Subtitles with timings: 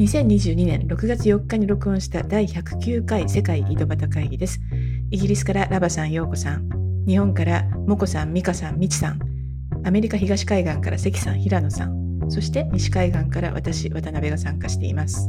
[0.00, 4.58] 2022年6月4日に録音した第109回世界井戸端会議です。
[5.10, 6.70] イギリスからラバさん、ヨーコさん、
[7.06, 9.20] 日本からモコさん、ミカさん、ミチさん、
[9.84, 15.28] アメリカ東海岸から関さん、平野さん、そして西海岸から私、渡辺が参加しています。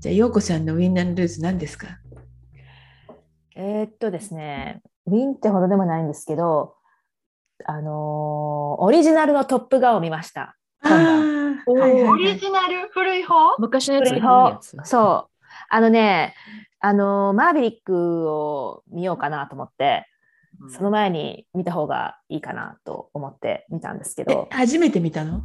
[0.00, 2.00] じゃあ、ヨーコさんのウィンナールーズ何ですか？
[3.56, 6.74] えーっとですね、ウィンってほどでもないんですけど、
[7.64, 10.58] あのーオリジナルのトップガンを見ました。
[10.82, 11.29] あ
[11.66, 12.88] オはいリジナル？
[12.90, 13.56] 古い方？
[13.58, 14.04] 昔のやつ。
[14.08, 14.76] 古い古いや方つ。
[14.84, 15.44] そう。
[15.68, 16.34] あのね、
[16.80, 20.06] あのーマーヴェリックを見ようかなと思って、
[20.68, 24.48] その前に見た方がいいかなと思って見たんですけど。
[24.50, 25.42] え、初めて見たの？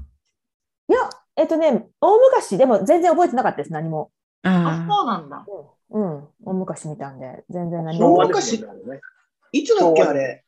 [0.87, 0.99] いや、
[1.35, 4.11] えっとね、大昔、でも全然覚えてなかったです、何も。
[4.43, 5.45] あ、あそうなんだ。
[5.91, 8.53] うん、大昔見たんで、全然何も昭和昔
[9.51, 10.43] いつだっけあれ？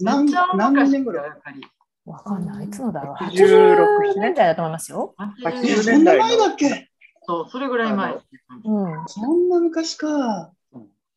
[0.00, 1.60] 何何昔年ぐらいやっぱり。
[2.04, 2.66] わかんない。
[2.66, 3.76] いつのだろう？86
[4.14, 5.14] 80年代だと思いますよ。
[5.18, 6.88] え80そんな前だっけ？
[7.24, 8.14] そう、それぐらい前。
[8.14, 9.04] うん。
[9.06, 10.52] そんな昔か。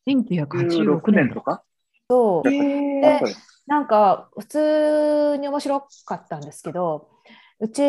[0.06, 0.46] 1986
[1.02, 1.62] 16年とか？
[2.08, 2.48] そう。
[2.48, 3.20] えで
[3.66, 7.08] なんか普通に面白かったんですけど、
[7.58, 7.80] うち、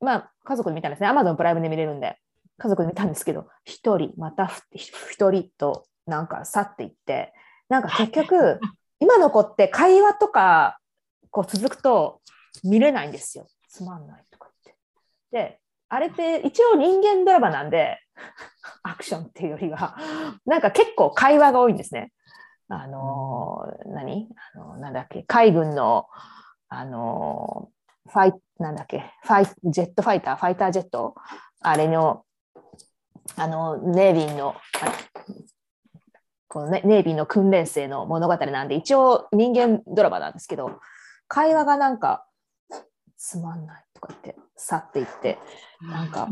[0.00, 1.08] まあ家族で見たんですね。
[1.08, 2.16] アマゾンプライムで見れるんで、
[2.56, 7.34] 家族で見たんですけど、一人、またふ一人となんか去っていって、
[7.68, 8.58] なんか結局、
[9.00, 10.79] 今の子って会話とか
[11.30, 12.20] こう続くと
[12.64, 13.46] 見れないんですよ。
[13.68, 15.50] つまんないとか言って。
[15.50, 17.98] で、あれって一応人間ドラマなんで、
[18.82, 19.96] アクションっていうよりは、
[20.44, 22.12] なんか結構会話が多いんですね。
[22.68, 24.28] あのー何？
[24.54, 25.22] あのなんだっけ？
[25.24, 26.06] 海軍の、
[26.68, 27.70] あの
[28.08, 29.12] ファイなんだっけ？
[29.22, 30.36] ファイジェットファイター？
[30.36, 31.14] ファイタージェット？
[31.62, 32.24] あれの
[33.36, 34.56] あのネイビーの
[36.48, 40.80] この、ね、ネイビーの訓練生の物語なんで一応人間ドラマなんですけど
[41.30, 42.26] 会話がなんか
[43.16, 45.38] つまんないとか言って去っていって
[45.80, 46.28] なんか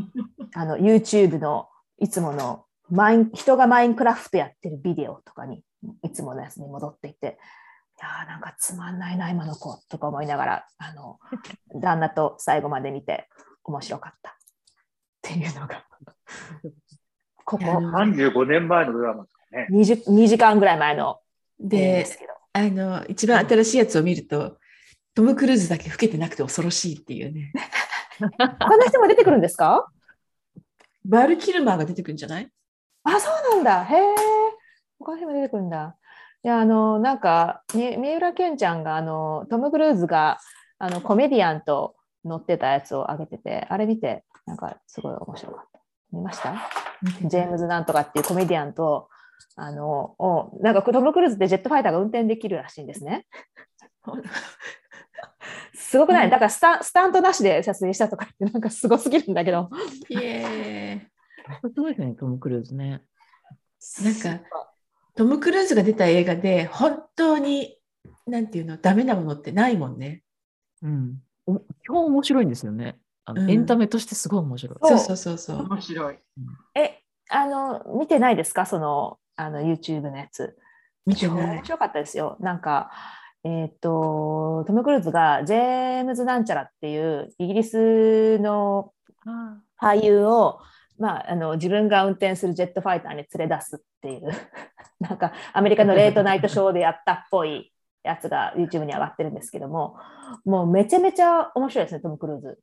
[0.55, 1.69] あの YouTube の
[1.99, 5.63] いつものマイン人がマインクラフトやってるビデオとかに
[6.03, 7.39] いつものやつに戻っていって、
[8.01, 11.19] いやーなんかつまんないな、今の子とか思いながら、あの
[11.81, 13.29] 旦那と最後まで見て
[13.65, 14.31] 面白かった。
[14.31, 14.35] っ
[15.23, 15.85] ていうのが、
[17.45, 17.65] ここ。
[17.65, 19.69] いやあの35年前のドラマですかね。
[19.71, 24.59] 20 2時間ぐらい前のーでですけど、あの一番新しいやつを見ると、
[25.19, 27.51] トム・クルーズだけ老けてなくて恐ろしいっていうね。
[28.39, 29.91] 他の人も出てくるんですか？
[31.05, 32.49] バール・キルマーが出てくるんじゃない？
[33.03, 33.85] あ、そうなんだ。
[33.85, 34.15] へえ。
[35.01, 35.97] 他の人も出てくるんだ。
[36.45, 40.39] いや、あの、なんか、み三浦健ちゃんが、あの、トム・クルーズが、
[40.79, 45.81] あの、コメディアンと乗ってたやつを上げてて、あれ見て、なんか、すごい面白かった。
[46.13, 46.55] 見ました？
[47.25, 49.09] ジェームズ・なんとかっていうコメディアンと、
[49.57, 53.27] あの、をなんかトム・クルーズってジェットファイターが運転できるらしいんですね。
[55.75, 56.31] すごくない？
[56.31, 59.71] だからスタスタントなしで撮影したとか言って、なんかすごすぎるんだけど。
[60.09, 61.09] イエ
[61.63, 63.03] すごいですね、トム・クルーズね。
[64.05, 64.45] なんか、
[65.15, 67.79] トム・クルーズが出た映画で、本当に、
[68.27, 70.23] なんていうの、ダメなものってないもんね。
[70.83, 71.23] うん。
[71.47, 72.99] お基本面白いんですよね。
[73.25, 74.79] あのうんエンタメとしてすごい面白い。
[74.83, 75.67] そうそうそうそうそう。
[75.67, 76.19] 面白い。
[76.75, 78.67] え、あの、見てないですか？
[78.67, 80.59] その、あの、YouTube のやつ。
[81.07, 81.57] 見てない。
[81.57, 82.37] 面白かったですよ。
[82.41, 82.91] なんか、
[83.45, 88.93] えっ、と、トム・クルーズがジェームズ・なんちゃらっていうイギリスの
[89.81, 90.61] 俳優を、
[90.99, 94.31] まあ、あの自分が運転するジェットファイターに連れ出すっていう、
[95.01, 97.73] なんかアメリカのレートナイトショーでやったっぽい
[98.03, 99.97] やつが YouTube に上がってるんですけども、
[100.45, 102.61] もうめちゃめちゃ面白いですね、トム・クルーズ。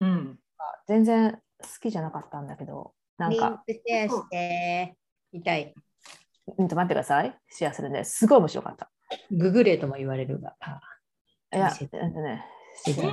[0.00, 0.38] うん。
[0.86, 4.96] 全然好きじゃなかったんだけど、なんリンか、クシェアして、
[5.32, 5.74] 痛い。
[6.58, 8.90] うんと待ってください、シェアするんですごい面白かった。
[9.30, 10.54] ググレとも言われるが。
[11.52, 12.44] いや、教えてえっとね、
[12.86, 13.12] インタビュ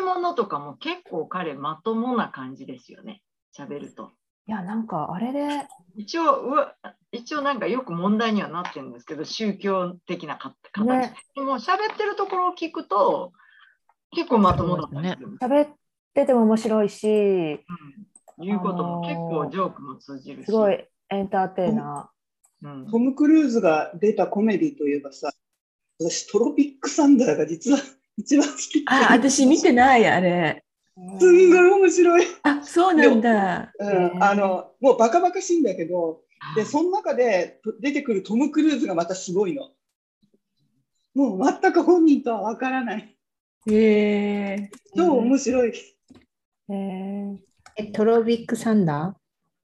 [0.00, 3.22] ーものとかも結構彼まともな感じですよね。
[3.56, 4.12] 喋ると。
[4.48, 6.74] いや、なんかあれで、一応うわ、
[7.10, 10.86] 一応なんかよく問題にはなってるんですけど、宗教的なか形。
[10.86, 13.32] ねでも喋ってるところを聞くと、
[14.12, 15.76] 結構まともだったりするんです喋っ
[16.14, 17.58] てても面白いし、うん
[18.38, 20.46] 言うことも結構ジョークも通じるし。
[20.46, 22.10] すごいエンターテイナ
[22.62, 25.32] うんトム・クルーズが出たコメディといえばさ、
[25.98, 27.78] 私、トロピック・サンダーが実は
[28.16, 28.84] 一番好き。
[28.86, 30.62] あ、私見てない、あれ。
[30.62, 30.66] ー。
[31.20, 32.26] すんごい面白い。
[32.42, 33.72] あ、そうなんだ。
[33.78, 36.22] うん、あの、もうバカバカしいんだけど、
[36.54, 39.70] で、その中でと出てくるトム・クルーズがまたすごいの。
[41.14, 43.16] もう全く本人とはわからない。
[43.68, 44.70] へえ。
[44.94, 45.72] 超面白い。
[46.68, 47.36] えー
[47.78, 49.14] え、トロピックサンダ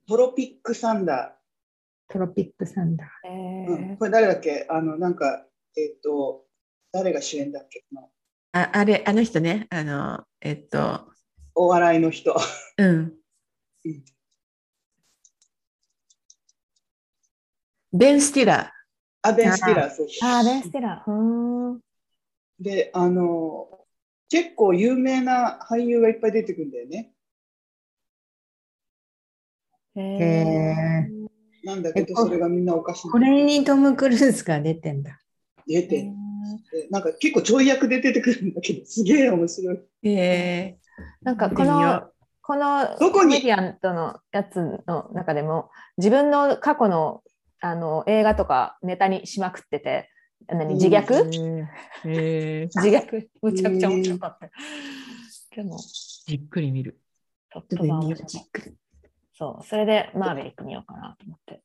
[0.07, 0.09] ー？
[0.11, 1.39] トロピック・サンダ
[2.09, 3.09] トロピックサンダー。
[3.29, 3.91] えー。
[3.91, 4.67] うん、これ誰だっけ？
[4.69, 5.47] あの、なんか、
[5.77, 6.45] えっ、と、
[6.93, 7.85] 誰が主演だっけ？
[8.55, 11.11] ああれ、あの人ね、あの、えっと、
[11.55, 12.37] お笑いの人。
[12.79, 13.15] うん
[13.85, 14.05] うん。
[17.95, 18.73] ベン・スティラ
[19.23, 20.07] アベン・スティラー、そう。
[20.23, 21.11] ああ、ベン・スティラー。
[21.11, 21.81] うーん。
[22.61, 23.87] で、あの、
[24.29, 27.13] 結構有名な俳優がいっぱい出てくるんだよね。
[29.95, 31.29] へへー
[31.65, 33.11] なんだけど、それがみんなおかしい。
[33.11, 35.21] これにトム・クルーズが出てんだ。
[35.73, 36.13] 出て、
[36.73, 39.77] でなんか結構ちょい役で出てくるんだけど、すげえ面白い。
[39.77, 39.81] ー。
[40.05, 40.79] え
[41.23, 42.03] なんかー、この
[42.43, 43.37] このどこに？
[43.37, 47.23] コメディアンとのやつの中でも自分の過去の
[47.61, 50.09] あの映画とかネタにしまくってて
[50.49, 51.69] 何自虐、う
[52.05, 53.29] えー、自虐？
[53.41, 54.51] むちゃくちゃ面白かった。
[55.55, 55.79] でも
[56.27, 56.99] じっくり見る。
[57.53, 58.29] トップガン面白
[59.35, 59.67] そう。
[59.67, 61.63] それでマーベリック見ようかなと思って。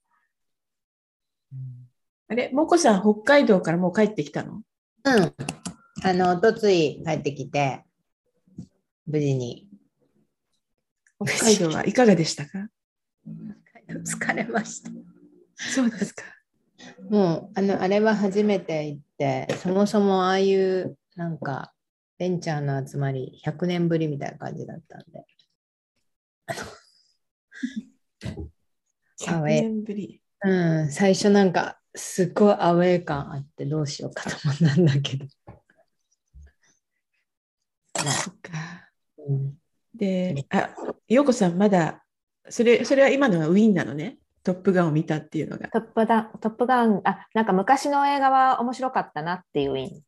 [2.30, 4.62] あれ、もこさん、北海道からもう帰ってきたの？
[5.06, 5.34] うん。
[6.04, 7.84] あの、おとつい帰ってきて、
[9.06, 9.68] 無事に。
[11.26, 12.70] 北海道はいかがでしたか？
[13.90, 14.92] 疲れました。
[15.56, 16.24] そうですか。
[17.10, 21.74] もう、あの、あれは初めて行って、そもそもああいう、なんか、
[22.18, 25.26] ベンチャーの集まり、100年ぶりみたいな感じだったんで。
[29.22, 30.22] 100年ぶり。
[30.44, 35.26] うん、最初なんか、すっごいアウェー感あって、どうしようかと思ったんだけど。
[37.96, 38.90] そっか。
[39.28, 39.58] うん、
[39.94, 40.70] で、あ、
[41.08, 42.04] ようこさん、まだ、
[42.50, 44.20] それ、それは今のはウィーンなのね？
[44.44, 45.68] トップガンを見たっていうのが。
[45.68, 50.04] トップダトップガン、あ、なんか昔の映画は面白かったなっていう意味。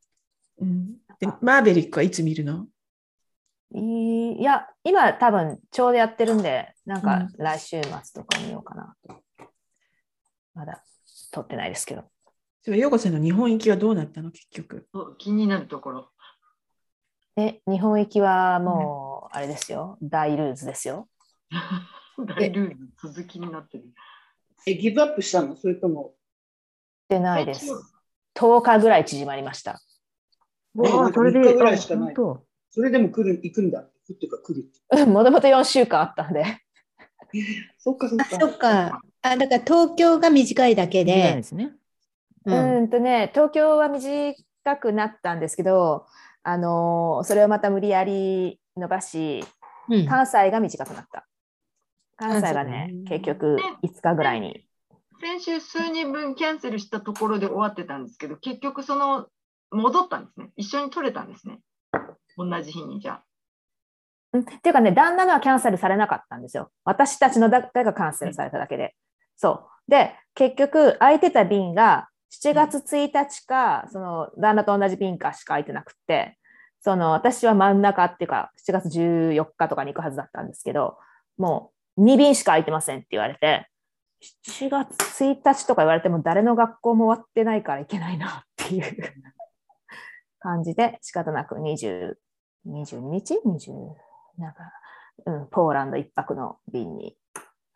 [0.59, 2.67] うん、で、マーベリックはいつ見るの？
[3.73, 9.21] いいや、今多分ちょうどやってるんで、なんかうん来週末とか見ようかなと。
[10.53, 10.83] まだ
[11.31, 12.03] 撮ってないですけど。
[12.61, 14.31] それようこさんの日本行きはどうなったの？
[14.31, 14.87] 結局。
[15.17, 16.09] 気になるところ。
[17.37, 21.07] え、日本行きはもう、あれですよ、大ルーズですよ。
[22.17, 23.85] 大ルール続きになってる。
[24.67, 25.55] え、ギブアップしたの？
[25.55, 26.15] それとも。
[27.07, 27.71] でないです。
[28.35, 29.81] 10日ぐらい縮まりました。
[30.75, 33.79] ねなんかそれで、3日ぐらいしかないそれでも来る、行くんだ。
[33.79, 35.07] 行くっていうか来る。
[35.07, 36.43] もともと4週間あったんで。
[36.43, 36.59] あ、
[37.77, 38.25] そっかそっか。
[38.25, 39.01] そっか。
[39.21, 41.75] あ、だから東京が短いだけでで、すね。
[42.45, 44.35] う、うんんとね、東京は短
[44.79, 46.05] くなったんですけど、
[46.43, 49.43] あのーそれをまた無理やり伸ばし、
[49.89, 51.27] うん関西が短くなった。
[52.17, 54.65] 関西がね関、結局5日ぐらいに。
[55.21, 59.27] 先週数人分キャンセルしたところで終わってたんですけど、結局その
[59.71, 60.49] 戻ったんですね。
[60.55, 61.59] 一緒に取れたんですね。
[62.37, 63.23] 同じ日にじゃあ。
[64.33, 66.71] うんっていうかね、旦那のはキャンセルされなかったんですよ。
[66.85, 68.95] 私たちのだけがキャンセルされただけで。
[69.39, 69.91] そう。
[69.91, 72.09] で、結局、空いてた便が
[72.43, 76.37] 7月1日か、その旦那と同じ便かしか空いてなくて、
[76.81, 80.97] その私は真ん中っていうか、7月14日とかに行くはずだったんですけど、
[81.37, 83.67] もう2便しか空いてませんって言われて、
[84.47, 89.13] 7月1日とか言われても誰の学校も終わってないからいけないなっていう
[90.39, 92.15] 感じで仕方なく20
[92.67, 93.71] 22日 ?20
[94.37, 94.71] なんか、
[95.25, 97.15] うん、ポーランド一泊の便に、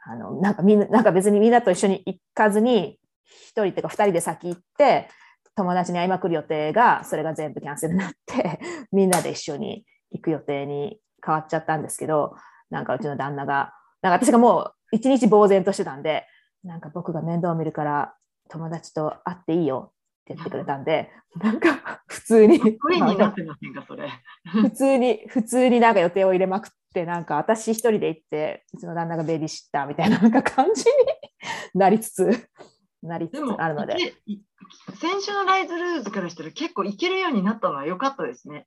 [0.06, 5.10] あの、なんかみんな、なんか別にみんなと一緒に行かずに、一人っていうか二人で先行って、
[5.56, 8.60] 友達に会いまくる予定が、それが全部キャンセルになって、
[8.92, 12.36] みんなで一緒に行く予定に変わっちゃったんですけど、
[12.70, 16.28] なんかうちの旦那が、なんか私がもう一日呆然としてたんで、
[16.64, 18.16] なんか僕が面倒を見るから
[18.50, 19.93] 友達と会っていいよ
[20.24, 24.10] って言ってくれたんで、なんか 普通に、不利になってませんか、それ。
[24.46, 30.90] 普通に、普通になんか予定を入れまくって、なんか私一人で行って、うちの旦那がベビーシッターみたいななんか感じに
[31.74, 32.50] なりつつ、
[33.02, 33.96] なりつつあるので。
[33.96, 34.42] いけい
[34.96, 38.66] 先週のライズルーズからしたら結構いけるようになったのは良かったですね。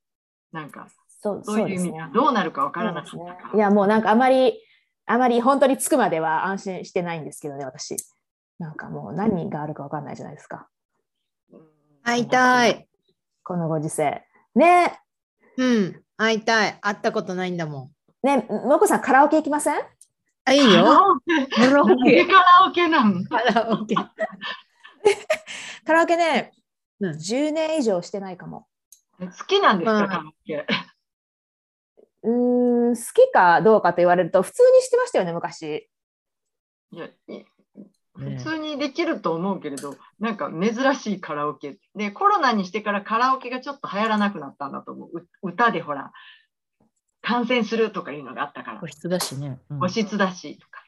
[0.52, 3.52] なんか、そうそういう意味ではどうなるかわからなかったそうですから。
[3.54, 4.60] ねいや、もうなんかあまり、
[5.06, 7.96] あまり本当に着くまでは安心してないんですけどね、私。
[8.58, 10.68] なんかもう何があるかわかんないじゃないですか。
[12.06, 12.88] うん会いたい。
[13.42, 14.24] このご時世。
[14.54, 15.00] ね
[15.56, 16.78] うん、会いたい。
[16.80, 17.90] 会ったことないんだも
[18.22, 18.26] ん。
[18.26, 19.74] ねもこさんカラオケ行きません？
[20.44, 21.20] あ、いいよ。
[21.50, 22.24] カラオケ。
[22.24, 23.24] カラオケなの。
[23.24, 23.96] カラオケ。
[25.84, 26.52] カラオケね、
[27.00, 28.66] うん10年以上してないかも。
[29.18, 30.64] 好きなんですか、うんカラオケ？
[32.22, 35.88] うーん、好きかどうかと言われると、普通にしてましたよね、昔。
[36.92, 37.08] いや
[38.16, 41.78] 普通にできると思うけれど、なんか珍しいカラオケ。
[41.94, 45.18] で、コロナにしてからカラオケがちょっと流行らなくなったんだと思う。
[45.18, 46.12] う歌でほら、
[47.20, 49.58] 感染するとかいうのがあったから個、室だしね。
[49.70, 50.82] うん個室だしとか。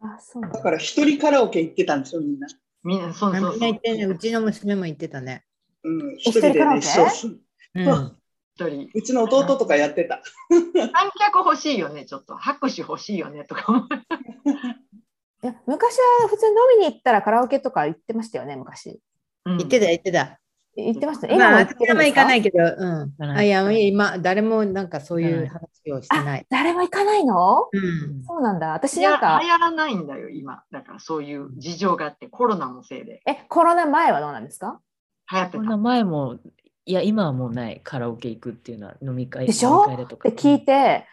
[0.00, 2.48] あ、そうだから一人カラオケ行ってたんですよ、みんな。
[2.82, 5.44] みんな、そうそうそうね、うちの娘も言ってたね。
[5.84, 7.38] うん、一人カラオケそうそう
[7.74, 8.16] うん。
[8.54, 8.90] 一人。
[8.94, 10.22] うちの弟とかやってた。
[10.50, 12.36] 観客欲しいよね、ちょっと。
[12.36, 13.88] 拍手欲しいよね、とか。
[15.42, 19.00] いや昔は普通に飲みに行ったらカラオケとか行ってましたよね、昔。
[19.44, 20.38] うん言ってた、言ってた。
[20.76, 21.36] 行ってましたね。
[21.36, 21.74] まあ、今も行って
[22.06, 22.22] 行か？
[22.22, 23.22] かないけど、うん。
[23.22, 26.46] あいや、今、誰もなんかそういう話をしてない。
[26.48, 27.68] 誰も行かないの？
[27.72, 28.24] うん。
[28.24, 28.72] そうなんだ。
[28.72, 30.62] 私なんか流、行らないんだよ、今。
[30.70, 34.80] だからそういう事情があって、コロナのせいでえ、コロナ前はどうなんですか？
[35.30, 35.76] 流行ってたこんな。
[35.76, 36.38] 前も、
[36.86, 39.84] いや、今はもうない、カラオケ行くっていうのは飲み会でしょ？
[39.84, 40.28] 飲み会でとか。
[40.28, 41.06] って聞いて、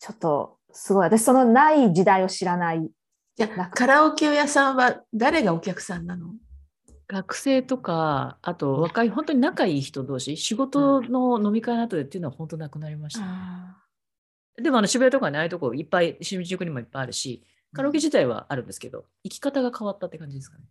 [0.00, 1.04] ちょっとすごい。
[1.04, 2.90] 私、そのない時代を知らない。
[3.36, 6.32] じゃあカラオケ屋さんは誰がお客さんなの？
[7.06, 13.82] 学生とか、あと若い、本当に仲いい人同士、仕事の飲み会の後でっていうのは本当なくなりました。
[14.60, 20.64] でもあの渋谷とかね、ああいうとこいっぱい、新宿にもいっぱいあるし、カラオケ自体はあるんですけど、生き方が変わったって感じですかね。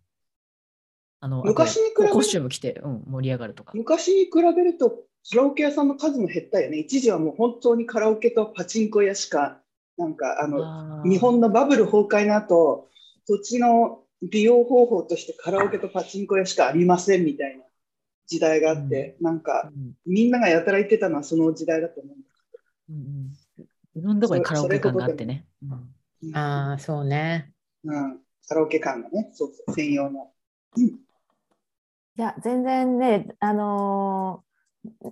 [1.21, 3.73] あの昔に比べるあとコスチューム着て、うん、盛り上がるとか。
[3.75, 6.79] 昔に比べると、カラオケ屋さんの数も減ったよね。
[6.79, 9.61] 一時はもう本当にカラオケとパチンコ屋しか、
[9.97, 12.89] なんかあの、日本のバブル崩壊の後、
[13.27, 17.63] 土地の美容方法としてカラオケとパチンコ屋しかありませんみたいな
[18.27, 22.15] 時代があって、なんかうんみんながやたら言ってたのはその時代だと思う。
[22.89, 23.65] うんうん、
[23.99, 25.45] いろんなとこにカラオケ館があってね。
[25.63, 27.51] うんうんああ、そうね。
[27.83, 30.31] うん、カラオケ館がね、そうそう専用の。
[32.17, 34.45] いや、全然ね、あのー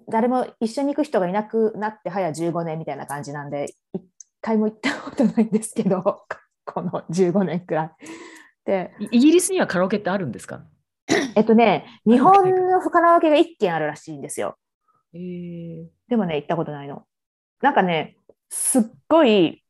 [0.08, 4.04] 誰も一緒に行く人がいなくなって早15年みたいな感じなんで、一
[4.44, 6.04] 回も行ったことないんですけど、
[6.66, 7.92] この15年くらい。
[8.66, 10.66] で、いイギリスにはカラオケってあるんですか？
[11.36, 14.58] えっとね、日本のカラオケが1軒あるらしいんですよ。
[15.14, 17.06] えーでもね、行ったことないの。
[17.62, 18.18] なんかね、
[18.50, 19.64] すっごい、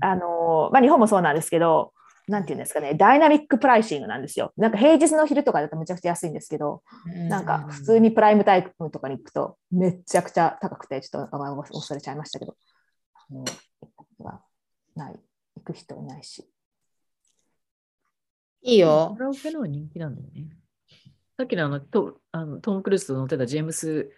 [0.00, 1.92] あのーまあ、日本もそうなんですけど、
[2.26, 4.52] なんていうんですかね、ダイナミックプライシングなんですよ。
[4.56, 6.82] なんか平日の昼とかだとめちゃくちゃ安いんですけど、
[7.28, 12.56] なんか普通にプライムタイムとかに行くとめちゃくちゃ高くて、ちょっと名前を忘れちゃいましたけど、
[14.94, 15.20] ない、
[15.56, 16.48] 行く人いないし。
[18.62, 19.24] いいよカ。
[19.24, 20.48] ラオケの方が人気なんだよね。
[21.36, 24.10] さっきのあのトあのトム・クルーズと乗ってたジェームス・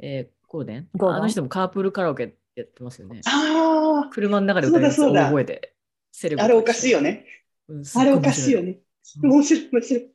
[0.00, 0.88] えーゴーデン？
[1.00, 3.20] あの人もカープールカラオケやってますよね。
[3.26, 5.74] あ車の中で歌うだそうだ大声で。
[6.10, 7.10] セレあ、あれおかしいよね。
[7.10, 7.26] ね。
[7.68, 8.80] うんあれおかしいよ面ね。
[9.22, 10.10] 面白い、面白い。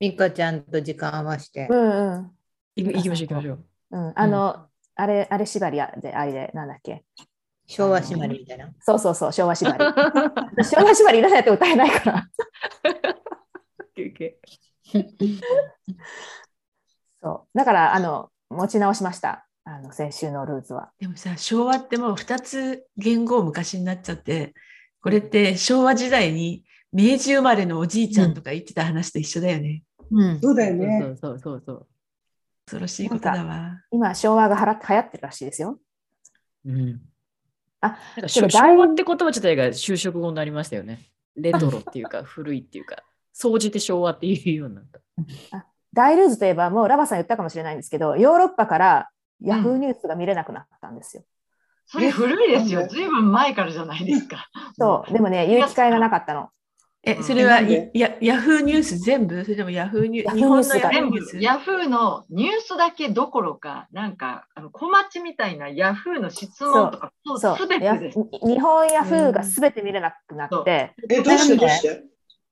[0.00, 1.74] ミカちゃんと時間合わせてう。
[1.74, 2.30] んうん。
[2.76, 3.64] 行きましょう行きましょう。
[3.90, 7.04] うん、あの、あれ、あれ縛りで、あれで、なんだっけ？
[7.66, 8.70] 昭和締まりみたいな。
[8.80, 9.78] そうそうそう、昭和縛り。
[10.64, 12.28] 昭和縛りいらないと歌えないから。
[17.22, 17.58] そう。
[17.58, 19.48] だから、あの、持ち直しました。
[19.64, 20.92] あの、先週のルーツは。
[21.00, 24.54] でもさ、昭和ってもう2つ言語昔になっちゃって、
[25.00, 29.82] これって昭和時代に明治生まれのおじいちゃんとか言ってた話と一緒だよね。
[30.10, 30.40] うん。
[30.40, 31.00] そうだよね。
[31.02, 31.86] そうそうそうそう。
[32.66, 33.82] 恐ろしいことだわ。
[33.90, 35.80] 今、昭和がはら流行ってるらしいですよ。
[36.64, 37.00] うん。
[37.86, 41.10] あなんか昭だい和って言葉自体が就職後になりましたよね。
[41.36, 43.02] レトロっていうか、古いっていうか、
[43.32, 44.84] 総じて昭和っていうようになっ
[45.50, 45.66] た。
[45.92, 51.24] 大ルーズといえば、もうラバさん言ったかもしれないんですけど、ヨーロッパからヤフーニュースが見れなくなったんですよ。
[51.86, 52.86] それ古いですよ。
[52.88, 54.48] ずいぶん前からじゃないですか。
[54.76, 55.12] そう。
[55.12, 56.50] でもね、言う機会がなかったの。
[57.06, 59.44] え、それはやヤフーニュース全部？
[59.44, 68.18] それともヤフーニュース日本のヤフー全部ニュースヤフーのニュースだけどころか、なんかあの小町みたいなヤフーの質問とか、そすべてです。
[68.44, 71.56] 日本ヤフーがすべて見れなくなって、え、どうして？
[71.56, 72.02] どうして？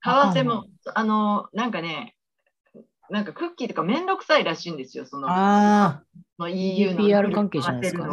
[0.05, 2.15] 為替も、あの、なんかね、
[3.09, 6.01] なんかクッキーとかめんどくさいらしいんですよ、そのあ
[6.39, 8.03] の EU の PR 関係じゃないですそ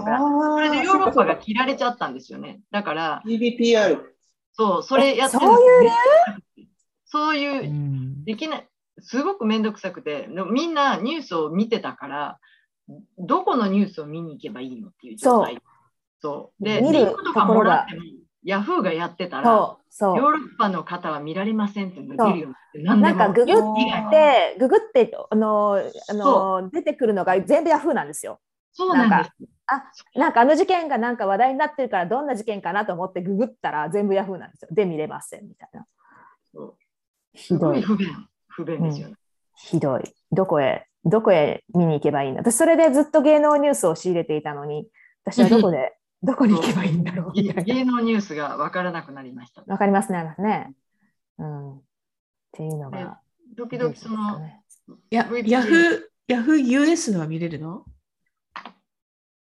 [0.60, 2.60] れでヨーロッパが切られちゃったんですよね。
[2.70, 4.11] だから、?GDPR。
[4.52, 5.42] そう、それやってる
[7.04, 8.24] そういうそう。
[8.24, 8.68] できない、
[9.00, 12.38] すごくめんどくさくて、みんなニュースを見てたから、
[13.18, 15.58] どこのニュースを見に行けばいいのっていう状態。
[16.20, 16.64] そう。
[16.64, 18.02] で、見るとかもらっても、
[18.44, 23.56] ヤフーがやってたら、そう、そヨーロッパの方は見られませんって出るようになって、なんかググっ
[24.10, 25.82] て、ググって、あの、あ
[26.12, 28.40] その出てくるのが全部ヤフーなんですよ。
[28.72, 29.32] そうなんです。
[30.14, 34.68] なんかあの事件がなんか話題になってるからどんな事件かなと思ってググったら全部ヤフーなんですよ。
[34.72, 35.86] で見れませんみたいな。
[37.34, 37.82] ひどい。
[37.82, 38.08] 不便、
[38.48, 39.14] 不便ですよね。
[39.56, 40.02] ひどい。
[40.30, 42.40] どこへ、どこへ見に行けばいいんだ。
[42.40, 44.86] 私それでずっと芸能ニュースを仕入れていたのに、
[45.24, 47.62] 私はどこで、どこに行けばいいんだろうみたいな。
[47.62, 49.62] 芸能ニュースが分からなくなりました。
[49.66, 50.74] わかりますね、ね。
[51.38, 51.76] うん。
[51.76, 51.82] っ
[52.52, 53.20] ていうのが。
[53.56, 54.40] 時々その、
[55.10, 57.84] や VPN ヤフー、ヤフー US のは見れるの？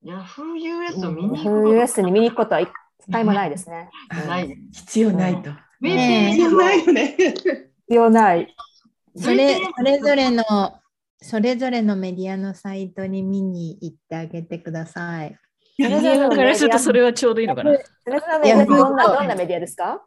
[0.04, 2.68] ヤフー US を見に行くヤフー US に見に行くことは一
[3.10, 3.88] 回もないですね。
[4.10, 4.58] こ とない。
[4.72, 5.50] 必要ないと。
[5.80, 7.16] ね必要ないよね。
[7.16, 8.56] 必要ない。
[9.16, 10.44] それ、それぞれの
[11.20, 15.36] それぞれのメディアのサイトに見に行ってあげてください。
[15.76, 17.72] それぞれのメディアからするとそれはちょうどいいのかな。
[18.04, 20.02] それぞれのメディアどんなどんなメディアですか？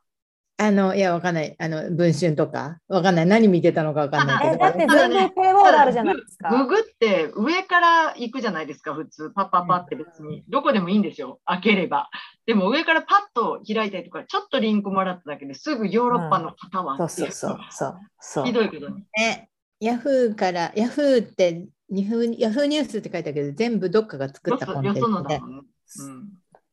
[0.59, 1.55] あの、いや、わかんない。
[1.59, 3.25] あの、文春とか、わかんない。
[3.27, 4.53] 何見てたのかわかんないけど。
[4.55, 6.49] えだって全部ペールあるじゃないですか。
[6.49, 9.29] ググって上から行くじゃないですか、普通。
[9.35, 10.43] パッパッパって別に。
[10.49, 12.09] どこでもいいんですよ、開ければ。
[12.47, 18.45] でも上からパッと開いたりとか、ちょっとリンクもらっただけですぐヨーロッパの方は、そうそうそうそうそう。
[18.45, 19.05] ひどいけどね。
[19.15, 19.49] ね、
[19.79, 25.61] ヤフーから、ヤフーって、ヤフーヤフーニュースって書いてあるけど、全部どっかが作よったコンテンツそよそのだでもんね。
[25.99, 26.29] うん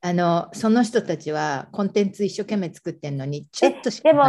[0.07, 4.25] あの、その人たちはコンテンツ一生懸命作ってんのに、ちょっとしかでも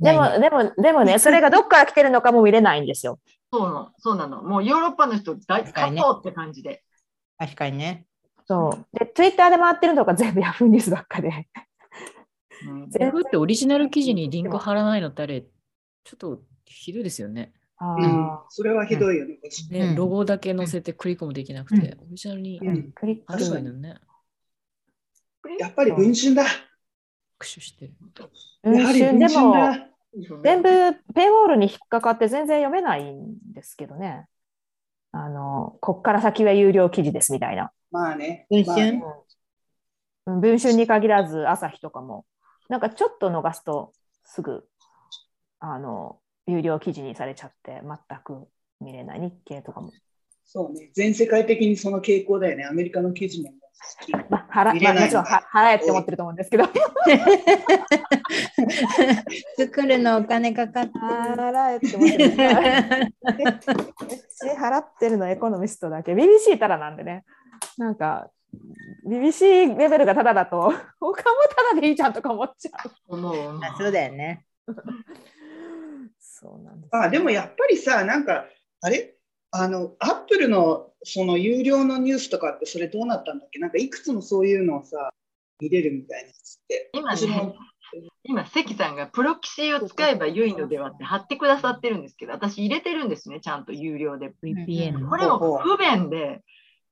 [0.00, 3.20] でも、でも、でもね、それがどっから来てるのかも見れないんですよ。
[3.52, 4.42] そうなの、そうなの。
[4.42, 6.82] もうヨーロッパの人大確かにね勝とうって感じで。
[7.36, 8.06] 確かにね。
[8.46, 8.98] そう。
[8.98, 11.28] で、ツイッターで回ってるのが全部ヤフーニュースばっかで。
[12.66, 15.50] うん全ヤフーってオリジナル記事にリンク貼らないのってあれ、ちょ
[16.14, 17.52] っとひどいですよね。
[17.76, 19.38] あうんー、それはひどいよね。
[19.70, 23.68] ね、うんロゴだけ載せてクリックもできなくて、オリジナルにうんクリッ貼ればいいク。
[23.68, 24.00] のにね。
[25.58, 26.44] やっぱり文春だ。
[26.44, 26.58] 駆
[27.42, 27.94] 使してる。
[28.64, 29.88] やはり文春だ。
[30.42, 30.68] 全部
[31.14, 34.26] ペイウォールに引っかかって全然読めないんですけどね。
[35.12, 37.70] あの、こっから先は有料記事ですみたいな。
[37.90, 38.46] まあね。
[38.50, 38.98] 文春？
[38.98, 39.14] まあ
[40.26, 42.26] うん文春に限らず朝日とかも、
[42.68, 44.68] なんかちょっと逃すとすぐ、
[45.58, 48.46] あの、有料記事にされちゃって全く
[48.80, 49.90] 見れない日経とかも。
[50.50, 50.90] そうね。
[50.94, 52.64] 全世界的にその傾向だよね。
[52.64, 54.12] アメリカの記事も好き。
[54.30, 56.64] まあ、払まあ、もちろんは払えって思ってると思うんですけど、
[59.58, 61.00] 作るのお金かかってる。
[61.00, 62.30] 払えって思ってる。
[63.98, 66.14] 私払ってるのエコノミストだけ。
[66.14, 67.26] BBC ただなんでね。
[67.76, 68.30] なんか、
[69.06, 71.14] BBC レベルがただだと、他も
[71.54, 72.90] ただでいいじゃんとか思っちゃう。
[73.08, 73.60] 思う。
[73.62, 74.46] あそうだよね。
[76.18, 78.46] そうなんです、まあでもやっぱりさ、なんか、
[78.80, 79.17] あれ？
[79.50, 83.58] あの、アップルのその有料のニュースとかってそれどうなったんだっけ？
[83.58, 85.10] なんかいくつもそういうのをさ、
[85.60, 86.90] 見れるみたいなやつって。
[86.92, 87.54] 今ね、
[88.24, 94.32] 今、関さんがプロキシを使えば良いのではって貼ってくださってるんですけど、私入れてるんですね、ちゃんと有料で。
[94.42, 96.42] VPN これも不便で、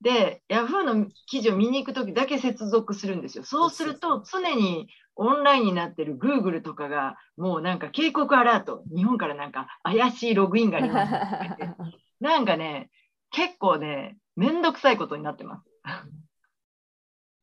[0.01, 3.43] で、Yahoo の記事を見に行くときだけ接続するんですよ。
[3.43, 11.13] そうすると、常にオンラインになってる Google とかが、もうなんか警告アラート、日本からなんか怪しいログインがあります。
[12.19, 12.89] なんかね、
[13.31, 15.63] 結構ね、めんどくさいことになってます。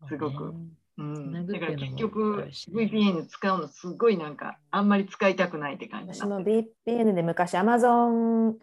[0.09, 0.55] すごく。
[0.97, 8.55] うん、だから結局 VPN 使うのすごいなんかあんまり使いたくないって感じ私もになってる VPN で昔 Amazon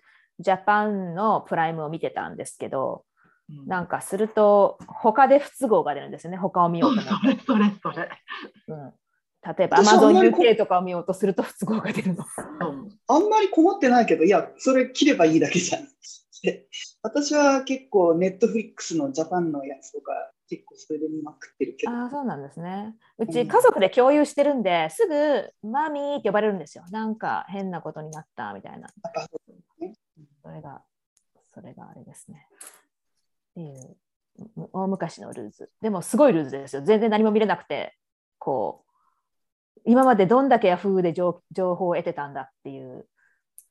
[0.41, 6.37] Japan のプライムを見てたんですけど、うんなんかすると他で不都合が出るんですよね。
[6.37, 7.41] 他を見ようと思って。
[7.45, 8.09] それそれそれ。
[8.69, 8.93] うん
[9.43, 12.23] 例えば私はあんま Amazon りこ UK とかを見ようとすると不都合が出るの。
[13.07, 15.87] あんまり困ってないけど、いや、それ切ればいいだけじゃん。
[16.43, 16.67] で
[17.01, 20.13] 私は結構、ネットフリックスのジャパンのやつとか、
[20.47, 21.91] 結構それで見まくってるけど。
[21.91, 22.95] ああ、そうなんですね。
[23.17, 26.83] ううんち家族で共有してるんで、すぐマミーって呼ばれるんですよ。
[26.91, 28.89] なんか変なことになったみたいな。
[29.03, 29.27] あ
[30.43, 30.83] それが、
[31.53, 32.47] それがあれですね。
[33.51, 33.97] っていう、
[34.55, 35.71] む大昔のルーズ。
[35.81, 36.81] でもすごいルーズですよ。
[36.83, 37.97] 全然何も見れなくて、
[38.37, 38.90] こう、
[39.85, 43.07] 今までどんだけヤフーで情情報を得てたんだっていう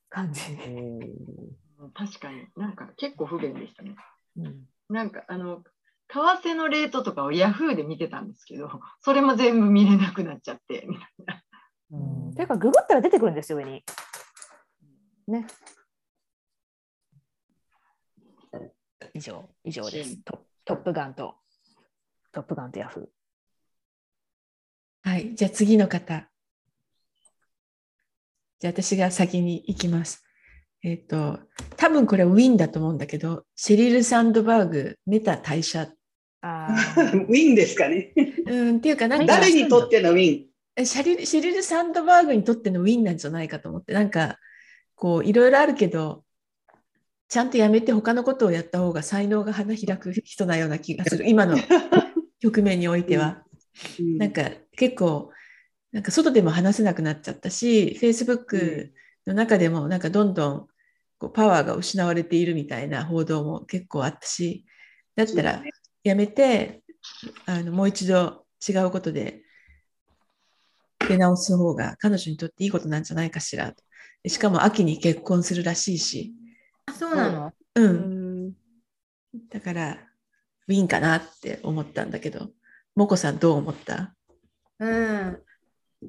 [0.08, 0.52] 感じ。
[0.52, 1.00] うん
[1.94, 3.96] 確かになんか結構不便でしたね。
[4.36, 5.62] うんなんかあの
[6.08, 8.68] 為替のレートとかを Yahoo で見てたんですけど、
[9.00, 10.84] それも全部見れなくなっちゃって。
[10.88, 11.42] みたいな
[11.92, 13.84] うんていうか、ググったら出てくるんですよ、上に。
[15.28, 15.46] ね。
[19.14, 20.16] 以上、以上です。
[20.24, 21.36] トトップガンと、
[22.32, 23.12] トップガンとヤフ
[25.10, 26.28] はい、じゃあ次の方。
[28.60, 30.22] じゃあ私が先に行きます。
[30.84, 31.40] えっ、と、
[31.76, 35.82] 多分これウィンだと思うんだけど、シェリル・サンドバーグ、メタ退社。
[35.82, 35.88] ー。
[36.42, 36.68] あ
[37.28, 38.12] ウィンですかね。
[38.46, 40.46] うん、っていうか、なんか、誰にとってのウィン？
[40.76, 44.38] えシャリルシェリル・サンドバーグにとってのウィンなんじゃないかと思って、なんか、
[44.94, 46.22] こう、いろいろあるけど、
[47.28, 51.28] ちゃんとやめて他のことをやった方が才能が花開く人なような気がする。
[51.28, 51.56] 今の
[52.40, 53.42] 局面においては。
[53.98, 55.30] うんなんか結構、
[55.92, 58.90] なんか外でも話せなくなっちゃったし、Facebook
[59.26, 60.66] の中でもなんかどんどん
[61.18, 64.66] こうパワーが失われているみたいな報道も結構あったし、
[65.16, 65.62] だったら
[66.04, 66.82] やめて、
[67.46, 69.42] あのもう一度違うことで
[71.08, 73.82] 出直す方が彼女にとっていいことなんじゃないかしらと。
[74.22, 76.34] でしかも秋に結婚するらしいし、
[76.86, 77.52] あそうなの？
[77.74, 77.82] う。
[77.82, 78.52] うんん。
[79.48, 79.98] だから、
[80.68, 82.50] ウィンかなって思ったんだけど、
[82.96, 84.14] モコさんどう思った？
[84.78, 85.42] うん。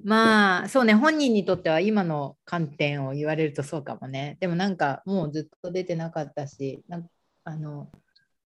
[0.04, 7.08] まあそうね本人にとっては今の観点を言われるとそうかもねでもなんかもうずっと出てなかったしなん
[7.44, 7.92] あの、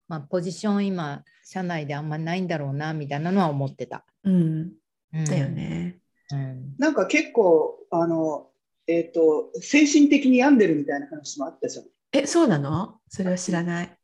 [0.06, 4.04] まあ、ポジション今社内であんまないんだろうなみたいなのは思ってた。
[4.24, 4.72] うん。
[5.14, 5.48] うんだよ。
[5.48, 5.98] ね。
[6.30, 8.48] うん、なんか結構、あの、
[8.86, 11.84] えっ、と、精神的に病んでるみたいな話もあったじゃん。
[12.12, 13.00] え、そうなの？
[13.08, 13.98] それは知らない。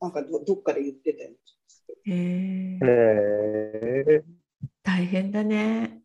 [0.00, 1.30] なんかどどっかで言ってたよ。
[2.06, 4.24] へえ
[4.82, 6.02] 大変だね。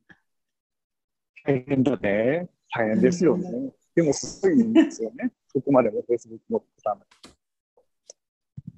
[1.46, 2.50] 大変だね。
[2.74, 3.72] 大変ですよね。
[3.96, 5.32] でもすごいんですよね。
[5.52, 7.02] そこまでも Facebook のため。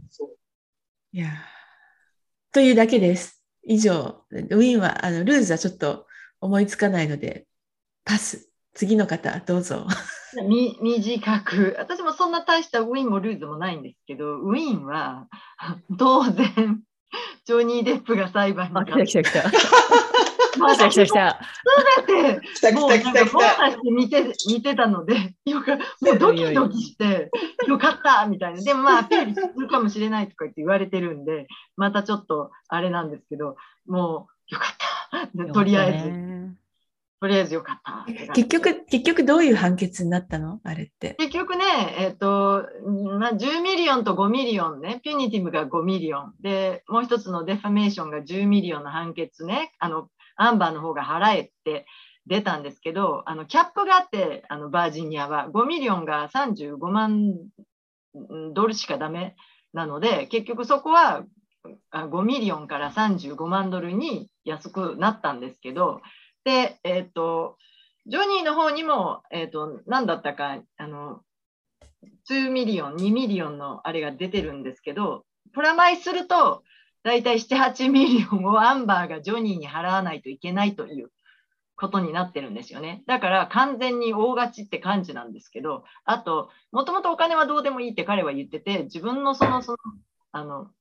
[0.09, 0.37] そう。
[1.11, 1.29] いやー
[2.53, 3.41] というだけです。
[3.63, 6.07] 以上、ウィンは、あの、ルーズはちょっと
[6.39, 7.47] 思いつかないので、
[8.03, 8.49] パス。
[8.73, 9.85] 次の方、どうぞ。
[10.47, 15.27] み短く、私もそんな大したウィンもルーズもないんですけど、ウィンは
[15.99, 16.83] 当然、
[17.45, 19.61] ジョニー・デップが裁判にあ、勝って来た来た来た。
[20.59, 21.39] ま来た来た来た。
[22.61, 23.69] て、もうなんかボーた。
[23.69, 27.31] ナス見て見てたので、 よかもうドキドキして、
[27.67, 28.61] よかったみたいな。
[28.61, 31.47] でもまあ、アピールするかもしれないとか言って言われてるんで、
[31.77, 35.53] またちょっとあれなんですけど、もうよかった。
[35.53, 36.60] とりあえず、ず。
[37.21, 38.33] とりあえずよかった。
[38.33, 40.59] 結局、結局どういう判決になったの？
[40.63, 41.13] あれって。
[41.19, 41.63] 結局ね、
[41.99, 42.65] えっ、と、
[43.19, 46.33] まあ、10 million と5 million ね、 punitive が5 million。
[46.41, 51.85] で、もう一つの defamation が10 million の判決ね、あの、アンバーの方が払えって
[52.25, 57.35] 出たんですけど、あの、キャップがあって、あの、バージニアは5 million が35万
[58.55, 59.35] ドルしかダメ
[59.73, 61.23] なので、結局そこは
[61.91, 66.01] あ5 million から35万ドルに安くなったんですけど、
[66.43, 67.57] で、えっ、と、
[68.07, 71.21] ジョニーの方にも、えっ、と、何だったか、あの、
[72.29, 76.63] 2 million、2 million のあれが出てるんですけど、プラマイすると、
[77.03, 81.11] だいたい7、8 million をアンバーがジョニーに払わないといけないという
[81.75, 83.03] ことになってるんですよね。
[83.07, 89.77] だから完全に大勝ちって感じなんですけど、あと、もともとお金はどうでもいいって彼は言ってて、自分のその、その、
[90.31, 90.71] あの、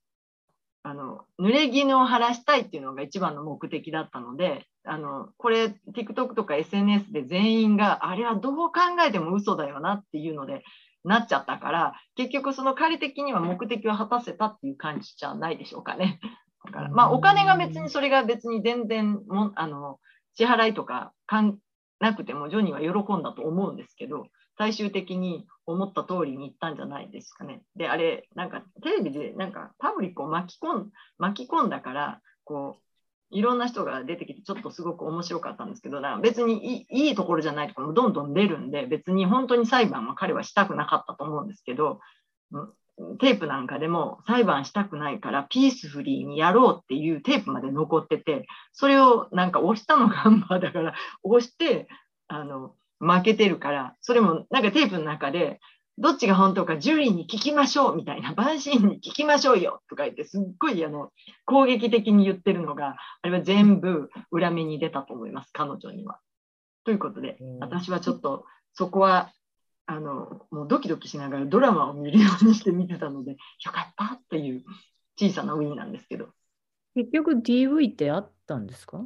[0.83, 8.73] あの、濡れ衣を晴らしたいっていうのが一番の目的だったので、あの、これ、TikTok とか SNS で全員が、あれはどう考
[9.07, 10.62] えても嘘だよなっていうので、
[11.05, 16.21] なっちゃったから、結局その彼的には目的を果たせたっていう感じじゃないでしょうかね。
[16.64, 19.99] だから、まあお金が別にそれが別に全然も、あの、
[20.35, 21.59] 支払いとかかん
[22.01, 24.27] なくてもジョニーは喜んだと思うんですけど、
[24.59, 27.62] 最終的に思った通りにいったんじゃないですかね。
[27.76, 32.85] で、あれ、なんかテレビでなんかパブリックを巻き込ん巻き込んだから、こう、
[33.30, 42.00] いろんな人が出てきて、ちょっとすごく面白かったんですけど、なんか別にいいいところじゃないところもどんどん出るんで、別に本当に裁判は彼はしたくなかったと思うんですけど、
[42.52, 42.72] うん
[43.18, 51.88] テープなんかでも裁判したくないからピースフリーにやろうっていうテープまで残ってて、それをなんか押したのがアンバーだから、押して、
[52.28, 55.60] あの、負けてるから、それもなんかテープの中で、
[55.98, 61.10] どっちが本当かジュリーに聞きましょうみたいな、陪審に聞きましょうよとか言って、すっごいあの
[61.44, 66.18] 攻撃的に言ってるのが、あれは全部裏目に出たと思います、彼女には。
[66.84, 69.30] ということでうん、私はちょっとそこは、
[69.86, 73.38] あの、もうドキドキしながらドラマを見るようにして見てたので、よ
[73.72, 74.64] かったっていう
[75.18, 76.28] 小さなウィンなんですけど。
[76.94, 79.04] 結局 DV ってあったんですか？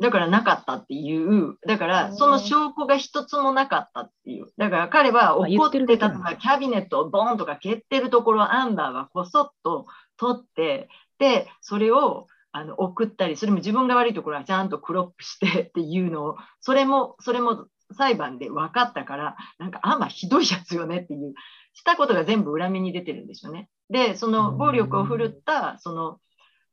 [0.00, 4.46] だからなかったっていう、だからその証拠が一つもなかったっていう。
[4.56, 9.86] だから彼は怒言っってたとか、キャビネットをボーンとか蹴ってるところをアンバーはこそっと
[10.16, 21.34] 取って、で、それをあの送ったり、それも自分が悪いところはちゃんとクロップして っていうのを、それも、それも裁判で分かったから、なんかアンバーひどいやつよねっていう、
[21.74, 23.68] したことが全部裏目に出てるんですよね。
[23.90, 26.18] で、その暴力を振るった、その、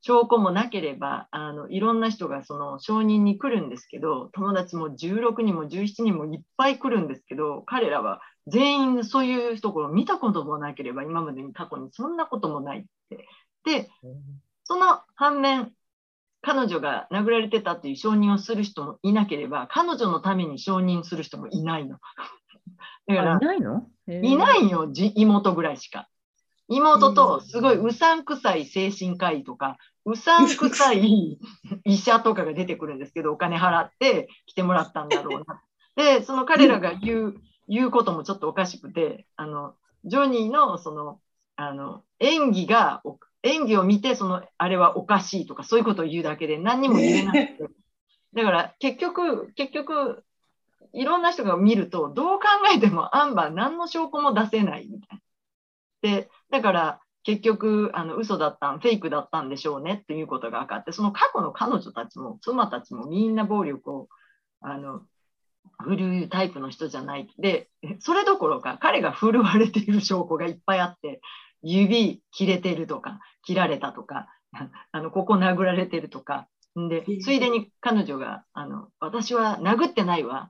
[0.08, 13.28] 証拠もなければあのいろんな人がその証人に来るんですけど友達も16人も17人もいっぱい来るんですけど彼らは全員そういうところを見たこともなければ今までに過去にそんなこともないって。
[13.66, 13.90] で
[14.64, 15.74] その反面
[16.42, 21.98] 彼女が殴られてたっていう承認をする人もいなければ彼女のために承認する人もいないの。
[23.08, 23.90] だからあいないの？
[24.08, 26.08] いないよ、じ妹ぐらいしか。
[26.70, 31.38] 妹とすごいうさんくさい精神科医とか、うさんくさい
[31.84, 35.62] 医者とかが出てくるんですけど、お金払って来てもらったんだろうな。
[35.98, 37.36] で、その彼らが言う、
[37.68, 41.20] 言うこともちょっとおかしくて、あの、ジョニーのその、
[41.58, 43.04] あの、演技が、
[43.44, 47.58] 演技を見て、その、あれはおかしいとか、そういうことを言うだけで何にも言えなくて。
[48.34, 50.24] だから結局、結局、
[50.94, 55.20] いろんな人が見ると、どう考えてもアンバー何の証拠も出せないみたい
[56.02, 56.18] な。
[56.18, 64.08] で、だから結局あの嘘だったんフェイクだったんでしょうねっていうことが分かってその過去の彼女たちも妻たちもみんな暴力を
[64.62, 65.02] あの
[65.84, 67.28] 振るうタイプの人じゃない。
[67.38, 67.68] で
[68.00, 71.20] それどころか彼が振るわれている証拠がいっぱいあって
[71.62, 74.30] 指切れてるとか切られたとか
[74.94, 76.48] あのここ殴られてるとか。
[76.78, 80.50] でついでに彼女があの私は殴ってないわ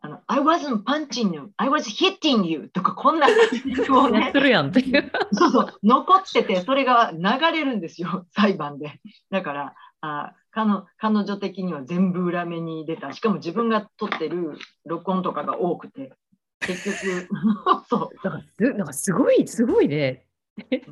[0.00, 5.10] あの、I wasn't punching you, I was hitting you とか、こんなをね、やってるやんっていう。
[5.32, 9.00] そうそう、残ってて、それが流れるんですよ、裁判で。
[9.30, 13.12] だから、あ彼彼女的には全部裏目に出た。
[13.12, 16.12] しかも自分が撮ってる録音とかが多くて、
[16.60, 17.28] 結局、
[17.88, 18.16] そう。
[18.22, 20.26] だからすなんかすごい、すごいね。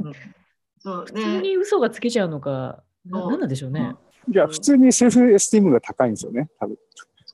[0.01, 0.13] うん、
[0.79, 3.97] そう普通に嘘がつけちゃうのか、ななんなんでしょうね。
[4.31, 6.77] いや、普通にセルフエスティームが高いんですよね、多分。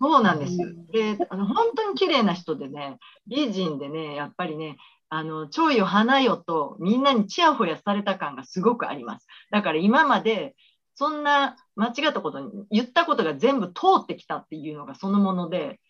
[0.01, 0.69] そうなんですよ。
[0.91, 4.79] で、あの本当に綺麗な人でね、美人でね、やっぱりね、
[5.11, 9.27] あの、蝶よ花よとみんなにちやほやされた感がすごくあります。
[9.51, 10.55] だから今まで、
[10.95, 15.81] そんな間違ったことに言ったことが全部通ってきたっていうのがそのもので、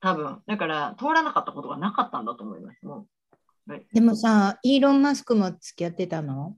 [0.00, 2.84] 多分、だから通らなかったことがなかったんだと思います。
[2.86, 3.06] も
[3.68, 6.56] うでもさ、イーロン・マスクも付き合ってたの？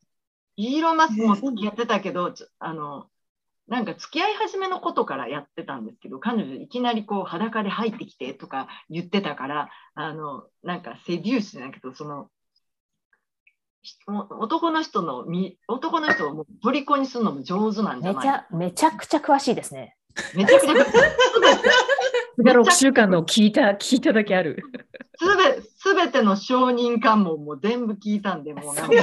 [0.57, 3.07] イーロン・マスクも付き合ってたけど、あの、
[3.69, 12.31] なんか付き合い始めのことからやってたんですけど、彼女いきなりこう裸で入ってきてとか言ってたから、あの、なんかセデュースじゃないけど、その、
[14.07, 15.27] 男の人の
[15.69, 19.97] 男の人をもう虜にするのも上手なんじゃないめちゃめちゃくちゃ詳しいですね。
[20.35, 20.91] めちゃくちゃ詳しい。
[22.43, 24.63] 6週間の聞いた、聞いただけある。
[25.17, 28.95] すべ、すべての承認喚問も全部聞いたんで、もうなんか。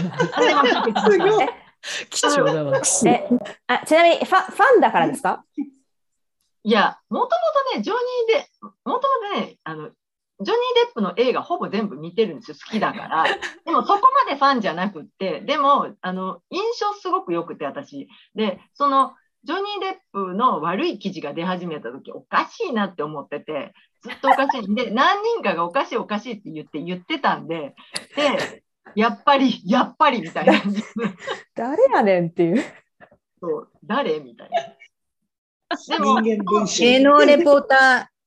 [2.09, 2.77] 貴重だわ。
[3.05, 3.27] え
[3.67, 5.43] あちなみにファファンだからですか？
[6.63, 7.29] いや、もとも
[7.71, 8.49] とね、ジョニーで、
[8.85, 9.89] もともとね、あの、
[10.41, 13.23] ジョニー・デップの映画ほぼ全部見てるんですよ、好きだから。
[13.65, 18.09] でもそこまでファンじゃなくって、でも、あの、印象すごく良くて、私。
[18.33, 24.73] で、その、ジョニー・デップの悪い記事が出始めた時おかしいなって思ってて、ずっとおかしい。
[24.75, 27.75] で、何人かがおかしいおかしいって言って言ってたんで、
[28.15, 30.53] で、やっぱり、やっぱりみたいな。
[31.55, 32.63] 誰やねんっていう。
[33.41, 34.19] そう、誰？
[34.19, 35.97] みたいな。
[35.97, 36.37] でも、芸
[36.99, 37.75] 能レポータ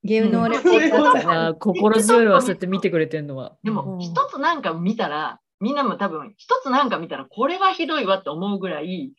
[0.05, 3.57] ー、芸能レポーター、うん、心強いわ、そうやって見てくれてるのは。
[3.63, 9.13] でも、一つなんか見たら、みんなも多分、一つなんか見たら、これはひどいわって思うぐらい、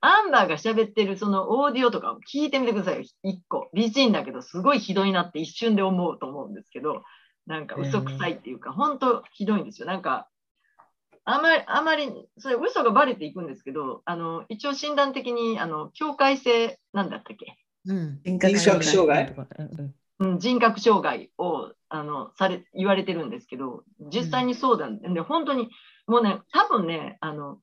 [0.00, 3.04] アンバーが喋ってるそのオーディオとかを聞いてみてくださいよ。
[3.22, 3.68] 一個。
[3.74, 7.02] 美人だけど、すごいひどいなって一瞬で思うと思うんですけど、
[7.46, 9.86] なんか嘘くさいっていうか、本当ひどいんですよ。
[9.86, 10.28] なんか、
[11.34, 19.34] あまり、あまり、それ嘘がバレていくんですけど、あの、一応診断的に、あの、境界性なんだったっけ、うん、人格障害。
[20.18, 25.70] うん、人格障害をあのされ言われてるんですけど、実際にそうだんで、うん、本当に、
[26.06, 27.58] もうね、多分ね、あの、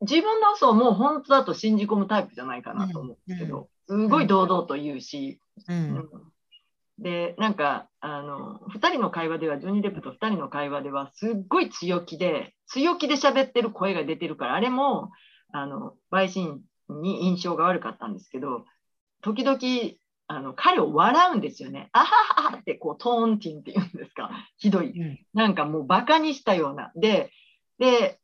[0.00, 6.08] 自分の嘘をもう本当だと信じ込むタイプじゃないかなと思うんですけど、すごい堂々と言うし、うん、
[6.98, 15.10] で、なんか、あの、2人の会話では、ジョニー・デップと2人の会話では、すっごい強気で、強気で喋ってる声が出てるから、あれも、
[15.52, 18.64] あの、陪審に印象が悪かったんですけど、
[19.22, 19.58] 時々、
[20.28, 21.88] あの彼を笑うんですよね。
[21.92, 24.30] あははってこうトーンティンって言うんですか。
[24.56, 24.92] ひどい。
[25.34, 26.90] なんかもうバカにしたような。
[26.96, 27.30] で、
[27.78, 28.18] で、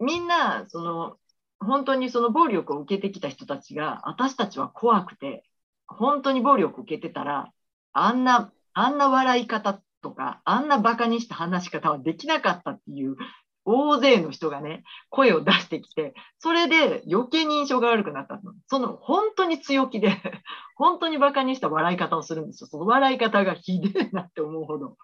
[0.00, 1.16] みんな、その、
[1.60, 5.44] 本当にその暴力を受けてきた人たちが、私たちは怖くて、
[5.86, 7.52] 本当に暴力を受けてたら、
[7.98, 13.16] あんな、あんな笑い方とか、あんなバカにした話し方はできなかったっていう、
[13.64, 20.10] 大勢の人がね、声を出してきて、それで余計に印象が悪くなったのその本当に強気で、
[20.76, 22.68] 本当にバカにした笑い方をするんですよ。
[22.68, 24.96] その笑い方がひでえなって思うほど。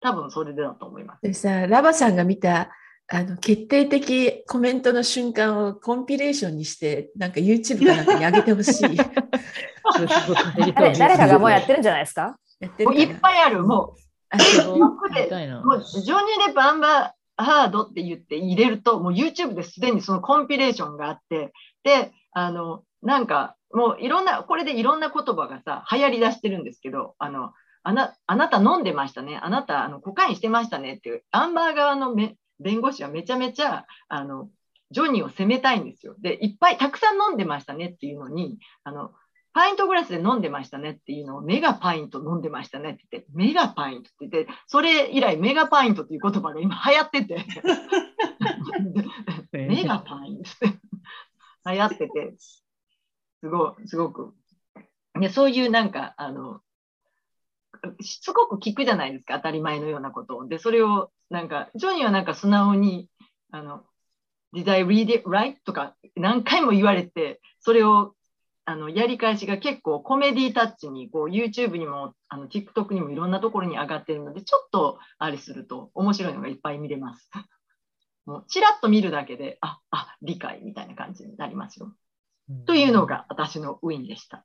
[0.00, 1.22] 多分それでだと思います。
[1.22, 2.70] でさ、ラバさんが見た
[3.14, 8.96] あの決定的コメントの瞬間をコンピレーションにして、なんか YouTube かなんかに上げてほしい。
[10.74, 12.36] 誰誰かがもうやってるんじゃないですか？
[12.60, 14.38] やってるいっぱいある、もう。
[14.38, 21.52] でもうジョニー・デップ・アンバー・ハードって言って入れると、もう YouTube ですでにそのコンピレーションがあって、
[21.84, 29.38] で、あの、なんか、もういろんな、これでいろんな言葉がさ、流行り出してるんですけど、あの、あなあなた飲んでましたね。
[29.42, 34.48] あなたあのコカインしてましたねっていう、アンバー側のめ弁護士はめちゃめちゃあの
[34.90, 36.14] ジョニーを責めたいんですよ。
[36.20, 39.12] で、いっぱいたくさん飲んでましたねっていうのに、あの
[39.54, 47.44] パイントグラスで飲んでましたねっていうのをメガパイント飲んでましたねって言って、メガパイントって言って、それ以来メガパイントっていう言葉が今流行ってて、
[49.52, 50.78] メガパイントって
[51.66, 52.34] 流行ってて、
[53.40, 54.34] すごい、すごく。
[55.20, 56.60] でそういうなんか、あの、
[58.00, 60.48] しつこく聞くじゃないですか、当たり前のようなことを。
[60.48, 63.08] で、それをなんか、ジョニーはなんか素直に、
[63.50, 63.84] あの、
[64.54, 65.56] Did I read it right?
[65.64, 68.14] とか何回も言われて、それを
[68.64, 77.30] あのやり返しが結構コメディタッチにこう YouTube にもあの TikTok にもいろんなところに上がってるので、ちょっとあれすると面白いのがいっぱい見れます。
[78.26, 81.92] もうちらっと見るだけで、あ、あ、理解みたいな感じになりますよ。
[82.66, 84.44] というのが私のウィンでした。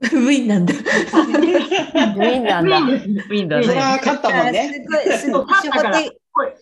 [0.02, 0.74] ウィンなんだ。
[0.74, 2.78] ウィンなんだ。
[2.78, 4.02] ウィンだそれはね。
[4.04, 4.86] 勝ったもんね。
[5.18, 5.44] すごい、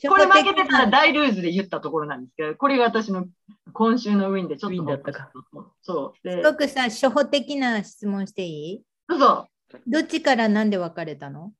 [0.09, 3.27] これ負けてたら大ルーズで言ったところなんですけど、これが私の
[3.75, 5.31] 今週のウィンでちょっとウィンだったか。
[5.83, 6.27] そう。
[6.27, 8.83] です、ごくさ、初歩的な質問していい？
[9.07, 9.49] どうぞ。
[9.87, 11.53] どっちからなんで別れたの？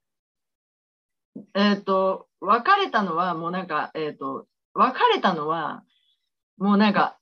[1.55, 5.83] えっ、と、別れたのは、もうなんか、えっ、と、別れたのは、
[6.57, 7.19] もうなんか、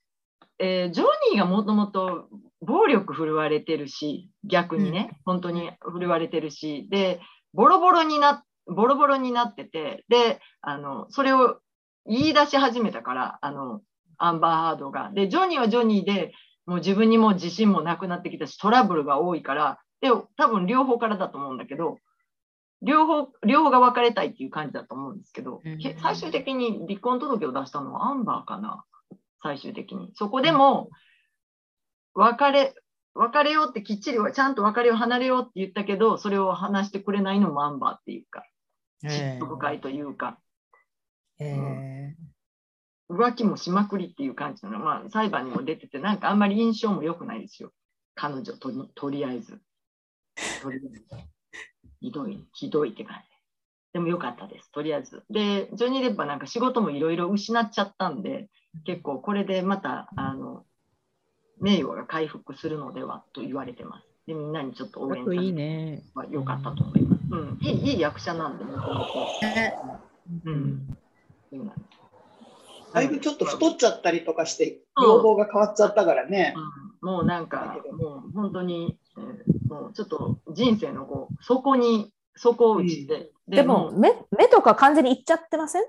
[0.60, 2.28] えージョニーがもともと
[2.64, 7.20] 暴力振るわれてるし、逆にね、本当に振るわれてるし、で、
[7.52, 11.60] ボロボロにな、ボロボロになってて、で、あの、それを
[12.06, 13.80] 言い出し始めたから、あの、
[14.18, 15.10] アンバーハードが。
[15.14, 16.32] で、ジョニーはジョニーで、
[16.66, 21.98] もう自分にもう自信もなくなってきたし、トラブルが多いから、で、多分両方からだと思うんだけど、
[22.82, 28.84] 両方、両方が別れたいっていう感じだと思うんですけど、うんけ最終的に離婚届を出したのはアンバーかな、
[29.42, 30.10] 最終的に。
[30.14, 30.90] そこでも、
[32.14, 32.74] 別れ、
[33.14, 38.44] 別れようってきっちりは、ちゃんと別れを離れようって言ったけど、それを話してくれないのもアンバーっていうか、
[39.04, 40.38] 嫉妬深いというか、
[41.38, 42.14] え
[43.10, 47.70] 浮気もしまくりっていう感じの、まあ、裁判にも出てて、なんかあんまり印象も良くないですよ。
[48.14, 49.60] 彼女とに、とりあえず。
[50.62, 51.04] とりあえず。
[52.00, 53.34] ひどい、ひどいって感じ。
[53.92, 55.22] でも良かったです、とりあえず。
[55.30, 58.48] で、ジョニー・デップはなんか仕事もいろいろ失っちゃったんで、
[58.84, 60.64] 結構これでまた、あの、
[61.60, 64.06] 名誉が回復するのではと言われてます。
[64.26, 66.02] で、みんなにちょっと応援されいいてね。
[66.14, 67.22] は良かったと思います。
[67.30, 69.26] うん、いいいい役者なんで、もともと。
[70.46, 70.98] う、うんん。
[71.50, 76.54] そうなんですだいぶちょっと太っちゃったりとかして、うん要望が変わっちゃったからね。
[76.56, 85.84] うんもうなんか、もう本当に、えーもうちょっと人生のこう、底に、底を打ちて、でも目、目とか完全にいっちゃってません？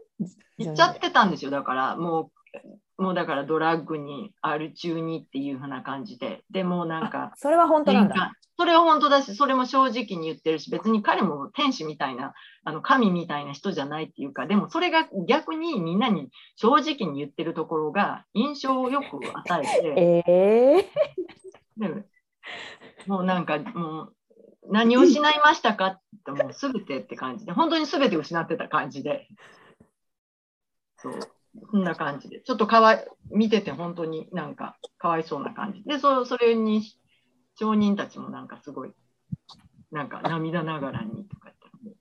[0.58, 1.52] 行っちゃってたんですよ。
[1.52, 8.34] だから、もう、もうだからドラッグに、アル中にっていう風な感じで、でもうなんか、それは本当なんだ。
[8.58, 20.90] それは本当だし、それも正直に言ってるし、別に彼も天使みたいな、あの神みたいな人じゃないっていうか、でもそれが逆にみんなに正直に言ってるところが印象をよく与えて、 ええ
[21.78, 22.06] で
[23.08, 24.16] もうなんかもう
[24.70, 29.28] 何を失いましたかってもう全てって感じで、本当に全て失ってた感じで、
[30.98, 31.20] そう、
[31.72, 36.84] そんな感じで、ちょっとかわい見てて本当になんかかわいそうな感じで、そそれに
[37.56, 38.92] 町人たちもなんかすごい、
[39.92, 41.98] なんか涙ながらにとか言って。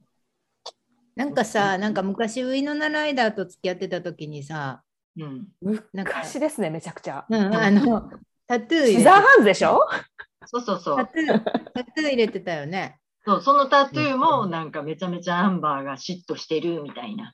[1.16, 4.82] なんかさ、なんか昔ウィノナライダーと付き合ってた時にさ、
[5.16, 5.46] うん、
[5.92, 7.24] なんか、昔ですね、めちゃくちゃ。
[7.28, 8.10] うん、あの、
[8.48, 9.78] タトゥーシザーハンズでしょ？
[10.46, 10.96] そうそうそう。
[10.96, 12.98] タトゥー、タトゥー入れてたよね。
[13.24, 17.32] そう、そのタトゥーもなんかめちゃめちゃアンバーが嫉妬してるみたいな。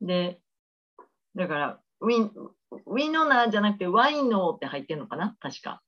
[0.00, 0.40] で、
[1.34, 2.32] だからウィン、
[2.86, 5.36] ウィノナーじゃなくてワイノーって入ってるのかな？
[5.40, 5.82] 確か。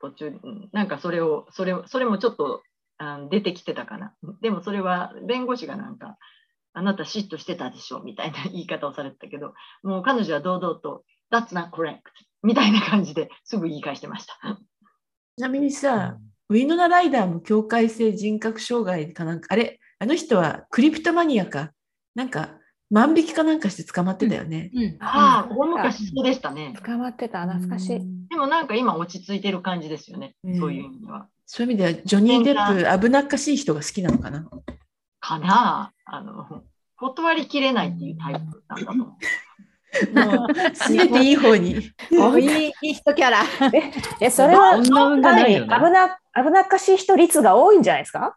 [0.00, 2.62] 途中で、うんなんかそれを、それそれもちょっと
[2.98, 4.14] あの出てきてたかな。
[4.42, 6.16] でもそれは弁護士がなんか、
[6.72, 12.00] あなた嫉妬してたでしょみたいな言い方をされてたけど、もう彼女は堂々と、That's not correct
[12.42, 14.34] みたいな感じですぐ言い返してました。
[15.38, 21.72] ちなみにさ、ウィノナライダーも境界性人格障害かなんか、あれ、あの人はクリプトマニアか、
[22.14, 22.58] なんか
[22.90, 24.70] 万引きかなんかして捕まってたよね。
[24.74, 24.96] うん。
[25.00, 26.72] ああ、大昔そうでしたね。
[26.84, 28.00] 捕まってた、懐かしい。
[28.30, 30.34] でもなんか今落ち着いてる感じですよね。
[30.44, 31.26] うんそういう意味では。
[31.46, 34.48] そういう意味では、ジョニー・デップ、危なっかしい人が好きなのかな。
[35.20, 36.62] かなあの、
[36.96, 39.08] 断りきれないっていうタイプなんだと思う。
[40.38, 41.70] もう、すべていい方に。
[41.72, 43.42] いいいい人キャラ。
[44.20, 48.36] え、それは、そんな運がないよねかなり危な、危なっかしい人率が多いんじゃないですか？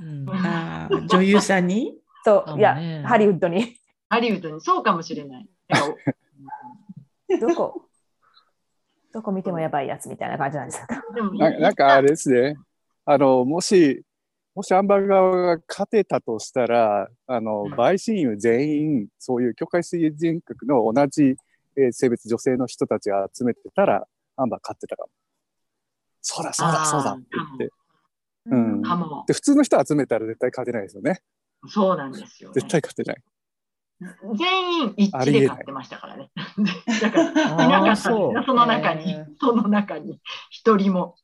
[0.00, 1.94] うんあー女優さんに？
[2.24, 3.77] そう、いやハリウッドに。
[4.08, 5.48] ハリウッドにそうかもしれない。
[7.40, 7.82] どこ、
[9.12, 11.02] どこ見てもやばいやつみたいな感じなんですか？
[11.38, 12.56] ななんかあれですね、
[13.04, 14.02] あのもし、
[14.54, 21.36] もしアンバー側が勝てたとしたら、あのうん陪審員全員、そういう境界水人格の同じ、
[21.76, 24.06] えー性別女性の人たちが集めてたら、
[24.36, 25.10] アンバー勝ってたかも。
[26.22, 27.70] そうだ、そうだ、そうだって言って。
[28.46, 28.82] うん。
[29.26, 31.20] で、普通の人集めたら絶対勝てないですよね。
[31.68, 32.54] そうなんですよ、ね。
[32.54, 33.22] 絶対勝てない。
[34.36, 36.30] 全員一致で勝ってましたからね。
[37.00, 38.42] だから、いなかったああ、んですそうよ。
[38.46, 40.20] その中にその中に、
[40.50, 41.16] 一人も、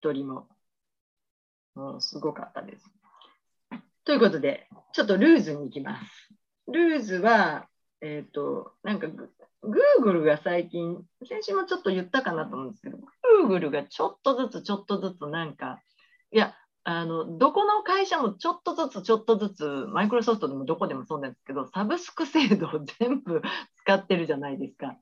[0.00, 0.48] 一人も。
[1.74, 2.90] もうすごかったです。
[4.04, 6.34] ということで、ちょっとルーズに行きます。
[6.68, 7.68] ルーズは、
[8.00, 9.30] えっ、と、なんかぐ、
[9.62, 12.98] Google が最近、先週もちょっと言ったかなと思うんですけど、
[13.46, 15.80] Google がちょっとずつちょっとずつなんか、
[16.32, 16.54] いや、
[16.84, 23.40] あのどこの会社もちょっとずつちょっとずつマイクロソフトでもどこでもそうなんですけどサブスク制度を全部
[23.76, 24.96] 使ってるじゃないですか。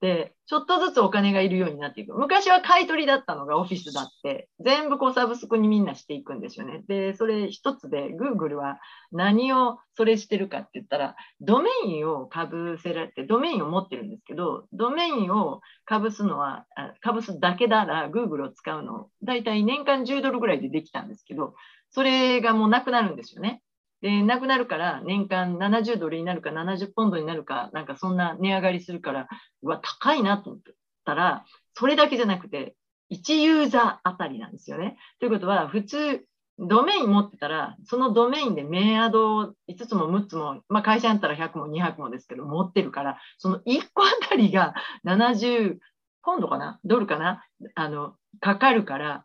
[0.00, 2.14] で、ちょっとずつお金がいるようになっていく。
[2.14, 6.82] 昔は買い取りだったのがオフィスだって、全部こうサブスクにみんなしていくんですよね。
[6.88, 8.78] で、それ一つで Google は
[9.12, 16.64] 何をそれしてるかって言ったら、ドメインをかぶせられて、ドメインを持ってるんですけど、ドメインをかぶすのは、
[17.00, 21.54] かぶすだけなら Google を使うの、だいたい年間10ドルぐらいでできたんですけど、
[21.90, 23.62] それがもうなくなるんですよね。
[24.02, 29.28] で、なくなるから年間70ドルになるか70ポンドになるか、なんかそんな値上がりするから、
[29.62, 30.62] うわ、高いなと思っ
[31.04, 31.44] たら、
[31.74, 32.74] それだけじゃなくて、
[33.10, 34.96] 1ユーザーあたりなんですよね。
[35.18, 36.24] ということは、普通、
[36.58, 44.74] ドメイン持ってたら、そのドメインでメアドを5つも6つも、まあ、会社やったら100も200もですけど、持ってるから、その1個あたりが
[45.06, 45.78] 70
[46.22, 47.44] ポンドかなドルかな
[47.74, 49.24] あの、かかるから、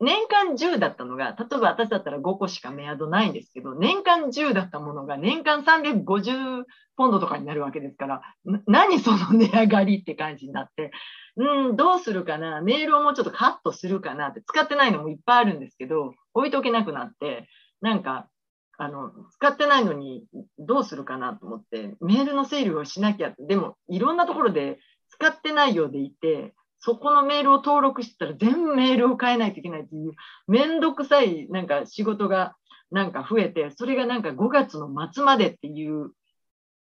[0.00, 6.64] 年間10だったのが、例えば私だったら5個しかメアドないんですけど、年間10だったものが年間350
[6.96, 8.22] ポンドとかになるわけですから、
[8.66, 10.90] 何その値上がりって感じになって、
[11.36, 17.48] うん、どうするかな、メールをもうちょっとカットするかなって、使ってないのもいっぱいあるんですけど、置いとけなくなって、
[17.80, 18.28] なんか、
[18.76, 20.24] あの、使ってないのに
[20.58, 26.54] どうするかなと思って、メールの整理をしなきゃ、でもいろんなところで使ってないようでいて、
[26.84, 30.12] そこのメールを登録してたら全部メールを変えないといけないっていう、
[30.48, 32.56] めんどくさいなんか仕事が
[32.90, 36.10] なんか増えて、それがなんか5月の末までっていう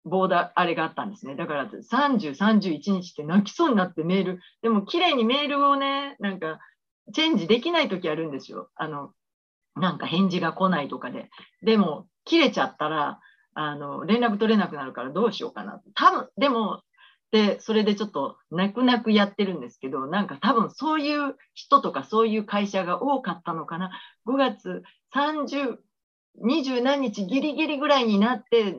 [0.05, 1.34] ボーダー、あれがあったんですね。
[1.34, 6.61] だから30、31日って泣きそうになってメール、でも綺麗にメールをね、なんか
[7.12, 8.70] チェンジできない時あるんですよ。
[8.76, 9.12] あの、
[9.74, 11.30] なんか返事が来ないとかで。
[11.62, 13.18] でも、切れちゃったら、
[13.55, 15.80] あの、連絡取れなくなるからどうしようかな。
[15.95, 16.82] 多分、でも、
[17.33, 23.93] で、それでちょっと泣く泣くやってるんですけど、なんか多分そういう人とかそういう会社が多かったのかな。
[24.26, 24.83] 5月
[25.14, 25.78] 30、
[26.43, 28.76] 20何日ギリギリぐらいになって、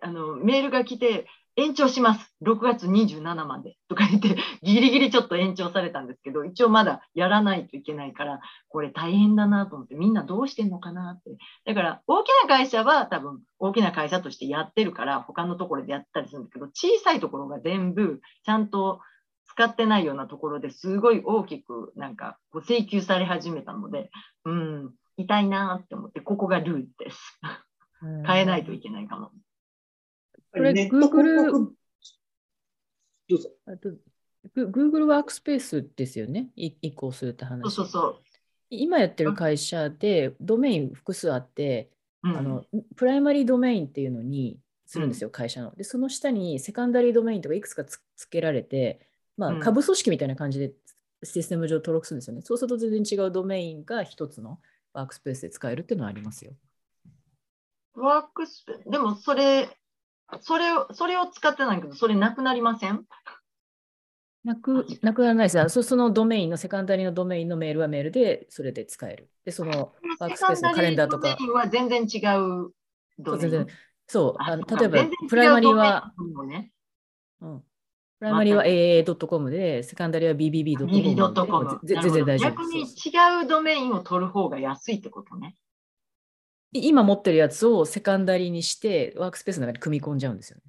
[0.00, 1.26] あの、メールが来て、
[1.58, 2.32] 延長します。
[2.44, 3.76] 6月27まで。
[3.88, 11.36] とか言って、 ギリギリちょっと延長されたんですけど、一応まだやらないといけないから、これ大変だなと思って、みんなどうしてんのかなって。
[11.64, 19.00] だから、大きな会社は多分、大きな会社としてやってるから、他のところでやったりするんだけど、小さいところが全部、ちゃんと
[19.46, 24.12] 使ってないようなところですごい大きく、なんか、請求され始めたので、
[24.44, 27.40] うん、痛いなって思って、ここがルールです。
[28.24, 29.32] 変えないといけないかも。
[30.52, 31.70] これ、Google、
[33.28, 33.50] どうぞ。
[34.56, 37.74] Google ワークスペースですよね、移行するって話。
[37.74, 38.22] そうそう
[38.70, 41.90] 今やってる会社でドメイン複数あって、
[42.22, 42.64] うん、あの
[42.96, 45.74] プライマリードメインっていうのにするんですよ、うん、会社の。
[45.74, 49.00] で、その下にセカンダリードメインとかいくつかつけられて、
[49.36, 50.72] まあ、株組織みたいな感じで
[51.22, 52.42] システム上登録するんですよね。
[52.42, 54.60] そうすると全然違うドメインが一つの
[54.92, 56.52] ワークスペースで使えるっていうのはありますよ。
[57.94, 59.68] ワークスペース、でもそれ、
[60.40, 63.04] それを、それを使ってないけど、それなくなりません？
[64.44, 65.82] なくなくならないですそ。
[65.82, 69.30] そのドメインの、セカンダリーのドメインのメールはメールで、それで使える。
[69.44, 71.36] で、そのワークスペースのカレンダーとか。
[71.38, 72.72] ドメインは全然違う
[73.18, 73.50] ドメイン。
[73.50, 73.66] そう
[74.10, 76.14] そうあの例えば、プライマリーは、
[76.46, 76.72] ね
[77.42, 82.50] うん、プライマリーは AA.com で、セカンダリーは BBB.com 全然大丈夫。
[82.52, 85.56] 逆に違うドメインを取る方が安いってことね。
[86.72, 90.62] 今持ってるやつをセカンダリーにしてワークスペースの中に組み込んじゃうんですよね。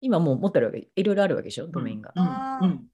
[0.00, 2.12] 今もう持ってるわけ、いろいろあるわけでしょ、ドメインが。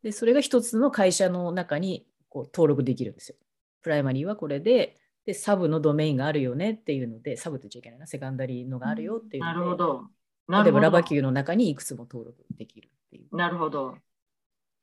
[0.02, 3.36] で、それが一つの会社の中にこう登録できるんですよ。
[3.82, 10.04] プライマリーはこれで、で、サブのドメインがあるよねっていうので、サブって言っちゃいけないな、セカンダリーのがあるよっていうので、なるほど。
[10.48, 13.36] 例えばラバキューの中にいくつも登録できるっていう。
[13.36, 13.96] なるほど。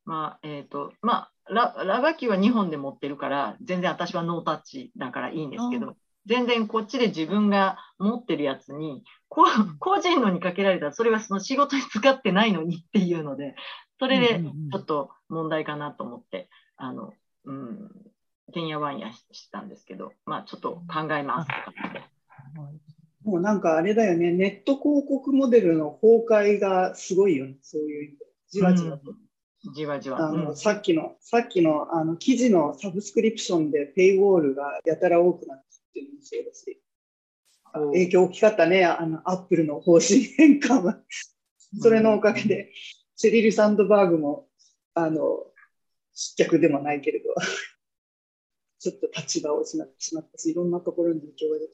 [0.05, 5.95] まあ、えっ、ー、と、まあラ、ラバキューは日本で持ってるから、全然私はノータッチだからいいんですけど、
[6.25, 9.45] 全然こっちで自分が持ってるやつに、個
[9.99, 13.55] 人のにかけられたら、それはその仕事に使ってないのにっていうので、
[13.99, 14.39] それで
[14.71, 17.13] ちょっと問題かなと思って、あの、
[17.45, 17.91] うん、
[18.53, 21.49] てんやわんやしたんですけど、まあちょっと考えます
[23.23, 28.25] もうなんかあれだよね、ネット広告モデルの崩壊がすごいよね、そういう意味で。
[28.49, 29.11] じわじわと。
[29.11, 30.27] うん、じわじわ。
[30.27, 36.81] あの、うん、さっきの、さっきのあの記事のサブスクリプションでペイウォールがやたら多くなっっていうのもそうだし、
[37.73, 41.01] 影響大きかったね、あの、アップルの方針変換は。
[41.79, 42.73] それのおかげで、
[43.15, 44.47] シェリル・サンドバーグも、
[44.93, 45.45] あの、
[46.13, 47.33] 失脚でもないけれど、
[48.79, 51.73] ちょっと立場を失ってしまったし、いろんなところに影響が出て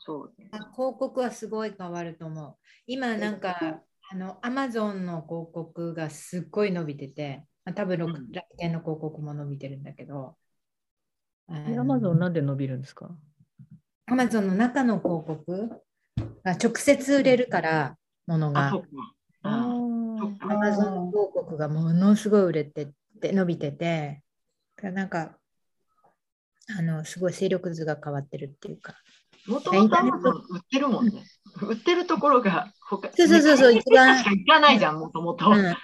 [0.00, 2.56] そう、ね、広告はすごい変わると思う。
[2.86, 10.37] 今なんか、あの、アマゾンの広告がすっごい伸びてて、まあ、多分楽天の広告も伸びてるんだけど、
[11.48, 13.10] アマゾンなんで伸びるんですか？
[14.06, 15.82] アマゾンの中の広告
[16.44, 17.96] が直接売れるから、
[18.26, 18.82] ものあ、が
[19.42, 22.88] アマゾン広告がものすごい売れてっ
[23.20, 24.22] て伸びてて、
[24.76, 25.38] だからなんか、
[26.78, 28.94] あの、すごい勢力図が変わってるっていうか。
[29.46, 31.24] もともとアマゾン売ってるもんね。
[31.62, 35.48] 売ってるところが他そうそうそうそう一番しか行かないじゃん、もともと。
[35.50, 35.74] うん、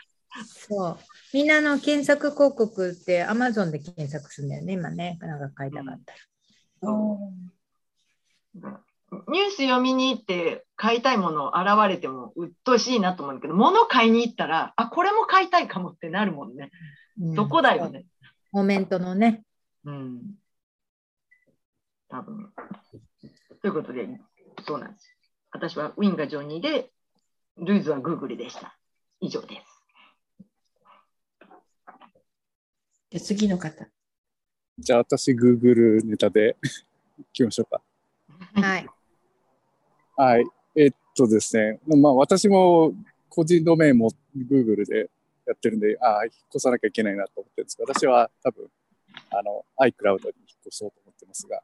[0.46, 0.98] そう。
[1.34, 5.18] みんなの検索広告ってアマゾンで検索するんだよね、今ね。
[5.20, 6.18] なんか買いたかったら。
[9.32, 16.70] ニュース読みに行って買いたいもの現れても鬱陶しいなと思うんだけど、物買いに行ったら、あ、これも買いたいかもってなるもんね。
[17.20, 17.90] うんそこだよ。
[17.90, 18.06] ね。
[18.52, 19.42] モメントのね。
[19.84, 20.20] うん。
[22.10, 22.52] 多分。
[23.60, 24.06] ということで、
[24.68, 25.16] そうなんです。
[25.50, 26.92] 私はウィンがジョニーで、
[27.56, 28.78] ルーズはグーグルでした。
[29.20, 29.73] 以上です。
[33.14, 33.86] じゃあ次の方。
[34.76, 36.56] じゃあ私、Google ネタで
[37.20, 37.80] いきましょうか。
[38.60, 38.88] はい。
[40.16, 40.44] はい。
[40.74, 42.92] えっとですね、まあ私も
[43.28, 45.08] 個人ドメインも Google で
[45.46, 48.68] やってるんで、ああ、引っ越さなきゃいけないなと思ってるんですけど、私は多分、
[49.30, 51.62] あの、iCloud に引っ越そうと思ってますが、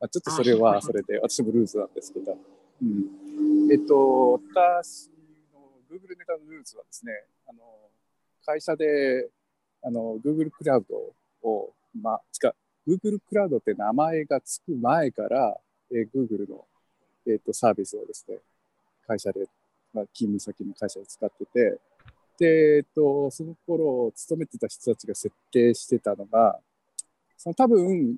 [0.00, 2.32] まあ、ちょっとそれはそれで、私もルーズなんですけど、
[2.80, 3.70] うん。
[3.70, 5.10] えっと、私
[5.52, 7.12] の Google ネタのルーズはですね、
[7.46, 7.60] あの、
[8.46, 9.28] 会社で、
[9.82, 11.14] あの、Google クラウド
[11.48, 12.54] を、まあ、つか、
[12.86, 15.56] Google クラウドって名前がつく前から、
[15.90, 16.64] えー Google の
[17.26, 18.38] えっとサービスをですね、
[19.06, 19.46] 会社で、
[19.92, 21.78] まあ、勤務先の会社で使ってて、
[22.38, 26.58] で、えっと、その頃、勤めてた人たちが設定してたのが、
[27.36, 28.16] その多分、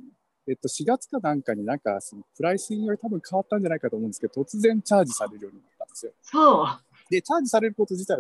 [0.49, 6.13] えっと、4月かなんかになんか、そのプライシングが多分変わったんじゃないかと思うんですけど、突然チャージされるようになったんですよ。
[6.23, 6.67] そう。
[7.11, 8.17] で、チャージされること自体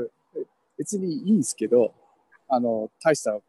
[0.78, 1.93] 別にいいんですけど、
[2.51, 3.42] あの、大したお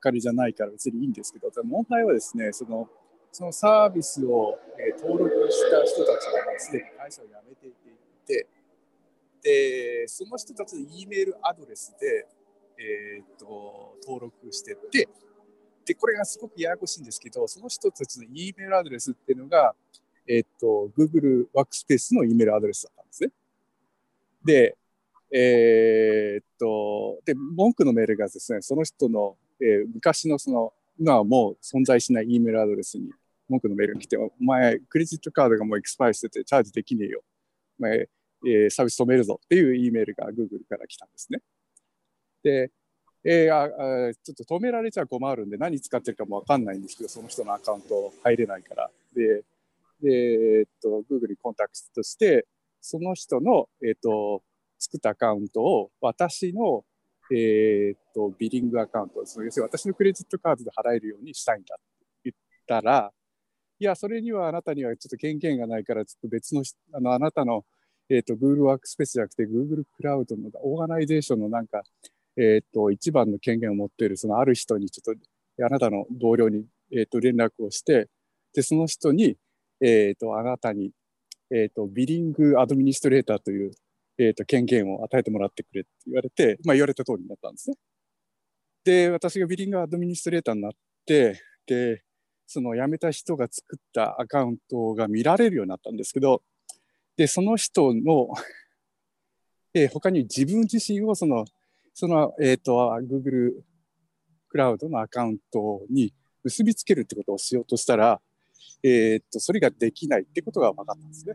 [0.00, 2.88] 金じゃないから別にいいんですけど、問題はですね、その、
[3.32, 7.72] そのサービスを、え登録した人たちがすでに会社を辞めてい
[8.26, 8.46] て、
[9.42, 12.26] で、その人たちの E メールアドレスで、
[12.76, 15.08] えー、と登録してて、
[15.84, 19.74] で、これがすごくややこしいんですけど、その人たちの E メールアドレスっていうのが、
[20.26, 23.30] えっ、と、Google ワークスペースの E メールアドレスだったんですね。
[24.44, 24.76] で、
[25.32, 33.10] えーっと、で、文句のメールがですね、その人の、えー昔のその、今はもう存在しない E メールアドレスに
[33.48, 37.22] 文句のメールが来て、お前、クレジットカードがもうエクスパイしててチャージできねえよ。
[37.78, 38.08] お前、
[38.46, 41.40] えーサービス止めるぞっていう E メールが Google から来たんですね。
[42.42, 42.70] で、
[43.24, 48.90] えーああちょっと止められちゃ困るんで何使ってるかもわかんないんですけど、その人のアカウント入れないから。
[49.14, 49.44] で、
[50.02, 52.46] で、えーっと、Google にコンタクトして、
[52.80, 54.42] その人の、えーっと、
[54.80, 56.84] 作ったアカウントを私の、
[57.32, 61.84] えーっと、ビリングアカウント、そう要するに私のクレジットカードで払えるようにしたいんだって
[62.24, 63.12] 言ったら、
[63.78, 66.62] いや、それにはあなたにはちょっと権限がないから、ちょっと別の、
[66.92, 67.64] あの、あなたの、
[68.08, 71.82] えーと、Google ワークスペースじゃなくて Google クラウドの organization のなんか、
[72.36, 78.08] えーと、一番の権限を持っている、そのある人にちょっと、あなたの同僚に、えーと、連絡をして、
[78.52, 79.36] で、その人に、
[79.80, 80.90] えーっと、あなたに、
[81.50, 83.70] えーっと、 billing administrator という、
[84.20, 87.76] えー、と権限を与えてもらってくれって言われて、まあ、言われた通りになったんですね。
[88.84, 90.72] で、私がビリングアドミニストレーターになっ
[91.06, 92.02] て、で、
[92.46, 96.42] その辞めた人が作ったアカウントが見られるようになったんですけど、
[97.16, 98.28] で、その人の、
[99.72, 101.46] えー他に自分自身をその、
[101.94, 103.62] その、えっ、と、Google
[104.48, 106.12] クラウドのアカウントに
[106.44, 108.20] 結びつけるってことをしようとしたら、
[108.82, 111.34] えっ、と、それができないってことが分かったんですね。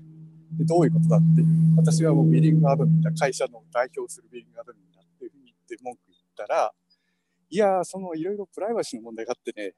[0.54, 1.48] でどういうことだっていう。
[1.78, 6.74] 私はもうビリングアドミンだ、会社の代表するビリングアドミンだっていうふうに言って文句言ったら、
[7.50, 9.74] いや、そのいろいろプライバシーの問題があってね、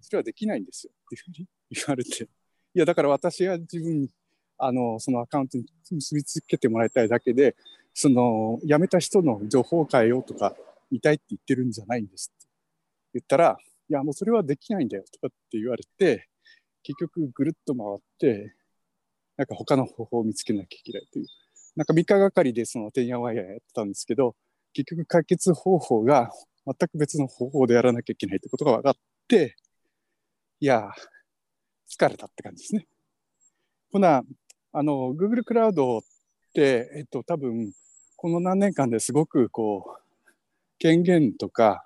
[0.00, 0.92] それはできないんですよ。
[0.94, 2.28] っていうふうに言われて、い
[2.74, 4.10] や、だから私が自分に、
[4.58, 7.56] あの、そのアカウントに結びつけてもらいたいだけで、
[7.94, 10.54] その、辞めた人の情報を変えようとか、
[10.90, 12.46] 見たいって言ってるんじゃないんですって。
[13.14, 13.58] 言ったら、
[13.88, 16.28] いや、もうそれはできないんだよとかって言われて、
[16.82, 18.54] 結局ぐるっと回って、
[19.38, 21.26] なんか他の方法を見つけなきゃいけないという。
[21.76, 24.34] なんか3日がかりでそのてんやわんややってたんですけど、
[24.72, 26.30] 結局解決方法が
[26.66, 28.94] 全く別の方法でやらなきゃいけないってことが分かっ
[29.28, 29.56] て、
[30.60, 30.90] いや、
[31.88, 32.86] 疲れたって感じですね。
[33.92, 34.22] ほな、
[34.72, 36.02] あの、Google クラウドっ
[36.52, 37.72] て、えっと、多分、
[38.16, 40.32] この何年間ですごくこう、
[40.78, 41.84] 権限とか、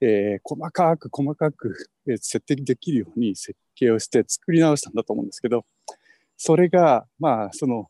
[0.00, 1.74] えー細かく細かく
[2.20, 5.64] 設定できるように設計をして作り直したんだと思うんですけど、
[6.46, 7.88] それが、まあ、その、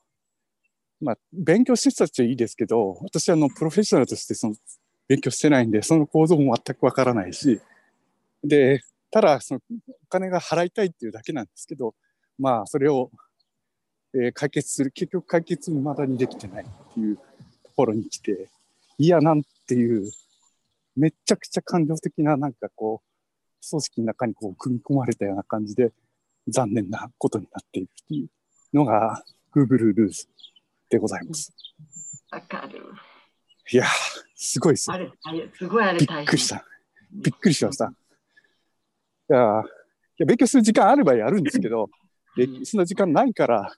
[1.01, 4.55] まあ、勉強してたっちゃいいですけど、私はあのプロフェッショナルとしてその
[5.09, 7.61] 勉強してないんで、その構造も全くわからないし、
[8.45, 8.81] で、
[9.11, 11.97] ただそのお金が払いたいっていうだけなんですけど、
[12.39, 13.11] まあ、それを、
[14.15, 17.23] えー解決する、結局解決未だにできてないっていうと
[17.75, 18.51] ころに来て、
[18.99, 20.09] いや、なんていう、
[20.95, 25.91] めちゃくちゃ感情的な、なんかこう、組織の中にこう組み込まれたような感じで、
[26.49, 28.29] 残念なことになっているっていう。
[28.75, 29.23] のが、
[29.55, 30.27] Google ルーズ
[30.91, 31.55] でございます。
[32.31, 32.81] わかる。
[33.71, 33.89] いやー、
[34.35, 35.05] すごいですあね。
[35.05, 36.05] れ、あれすごいあれび。
[36.05, 36.65] っくりした。
[37.13, 37.87] びっくりしました。
[37.87, 37.89] い
[39.33, 39.67] やーい
[40.19, 41.89] や勉強する時間あればやるんですけど、
[42.65, 43.73] そんな時間ないから、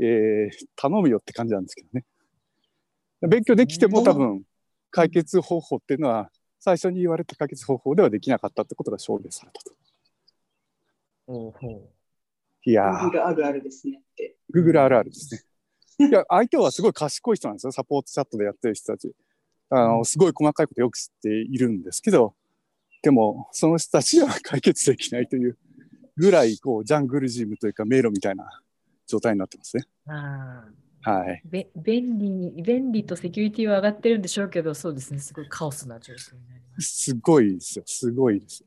[0.00, 2.04] えー頼むよって感じなんですけどね。
[3.26, 4.42] 勉強できても多分、
[4.90, 6.30] 解決方法っていうのは、
[6.60, 9.72] 最初に言われた解決方法ではできなかったってことが証明されたと。
[11.26, 11.90] ほうほ
[12.66, 14.36] いやー、Google あるあるですねって。
[14.54, 15.34] Google あるあるです
[15.98, 16.08] ね。
[16.08, 17.72] いや、相手はすごい賢い人なんですよ。
[17.72, 19.12] サポートチャットでやってる人たち。
[19.70, 22.34] あの、すごい細かいことよく知っているんですけど、
[23.02, 25.58] でも、その人たちは解決できないという
[26.16, 28.62] ぐらい、こう、ジャングルジムというか迷路みたいな
[29.06, 29.84] 状態になってますね。
[30.06, 30.10] う。
[30.12, 30.64] あ
[31.02, 31.42] はい。
[31.44, 31.48] あ。
[31.48, 35.18] べ便利に、便利とセキュリティは上がってるんでしょうけど、そうですね。
[35.20, 37.04] すごいカオスな状況になります。
[37.04, 37.84] すごいですよ。
[37.86, 38.64] すごいです。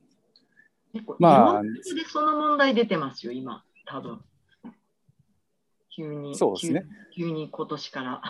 [0.94, 4.22] 結構まあ日本でその問題出てますよ、今、多分。
[5.96, 6.36] 急に。
[6.36, 6.84] そうですね
[7.16, 7.24] 急。
[7.26, 8.22] 急に今年から。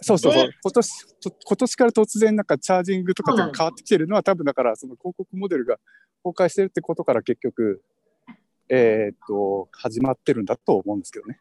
[0.00, 0.52] そうそうそうで。
[0.62, 0.90] 今年、
[1.44, 5.76] 今年から突然なんかチャージングとかそうなんですと変わってきてるのは多分だからその広告モデルが
[6.22, 7.82] 崩壊してるってことから結局、
[8.68, 11.38] えーっと、始まってるんだと思うんですけどね。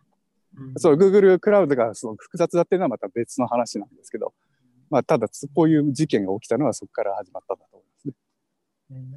[0.58, 4.34] うんそう、Google クラウドがその複雑だっていうのはまた別の話なんですけど、
[4.90, 8.14] まあ、ただ、こういう事件が起きたのはそこから始まったんだと思いますね。
[8.92, 9.14] うん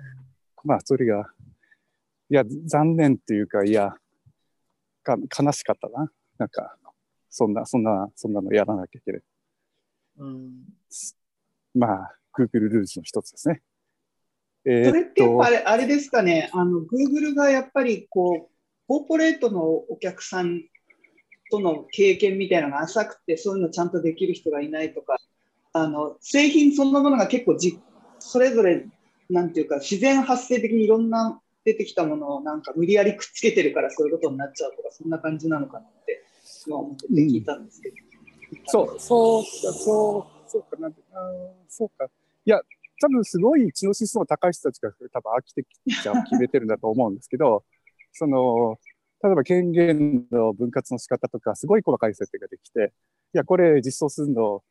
[0.64, 1.32] まあ、それが、
[2.28, 3.94] いや、残念っていうか、いや、
[5.02, 6.10] か悲しかったな。
[6.38, 6.76] なんか、
[7.28, 9.22] そんな、そんな、そんなのやらなきゃいけない。
[10.18, 10.50] うん
[11.74, 13.62] まあ、Google ルーズの一つですね。
[14.64, 18.54] えそれーってとっやっぱあ、れあれですかね、あの Google がやっぱりこう、
[18.86, 20.62] コーポレートのお客さん
[21.50, 25.16] との経験みたいなのが浅くて、そういうのちゃんとできる人がいないとか、
[25.72, 27.78] あの製品そのものが結構じ、
[28.18, 28.86] それぞれ、
[29.30, 36.24] なんていうか、自然発生的にいろんな出てきたものをなんか無理やりくっつけてるからそういうことになっちゃうとか、そんな感じなのかなって、
[36.66, 37.96] 今思ってて聞いたんですけど。
[38.66, 40.76] そう、そうか、そう、そうか。
[40.78, 40.92] な、あー
[41.68, 42.06] そうか。
[42.44, 42.60] いや、
[43.00, 45.68] 多分すごい知能指数の高い人たちが多分アーキテク
[46.02, 47.64] チャを決めてるんだと思うんですけど、
[48.12, 48.78] その、
[49.22, 52.92] 例えば権限の分割の仕方とか、すごい細かい設定ができて、
[53.34, 54.62] いや、これ実装するの、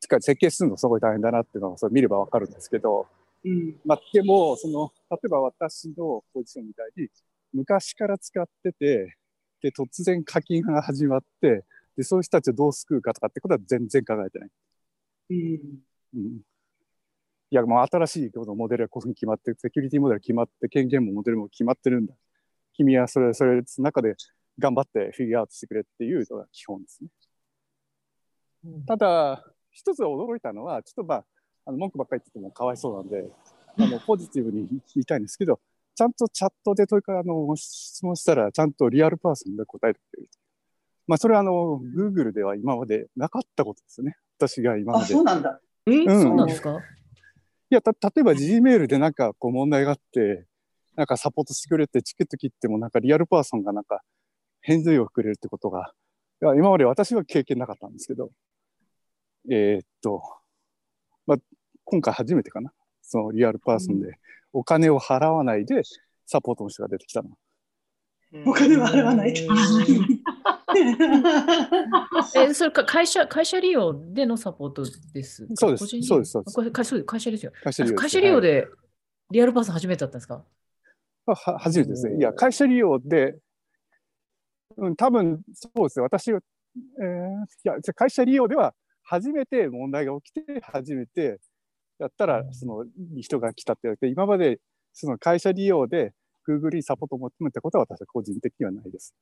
[0.00, 3.06] つか設計するのすごい大変だなっていうのをそれ見ればわかるんですけど、
[3.44, 3.80] うん。
[3.84, 7.08] まあ、でも、その、例えば私のポジションみたいに、
[7.52, 9.16] 昔から使ってて、
[9.62, 11.64] で、突然課金が始まって、
[11.96, 14.50] で、そういう人たちをどう救うかとかってことは全然考えてない。
[15.30, 15.80] うん
[16.14, 16.40] うん。
[17.52, 22.14] いや、もう新しいこのモデルがこういうふうに決まって、セキュリティモデルが決まって、権限もモデルも決まってるんだ。
[22.72, 24.14] 君はそれ、それ、の中で
[24.58, 27.10] 頑張ってフィギュアアウトしてくれっていうのが基本ですね。
[28.86, 31.24] ただ、一つ驚いたのは、ちょっとまあ、
[31.66, 33.28] あの文句ばっかり言っててもかわいそうなんで、
[33.78, 35.60] あのポジティブに言いたいんですけど、
[35.94, 40.30] ちゃんとチャットで問いかあの質問したら、ちゃんとリアルパーソンが答えてくれる。
[41.06, 44.16] まあ、それはあの、Google では今までなかったことですよね。
[44.38, 45.12] 私が今まあ、で。
[45.12, 45.60] そうなんだ。
[45.86, 46.78] え、うんそうなんですか？
[46.78, 50.46] いや、た、例えば Gmail でなんかこう問題があって、
[50.96, 54.02] なんかサポートしてくれてチケット切ってもなんかリアルパーソンがなんか
[54.60, 55.92] 返事をくれるってことが、
[56.42, 58.30] いや今まで私は経験なかったんですけど、
[59.50, 60.22] えーっと、
[61.26, 61.38] まあ、
[61.84, 62.72] 今回初めてかな。
[63.10, 64.14] そのリアルパーソンで
[64.52, 65.82] お金を払わないで
[66.26, 67.30] サポートの人が出てきたの。
[68.46, 69.42] お金は払わないと。
[72.36, 75.54] え、それか会社、会社利用でのサポートですか？
[75.56, 77.50] そうですそうですそうですこれ会社会社ですよ。
[77.64, 78.68] 会社利用です会社利用で
[79.32, 80.44] リアルパーソン初めてだったんですか？
[81.26, 82.18] はは初めてですね。
[82.18, 83.34] いや、会社利用で、
[84.76, 86.04] うん、多分そうですね。
[86.04, 86.38] 私は、
[87.00, 87.08] えーい
[87.64, 91.40] や、じゃあ会社利用では初めて問題が起きて、初めて
[92.00, 92.84] やったら、その
[93.20, 94.58] 人が来たって言われて、今まで
[94.92, 96.12] その会社利用で
[96.48, 99.14] Google にサポートを求めたことは私は個人的にはないです。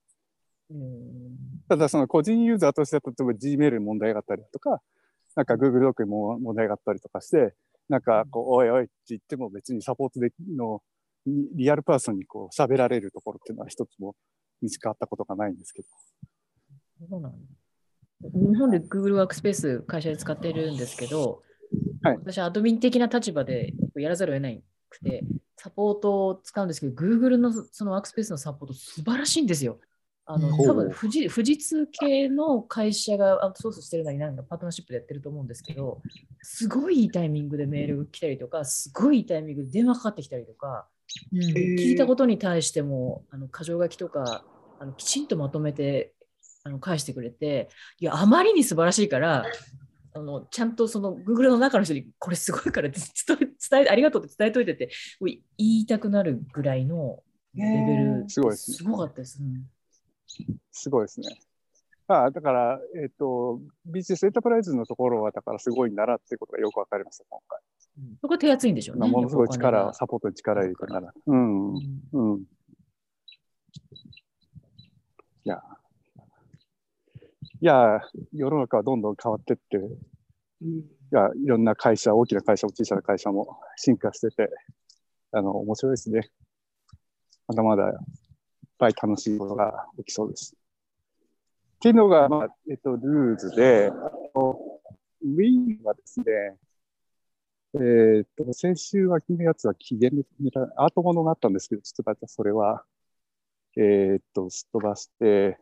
[0.70, 1.36] うん。
[1.68, 4.80] ただ、その個人ユーザーとしては、例えば Gmail に問題があったりだとか、
[5.34, 7.54] なんか Google ドックにも問題があったりとかして、
[7.88, 10.82] なんかこう、おいおいって言っても別にサポートできの、
[11.26, 14.14] リアルパーソンにこう喋られるところっていうのは一つも
[14.62, 15.88] 見つかったことがないんですけど。
[17.10, 17.38] そうなんだ。
[18.20, 21.42] 日本で Google ワークスペース会社で使ってるんですけど、
[22.02, 22.16] はい。
[22.18, 24.50] 私はアドミン的な立場でやらざるを得な
[24.88, 25.24] くて、
[25.56, 29.78] サポートを使うんですけど、Google のそのワークスペースのサポート素晴らしいんですよ。
[30.30, 36.02] あの多分富士富士通系の会社がアウトソースしてるなりなんかパートナーシップでやってると思うんですけど、
[36.42, 40.86] すごいいいタイミングでメールが来たりとか、すごいいいタイミングで電話かかってきたりとか、
[41.32, 44.44] うん、聞いたことに対してもあの箇条書きとか
[44.78, 46.12] あのきちんとまとめて
[46.62, 49.46] あの返してくれて、いや、あまりに素晴らしいから、
[50.18, 53.02] あのちゃんとその Google の中の人にこれすごいから伝
[53.40, 54.90] え伝えありがとうって伝えといてて
[55.20, 57.22] 言いたくなるぐらいの
[57.54, 59.38] レベル、すごいです、ね、すごかったです。
[59.40, 59.66] うん
[60.70, 61.28] すごいですね。
[62.06, 67.60] ああだから、えっ、ー、と、ビジネスエンタープライズのところは、だからすごいんだなっていうことがよくわかりました、今回。
[67.98, 69.08] うん、そこ手厚いんでしょうね。
[69.08, 71.12] ものすごい力、サポートに力入れてから。
[71.26, 71.74] うん。
[71.74, 71.82] うん。
[72.12, 72.44] うん、い
[75.44, 75.60] や、
[77.60, 78.00] いや、
[78.32, 84.50] 世の中はどんどん変わってって、うん、いや、いろんな会社、大きな会社も小さな会社も進化してて、
[85.32, 86.30] あの、面白いですね。
[87.46, 87.92] まだまだ
[88.78, 90.56] ぱい楽しいことが起きそうです。
[91.76, 96.24] っていうのが、まあ、えっと、ルーズで、ウィンはですね、
[97.74, 100.24] えー、っと、先週は君のやつは期限で
[100.76, 102.84] アートものがあったんですけど、ちょっとまたそれは、
[103.76, 105.58] えー、っと、すっ飛ばして、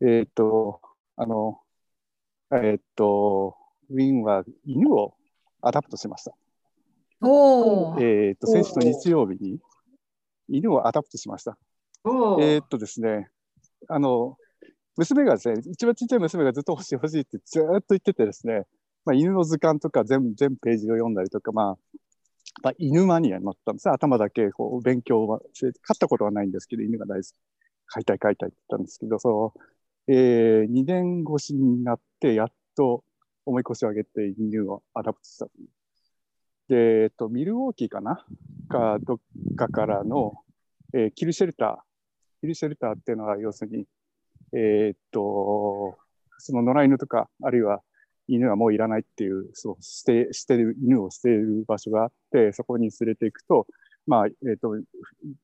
[0.00, 0.80] えー、っと、
[1.20, 1.58] あの、
[2.52, 3.56] えっと、
[3.90, 5.14] ウィンは犬を
[5.60, 6.32] adopt しました。
[7.20, 9.58] おえっと、先週の日曜日に
[10.48, 11.58] 犬をアダプトしました。
[12.04, 13.30] えー、っとですね、
[13.88, 14.36] あの、
[14.96, 18.62] 娘がですね、一番ちっちゃい娘がずっと欲しい欲しいってずっと言っててですね、
[19.04, 21.98] まあ、犬の図鑑とか全全ページを読んだりとか、まあ、
[22.62, 25.40] まあ、犬マニアになったんです頭だけこう勉強は
[25.82, 27.34] 飼ったことはないんですけど、犬が大好き。
[27.88, 29.54] 飼いたい飼いたいって言ったんですけど、その、
[30.10, 33.04] えー、2年越しになって、やっと
[33.44, 35.46] 重い腰を上げて犬を adopt した。
[36.68, 38.24] で、えっと、ミルウォーキーかな？
[38.68, 39.18] か、どっ
[39.56, 40.34] かからの、
[40.94, 43.86] えー、 kill shelter、kill shelter っていうのは要するに、
[44.52, 45.98] えー、っと、
[46.38, 47.82] その野良犬とか、あるいは
[48.28, 53.66] 犬はもういらないっていう、そう、捨て、捨てる、犬を捨てる場所があって、そこに連れていくと、
[54.06, 54.76] まあ、えー、っと、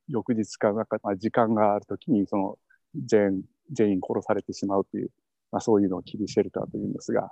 [0.09, 2.59] 翌日か、なんか、まあ、時間があるときに、その、
[2.95, 3.43] 全、
[3.73, 5.11] 全員殺されてしまうという、
[5.53, 7.31] まあ、そういうのを kill shelter というんですが、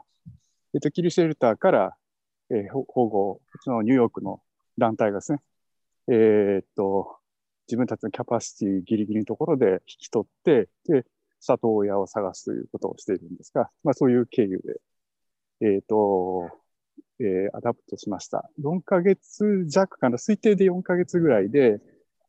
[0.74, 1.96] えっと、 kill shelter から、
[2.50, 4.40] えー、保護、そのニューヨークの
[4.78, 5.38] 団体がですね、
[6.08, 7.16] えー、っと、
[7.68, 11.04] 自分たちのキャパシティギリギリのところで引き取って、で、
[11.40, 14.60] 里親を探すということをしているんですが、まあそういう経由
[15.60, 16.50] で、えっ、と、
[17.20, 18.50] えー、 adopt しました。
[18.60, 21.80] 4ヶ月弱かな、推定で4ヶ月ぐらいで、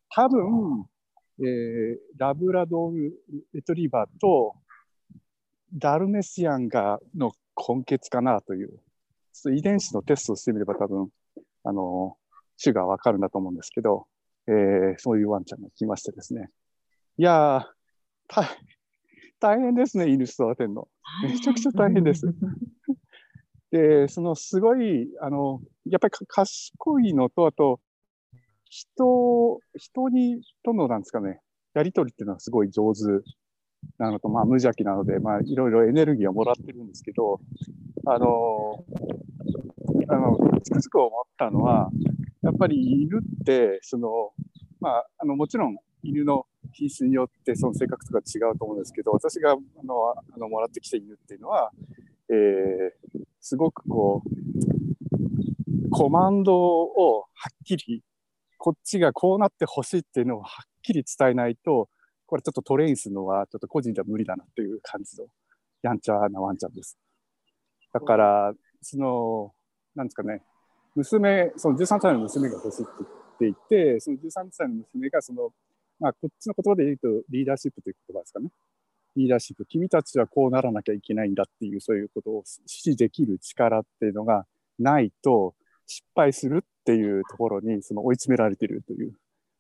[0.10, 0.86] 多分、
[1.40, 3.14] えー、ラブラドール
[3.54, 4.56] レトリバーと
[5.74, 8.80] ダルメシアンがの根血かなという、
[9.56, 11.10] 遺伝子のテストをしてみれば多分、
[11.64, 12.18] あの、
[12.62, 14.06] 種がわかるんだと思うんですけど、
[14.48, 16.50] えー、そういうワンちゃんが来ましてですね。
[17.18, 18.46] いやー、
[19.40, 20.88] 大変ですね、犬育てるの。
[21.24, 22.28] めちゃくちゃ大変です。
[23.72, 27.80] で、そのすごい、あの、やっぱり賢いのと、あと、
[28.74, 31.40] 人、人に、との、なんですかね、
[31.76, 33.02] やりとりっていうのはすごい上手
[34.00, 37.40] なのと、まあ、無邪気なので、まあ、いろいろエネルギーをもらってるんですけど、
[38.08, 38.84] あの、
[40.10, 41.92] あの、つくづく思ったのは、
[42.42, 44.32] やっぱり犬って、その、
[44.80, 51.72] まあ、あの、もちろん犬の品種によってその性格とか違うと思うんですけど、私があのあのもらってきた犬っていうのは、
[52.30, 58.04] えー、すごくこう、コマンドをはっきり、
[58.64, 61.90] こっちがこうなってほしいっていうのをはっきり伝えないと、
[62.26, 65.28] これちょっとトレインするのはちょっと個人では無理だなっていう感じの
[65.82, 66.98] やんちゃなワンちゃんです。
[67.92, 69.54] だから、その、
[69.96, 70.42] なんですかね、
[70.96, 72.92] 娘、その13歳の娘が欲しいって
[73.42, 75.50] 言っていて、その13歳の娘がその、
[76.00, 78.48] まあ、こっちの言葉で言うとリーダーシップという言葉ですかね。
[79.18, 84.46] リーダーシップ、君たちはこうならなきゃいけないんだっていう、そういうことを指示できる力っていうのが
[84.80, 85.54] ないと、
[85.86, 89.14] 失敗するっていうところにその追い詰められてるという、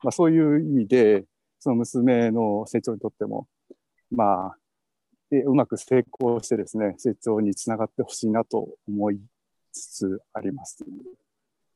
[0.04, 1.24] まあ、そういう意味で、
[1.60, 3.48] その娘の成長にとっても、
[4.12, 4.58] まあ、
[5.32, 9.20] うまく成功してですね、成長につながってほしいなと思い
[9.72, 10.84] つつあります。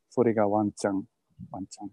[0.10, 1.06] それがワンチャン、
[1.50, 1.90] ワンチャン、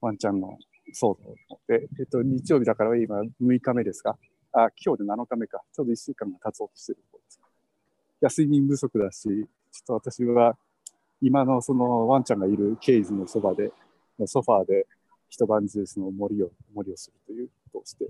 [0.00, 0.58] ワンチャンの
[0.94, 1.36] 騒動
[1.68, 4.18] で、えっと、日曜日だから今6日目ですか？
[4.52, 5.62] あ、今日で7日目か。
[5.72, 7.22] ちょうど1週間が経つうとしてるところ
[8.28, 8.40] です。
[8.40, 10.56] 睡眠不足だし、ちょっと私は
[11.22, 13.72] 今のそのワンちゃんがいるケイズのそばで、
[14.26, 14.86] ソファーで
[15.28, 18.06] 一晩中その森を、森をするということをして、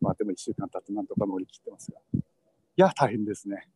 [0.00, 1.98] まあでも1週間経ってなんとか乗り切ってますが。
[2.14, 2.22] い
[2.76, 3.68] や、大変ですね。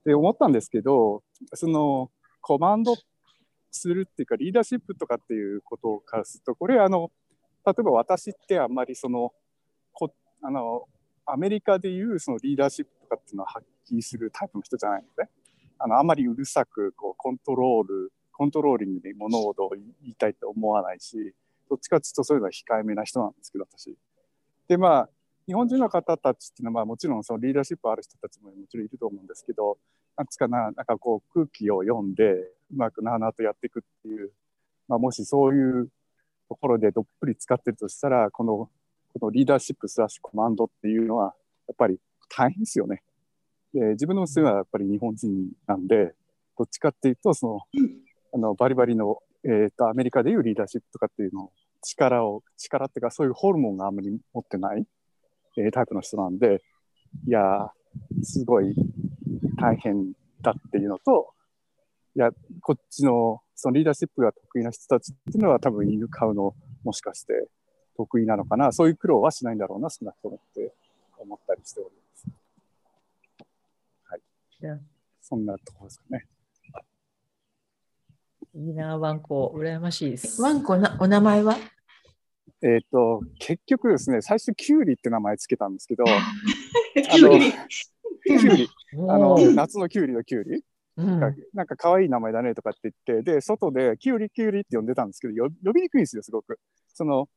[0.00, 1.22] って思ったんですけど、
[1.54, 2.94] そのコマンド
[3.70, 7.10] するっていうか、リーダーシップとかっていうことからすると、これあの、
[7.64, 9.32] 例えば私ってあんまりその、
[9.92, 10.12] こ
[10.42, 10.88] あの
[11.26, 15.30] アメリカでいうそのリーダーシップとかっていうのは発揮するタイプの人じゃないので、ね
[15.82, 21.34] あのあまりうるさくこうコントロールコントローリングで物事を言いたいと思わないし
[21.68, 23.96] どっちかっていうとそういうのは控えめな人なんですけど私。
[24.68, 25.08] でまあ
[25.46, 29.76] 日本人の方たちっていうのは、まあ、もちろんそのリーダーシップある人たちももちろんいると思うんですけど
[30.16, 34.30] なんつかななんかこう空気を読んでうまくなあなあとやっていくっていう、
[34.86, 35.88] まあ、もしそういう
[36.48, 38.70] ところでどっぷり使ってるとしたらこの
[39.14, 41.34] このリーダーシップスラッシュコマンドっていうのは
[41.68, 43.02] やっぱり大変ですよね。
[43.74, 46.14] で自分の娘はやっぱり日本人なんで
[46.58, 47.60] どっちかっていうとその
[48.34, 51.52] あのバリバリの、えーと、アメリカでいうリーダーシップとかっていうのを
[51.82, 54.84] 力を力っていうかそういうホルモンがあんまり持ってない、
[55.58, 56.62] えー、タイプの人なんで
[57.26, 57.70] いや
[58.22, 58.74] すごい
[59.60, 61.34] 大変だっていうのと
[62.14, 66.54] いやこっちのそのリーダーシップが得意な人たちっていうのは多分犬飼うの
[66.84, 67.48] もしかして
[67.96, 70.72] 得意なのかなそういう苦労はしないんだろうな少なくともって
[71.18, 72.11] 思ったりしております。
[74.68, 74.80] はい。
[75.20, 76.26] そんなところですかね。
[78.54, 80.42] いいな、ワンコ、羨ましいです。
[80.42, 81.56] ワンコな、お名前は？
[82.60, 86.04] えっ、と、結局ですね、最初、キュウリって名前つけたんですけど、
[86.94, 87.52] キュウリ
[88.24, 88.68] キュウリ、
[89.08, 90.62] あの、夏のキュウリのキュウリ、
[90.96, 91.20] うん、
[91.54, 95.34] なんか可愛い名前だねとかって言って、で、外でキュウリキュウリって呼んでたんですけど、
[95.64, 96.60] 呼びにくいんですよ、すごく。
[96.92, 97.28] その、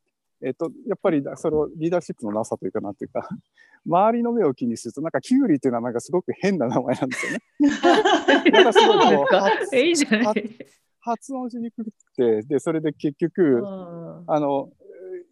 [0.46, 3.28] えっ、と、やっぱりそのリーダーシップのなさというかなというか、
[3.86, 7.40] 周りの目を気にすると、なんかキュウリっていう名前がすごく変な名前なんですよね。
[8.52, 9.28] なんかすごいこ
[9.74, 10.58] う、いいじゃない
[11.00, 14.72] 発音しにくくて、で、それで結局、あの、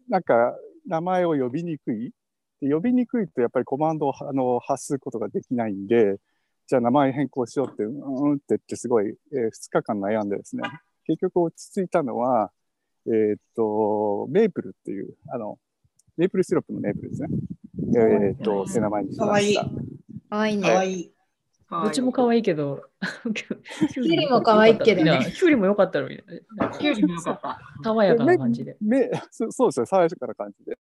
[0.08, 2.12] なんか名前を呼びにくい。
[2.60, 6.16] 呼びにくいとやっぱりコマンドをあの発することができないんで、
[6.66, 10.62] じゃあ名前変更しようって、うんって言ってすごい、えー、2日間悩んでですね、
[11.06, 12.50] 結局落ち着いたのは、
[13.06, 15.58] えー、っと、メープルっていう、あの、
[16.16, 17.28] メープルシロップのメープルですね。
[17.96, 19.62] えー、っと、背名前にしました。
[19.64, 19.70] か
[20.36, 20.60] わいい。
[20.60, 21.14] かわいいね。
[21.70, 22.82] どっちも可愛いけど。
[23.34, 25.32] キュウリも可愛いけどね。
[25.34, 26.22] キュウリも良かったのに。
[26.78, 27.58] キュウリも良かった。
[27.82, 28.76] 爽やかな感じで。
[28.80, 30.78] め そそうですね、爽やかな感じで。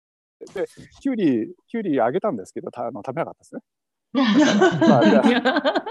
[0.54, 0.66] で、
[1.02, 3.62] キュウリ、キュウリあげたんですけど、たあの食べなかったですね。
[4.14, 4.24] ま
[5.00, 5.84] あ、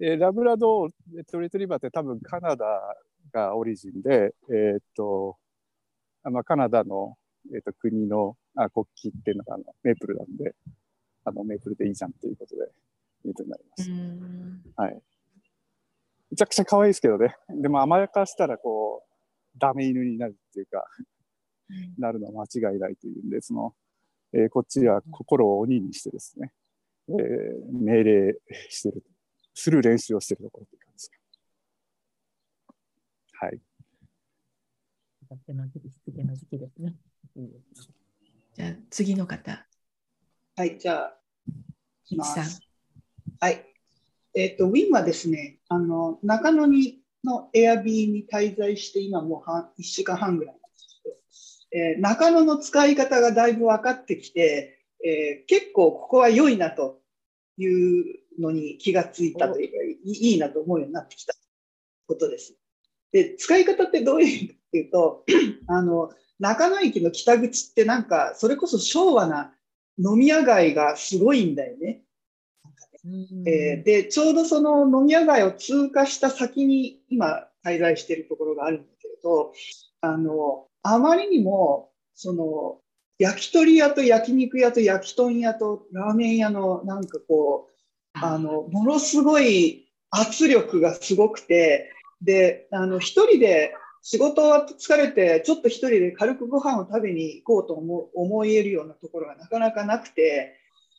[0.00, 0.90] えラブラドー
[1.30, 2.96] トリトリバーって多分カナダ
[3.32, 5.36] がオリジンで、えー、っと、
[6.24, 7.16] まあ、カナダの、
[7.52, 10.54] えー、っと国のあ国旗っていうのがあのメープルなんで、
[11.24, 12.62] あのメープルでいいじゃんということで、
[13.24, 13.90] ミートになります。
[14.76, 15.02] はい。
[16.30, 17.34] めちゃくちゃ可愛いですけどね。
[17.48, 20.84] でも甘やかしたらこう、ダメ犬になるっていうか、
[21.98, 23.74] なるのは間違いないというんで、その、
[24.32, 26.52] えー、こっちは心を鬼にしてですね、
[27.08, 27.16] えー、
[27.72, 28.34] 命令
[28.68, 29.02] してる、
[29.54, 30.66] する練習をしてるところ
[35.26, 36.00] っていう感じです
[36.84, 37.50] はい。
[38.54, 39.66] じゃあ次の方。
[40.56, 42.44] はい、じゃあ、さん。
[43.40, 43.64] はい。
[44.34, 57.00] えっ、ー、と、ウィンはですね、あの、中野にのエアビーに滞在して今もう1週間半ぐらいなんですけど、えー、中野の使い方がだいぶ分かってきて、えー、結構ここは良いなと
[57.56, 58.04] いう
[58.40, 61.34] のに気がついたというか、いいなと思うようになってきた
[62.06, 62.57] ことです。
[63.12, 65.24] で、使い方ってどういうかっていうと、
[65.68, 69.54] あの、中野駅の北口ってなんか、それこそ昭和な
[69.98, 72.02] 飲み屋街がすごいんだよね。
[73.46, 79.52] えー、で、ちょうどその飲み屋街を通過した先に今滞在しているところがあるんだけれど、
[80.00, 82.80] あの、あまりにも、その、
[83.18, 87.78] 焼き鳥屋と焼肉屋と焼き豚屋とラーメン屋のなんかこう、
[88.14, 91.92] あの、ものすごい圧力がすごくて、
[92.22, 100.54] で、あの、一人で仕事は疲れて、ちょっと一人で軽くご飯を食べに行こうと思思えるようなところがなかなかなくて、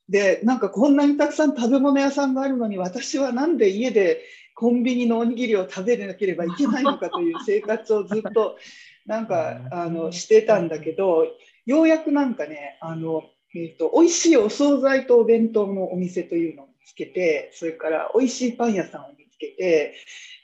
[0.07, 4.21] で、なんかこんなにたくさん食べ物屋さんがあるのに、私はなんで家で
[4.55, 8.57] コンビニのおにぎりを食べなければいけないのかという生活をずっと
[9.05, 11.25] なんかあのしてたんだけど、
[11.65, 13.23] ようやくなんかね、あの、
[13.55, 19.95] えーと、美味しいお惣菜とお弁当のお店というのを見つけて、それから美味しいパン屋さんをけて、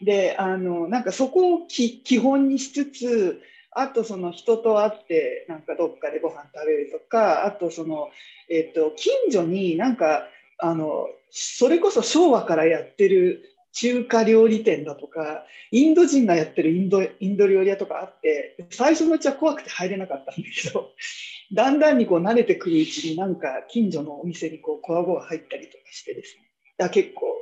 [0.02, 3.42] で、あの、なんかそこを基本にしつつ、
[3.76, 8.08] あとその人と会ってなんかどっかでご飯食べるとかあとその、
[8.50, 10.24] えっと、近所になんか
[10.58, 13.44] あのそれこそ昭和からやってる
[13.74, 20.92] 中華料理店だとかインド人がやってるインドインド料理屋とかあって最初のうちは怖くて入れなかったんだけど
[21.52, 26.50] だんだんにこう慣れてくるうちになんか近所のお店にこうこわごわ入ったりとかしてですね。
[26.78, 27.35] だ結構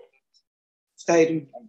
[1.03, 1.67] 使えるみたいな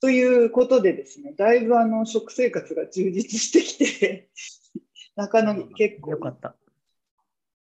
[0.00, 4.30] ということでですね、だいぶあの食生活が充実してきて、
[5.16, 6.12] 中野に結構。
[6.12, 6.56] よかった。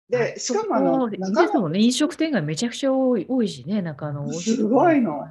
[0.08, 4.32] で、しかもあの、の、中野もね、飲食店がめちゃくちゃ多い多いしね、中野。
[4.32, 5.26] すごいの。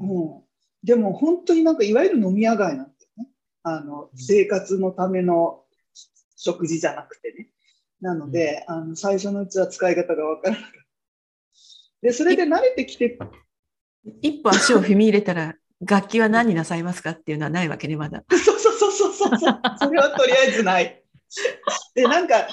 [0.00, 0.42] うん、
[0.82, 3.30] でも本当になんかいわゆる飲み屋街なんだよね。
[3.62, 5.64] あの、生活のための
[6.36, 7.50] 食事じゃなくてね。
[8.00, 10.78] なので、うん、あの最初のうちは使い方がわからなかった。
[12.00, 13.18] で、それで慣れてきて。
[14.22, 18.24] 一歩足を踏み入れたら、楽器は何になさいますかっていうのはないわけね、まだ。
[18.30, 19.60] そうそうそうそうそう。
[19.78, 21.04] それはとりあえずない。
[21.94, 22.48] で、なんか、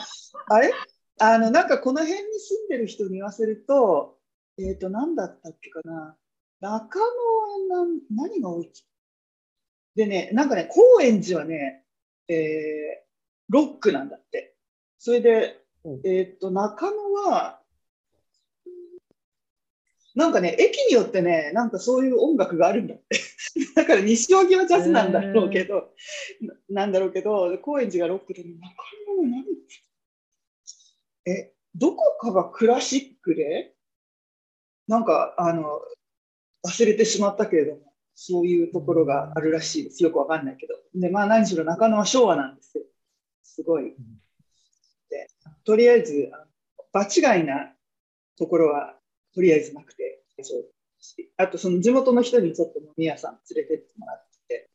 [0.48, 0.72] あれ？
[1.20, 4.18] あの、なんかこの辺に住んでる人に言わせると、
[4.58, 6.18] えっ、ー、と、何だったっけかな。
[6.60, 8.72] 中野は何何が多い？
[9.96, 11.84] でね、なんかね、高円寺はね、
[12.28, 13.06] えー、
[13.50, 14.56] ロックなんだって。
[14.98, 15.62] それで、
[16.04, 17.62] えっ、ー、と、中野は、
[20.16, 23.20] なんかね、駅によってね、なんかそういう音楽があるんだって。
[23.76, 25.94] だから西荻はジャズなんだろうけど、
[26.70, 28.50] なんだろうけど、高円寺がロックで、中
[29.08, 29.46] 野は何
[31.28, 33.76] え、どこかがクラシックで、
[34.88, 35.82] なんか、あの、
[36.66, 40.02] 忘れてしまったけれども、そういうところがあるらしいです。
[40.02, 40.76] よくわかんないけど。
[40.94, 42.86] で、まあ何しろ中野は昭和なんですよ。
[43.44, 43.96] すごい。
[45.10, 45.28] で、
[45.66, 46.32] とりあえず、
[46.94, 47.74] 場違いな
[48.38, 48.98] ところは
[49.36, 50.24] とりあえずなくて、
[51.38, 54.70] あとその地元の人にちょっと飲み屋さん連れてってもらって、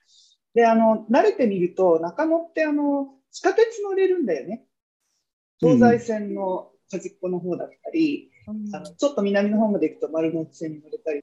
[0.54, 4.64] で、あの、慣れてみると、中野ってあの、地下鉄乗れるんだよね。
[5.60, 11.22] 東西線の端っこの方だったり、うん、あのちょっと南の方まで行くと丸の内線に乗れたり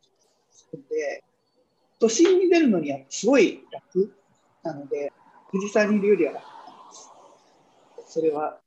[0.52, 1.24] するんで、
[2.00, 4.14] 都心に出るのにはすごい楽
[4.64, 5.12] なので、
[5.52, 8.14] 富士山にいるよりは楽なんです。
[8.14, 8.60] それは。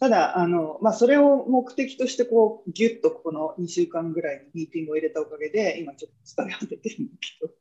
[0.00, 7.52] ただ、あの、まあ、それを目的として、こう、ぎゅっとこの2週間ぐらいのミーティングを入れたおかげで、今ちょっと疲れ果ててるんだけど。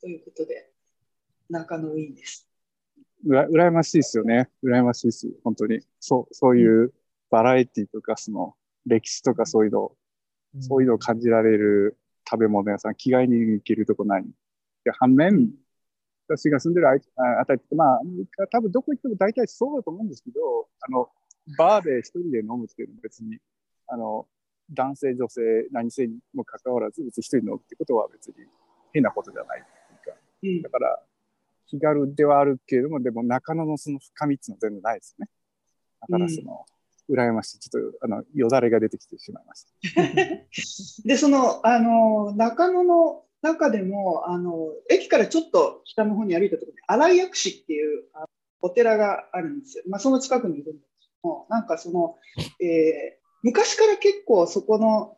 [0.00, 0.70] ということで、
[1.50, 2.48] 中野ウィンです。
[3.24, 4.48] うら羨ましいですよね。
[4.62, 5.28] 羨ましいです。
[5.42, 5.80] 本当に。
[5.98, 6.94] そう、そういう
[7.28, 8.54] バラエティとか、その
[8.86, 9.96] 歴史とかそういうの、
[10.54, 14.24] うん、そういうのを感じられる食べ物屋さん、気概に行けるとこない。
[14.84, 15.50] で反面、
[16.28, 18.00] 私が住んでるあたりって、まあ、
[18.52, 21.08] 多分どこ行っても大体そうだと思うんですけど、あの、
[21.56, 23.38] バーで一人で飲むっていうのは別に、
[23.86, 24.26] あの、
[24.70, 25.40] 男性、女性、
[25.72, 28.34] 何性にもかかわらず、別に一人飲むってことは別に
[28.92, 29.64] 変なことじゃないっ
[30.42, 31.02] ていうか、だから、
[31.66, 35.28] 気軽ではあるけれども、でも中野のその深みっていうのは全然ないですね。
[36.00, 36.64] だからその、
[37.08, 37.58] うん、羨ましい。
[37.58, 41.04] ちょっと、あの、よだれが出てきてしまいました。
[41.08, 48.04] で、その、あの、中野の中でも、あの、駅からちょっと北の方に歩いたところに、新井薬師っていう
[48.60, 49.84] お寺があるんですよ。
[49.88, 52.16] まあ、その近くにいるんですけども、なんかその、
[52.60, 55.16] えー、昔から結構そこの、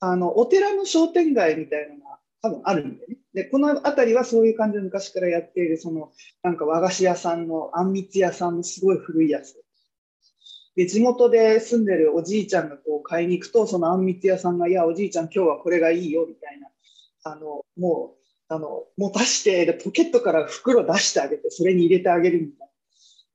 [0.00, 3.16] あの、お寺の商店街みたいなのが多分あるんでね。
[3.34, 6.12] で、この辺りはそういう感じで昔からやっている、その、
[6.42, 9.62] なんか和菓子屋さんの、あんみつ屋さんのすごい古いやつ。
[10.76, 16.68] で、地元で住んでるおじいちゃんがこう買いに行くと、そのあんみつ屋さんが、いや、おじいちゃん今日はこれがいいよ、みたいな。
[17.24, 22.68] あの、もう、あの、持たして、で、ポケットから袋出してあげて、それに入れてあげるみたい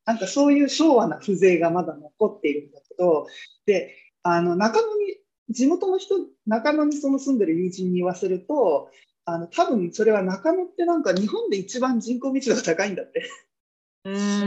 [0.05, 0.13] な。
[0.13, 3.27] なんかそういう昭和な風情がまだ残っているんだけど、
[3.65, 5.17] で、あの、中野に
[5.49, 6.15] 地元の人、
[6.45, 8.89] 中野にその住んでる友人に言わせると、
[9.25, 13.29] あの多分それは中野ってなんか日本で一番人口密度が高いんだって。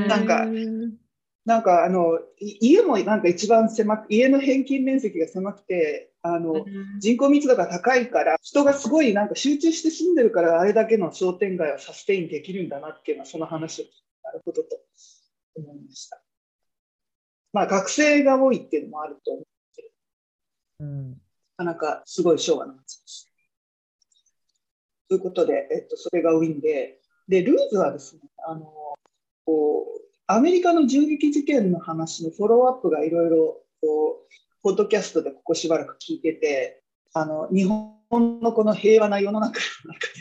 [0.07, 0.47] なんか、
[1.47, 6.67] なんかあの家もなんか一番狭く、家の平均面積が狭くて、あの
[6.99, 13.85] 人口密度が高いから、人がすごいなんか集中して住んでるから、あれだけの商店街はサステインできるんだなっていうのは、その話を
[14.25, 14.81] なるほどと
[15.55, 16.21] 思いました。
[17.53, 19.45] まあ学生が多いっていうのもあると思う
[19.77, 19.89] けど、
[20.81, 21.17] うん、な
[21.59, 23.33] かなかすごい昭和な街です。
[25.09, 28.73] ということで、えっと、それがウィンで、で、ルーズはですね、あの、
[29.45, 36.83] こう、アメリカの銃撃事件の話のフォローアップがいろいろ、こう、ポッドキャストでここしばらく聞いてて、
[37.15, 40.13] あの、日本のこの平和な世の中の中で、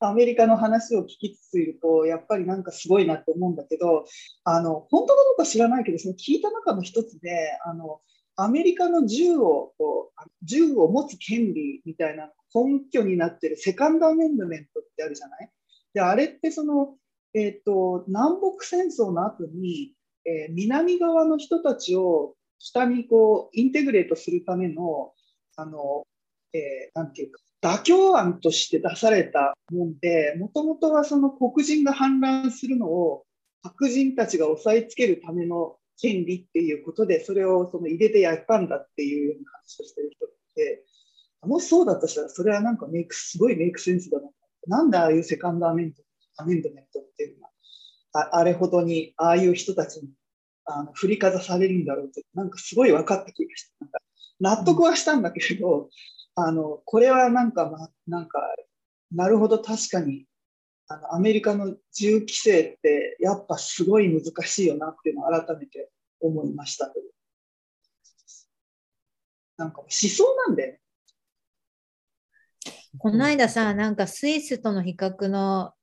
[0.00, 4.06] アメリカの話を聞きつついると、やっぱりなんかすごいなって思うんだけど、
[4.44, 8.00] あの、本当かどうか知らないけど、その聞いた中の一つで、あの、
[8.36, 15.50] アメリカの銃をこう銃を持つ権利みたいな根拠になってるセカンドアメンドメントってあるじゃない？
[15.92, 16.94] であれってその、
[17.38, 19.92] えーと、南北戦争の後に、
[20.24, 25.12] えー、南側の人たちを下にこうインテグレートするための
[25.56, 26.06] あの、
[26.52, 27.40] えー、ていうか
[27.78, 33.24] 妥協案として出されたもんでもともとはその黒人が反乱するのを
[33.62, 40.84] 白人たちが押さえつけるための権利っていうことで、それをその入れてやったんだっていうような話をしてる人って、
[41.42, 44.28] もしそうだとしたら、それはなんかメイク、すごいメイクセンスだな。
[44.66, 46.02] なんでああいうセカンドアメンド
[46.38, 47.50] アメンドメントっていうのは、
[48.12, 50.10] ああれほどに、ああいう人たちに
[50.64, 53.84] あの振りかざされるんだろうって、なんかすごい分かった気がした。
[53.84, 53.98] なんか
[54.40, 55.90] 納得はしたんだけれど、
[56.36, 58.40] あの、これはなんか、ま、なんか、
[59.12, 60.26] なるほど、確かに、
[60.86, 66.92] あの、アメリカの銃規制ってやっぱすごい難しいよなっていうのを改めて思いました
[69.56, 70.80] なんか思想なんだよね。
[72.98, 75.74] この間さ、なんかスイスとの比較の、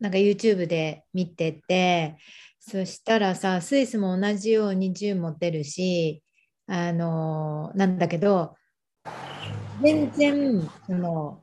[0.00, 2.16] なんか YouTube で見てて、
[2.60, 6.22] そしたらさ、スイスも同じように銃持ってるし、
[6.66, 8.54] あのなんだけど、
[9.82, 11.42] 全然、その、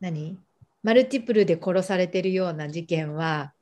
[0.00, 0.38] 何？
[0.82, 3.54] マルチプルで殺されてるような事件は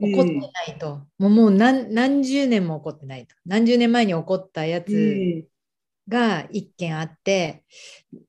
[0.00, 1.02] 起こってないと。
[1.18, 3.36] うん、もう何十年も起こってないと。
[3.44, 5.44] 何十年前に起こったやつ
[6.08, 7.64] が一件あって、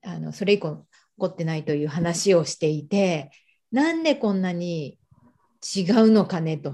[0.04, 0.84] あのそれ以降起
[1.18, 3.32] こってないという話をしていて、
[3.76, 4.98] なんでこんなに
[5.76, 6.74] 違うのかねと。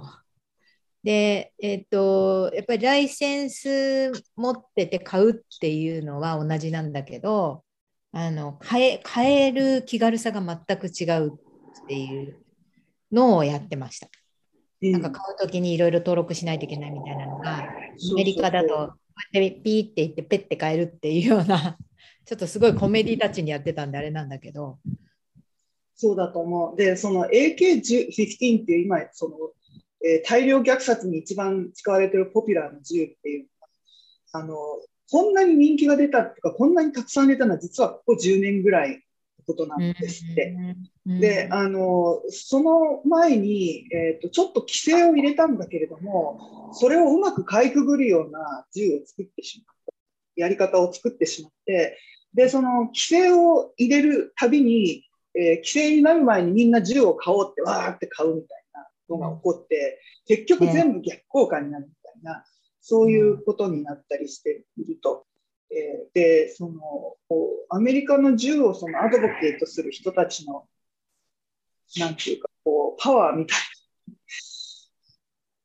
[1.03, 7.63] で、えっ、ー、と、やっぱりライセンス持ってて買うっていうのは同じなんだけど、
[8.11, 12.37] あの買え買える気軽さが全く違うっていう
[13.11, 14.07] のをやってました。
[14.83, 17.65] うん、なんか買うときにいろいろ登録しないといけないみたいなのが、ア
[18.15, 18.93] メリカだと
[19.33, 21.79] ピーって言ってペッて買えるっていうような、
[22.25, 24.77] ちょっとすごいコメディタッチにやってたんであれなんだけど。
[26.01, 26.75] そうだと思う。
[26.75, 29.35] で、その AK15 っていう今、その、
[30.03, 33.47] えー、大量虐殺に一番使われてるポピュラーな銃っていう
[34.33, 34.55] あの、
[35.11, 38.97] こんなに人気が出たとか、こんなにたくさん出たのは実はここ10年ぐらいの
[39.45, 40.55] ことなんですって。
[41.05, 49.93] で、あの、その前に、えっ、ー、と、ちょっと規制を入れたんだけれども、それをうまくかいくぐるような銃を作ってしまった。
[50.37, 51.97] やり方を作ってしまって、
[52.33, 55.03] で、その規制を入れるたびに、
[55.33, 62.43] えー、規制になる前にみんな銃を買おうってわーって買うみたいなのが起こって、結局全部逆効果になるみたいな、
[62.81, 65.25] そういうことになったりしていると。
[65.71, 66.81] えー、で、その、
[67.69, 70.67] アメリカの銃をそのアドボケートする人たちの、
[71.97, 73.63] なんていうか、こう、パワーみたいな、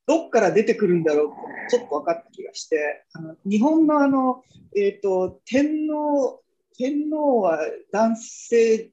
[0.06, 4.44] どっから出てくるんだろうってちょっと分かった気がして、あの日本のあの、
[4.76, 6.42] えっ、ー、と、天皇、
[6.78, 7.58] 天皇は
[7.90, 8.90] 男性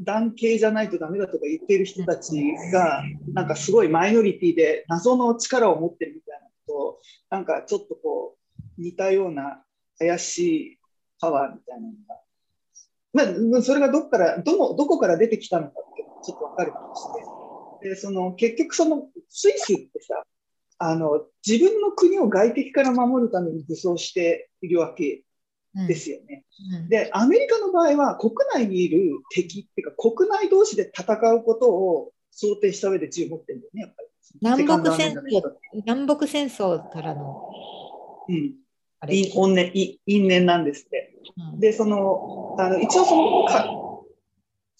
[0.00, 8.36] 男系じゃないとダメだとか言っている人たちがなんかすごいマイノリティで謎の力を持ってるみたいなとなんかちょっとこ
[8.78, 9.62] う似たような
[9.98, 10.78] 怪しい
[11.20, 17.40] パワーみたいなのが、まあ、それがどっからどのどこから出てきたのかっていうのちょっと分かる気がして。
[17.82, 20.22] でその結局そのスイスってさ
[20.78, 25.22] あの自分の国を外敵から守るために武装しているわけ。
[25.74, 26.44] ですよね。
[26.72, 34.08] うんうん、でアメリカの場合は国内にいる敵っていうか国内同士で戦うことを想定した上で銃持ってるんだよねやっぱり。
[34.40, 35.22] 南北戦争
[35.84, 37.48] 南北戦争からの、
[38.28, 38.54] うん、
[39.00, 41.14] あれ因縁因縁なんですって。
[41.52, 43.66] うん、でそのあの一応そのか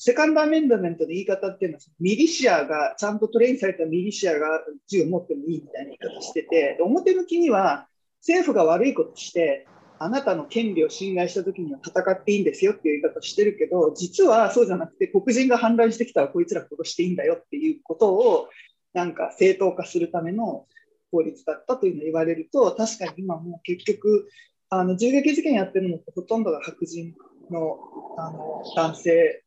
[0.03, 7.87] セカンドアメンダメントの言い方っていうのはミリシアがちゃんとトレインされたミリシアが銃を持ってもいいみたいな言い方してて表向きには
[8.21, 9.67] 政府が悪いことして
[10.03, 18.49] あなたの権利を侵害した時には戦っていいんですよっていう言い方してるけど実はそうじゃなくて黒人が反乱してきたらこいつら殺していいんだよっていうことを
[18.95, 20.67] なんか正当化するための
[21.13, 24.31] 法律だったというのを言われると確かに今もう結局
[24.71, 27.15] あの銃撃事件やってるのってほとんどが白人
[27.51, 27.79] の
[28.17, 29.45] あの男性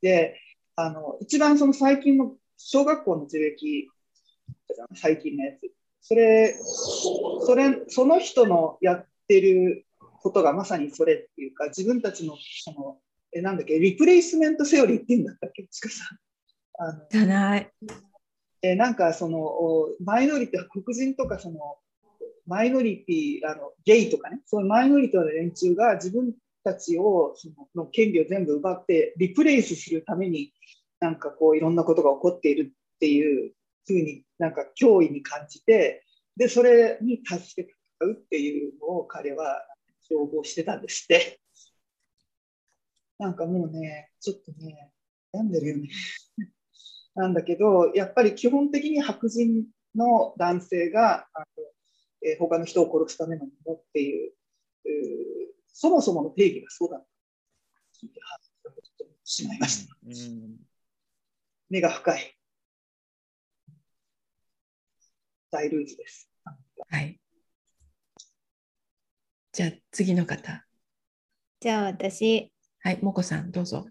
[0.00, 0.38] で
[0.76, 3.88] あの一番その最近の小学校の銃撃
[4.94, 5.72] 最近のやつ。
[6.00, 9.86] それそれその人のやってる
[10.20, 12.98] ことがまさにそれっていうか自分たちのその
[13.32, 15.66] えなんだっけリプレイスメントセオリーっていうんだったっけ？
[15.70, 16.18] ちかさん
[16.80, 17.70] あのじゃない。
[18.62, 21.76] えなんかそのマイノリティ黒人とかその
[22.46, 24.40] マイノリティあのゲイとかね。
[24.46, 26.34] そういうマイノリティの連中が自分
[26.64, 30.52] たちをそのの権利を全部奪ってリプレイスするために
[31.00, 33.52] なんかこういろんなことが起こっているっていう
[33.86, 36.04] ふうになんか脅威に感じて
[36.36, 39.60] でそれに助けてうっていうのを彼は
[40.08, 41.40] 標榜してたんですって。
[43.18, 44.92] なんかもうねちょっとね
[45.32, 45.88] 病んでるよね。
[47.14, 51.46] なんだけど、やっぱり基本的に白人の男性があの、
[52.22, 57.06] えー、他の人を殺すためのものっていう、うそもそもの定義がそうだと
[58.00, 58.20] 聞いて
[59.24, 59.96] しまいました。
[60.06, 60.56] うん、
[61.70, 62.34] 目が深い。
[65.50, 66.30] 大ルーズです。
[66.90, 67.17] はい。
[69.58, 70.64] じゃあ次の方。
[71.58, 72.52] じゃあ私。
[72.78, 73.86] はい、もこさんどうぞ。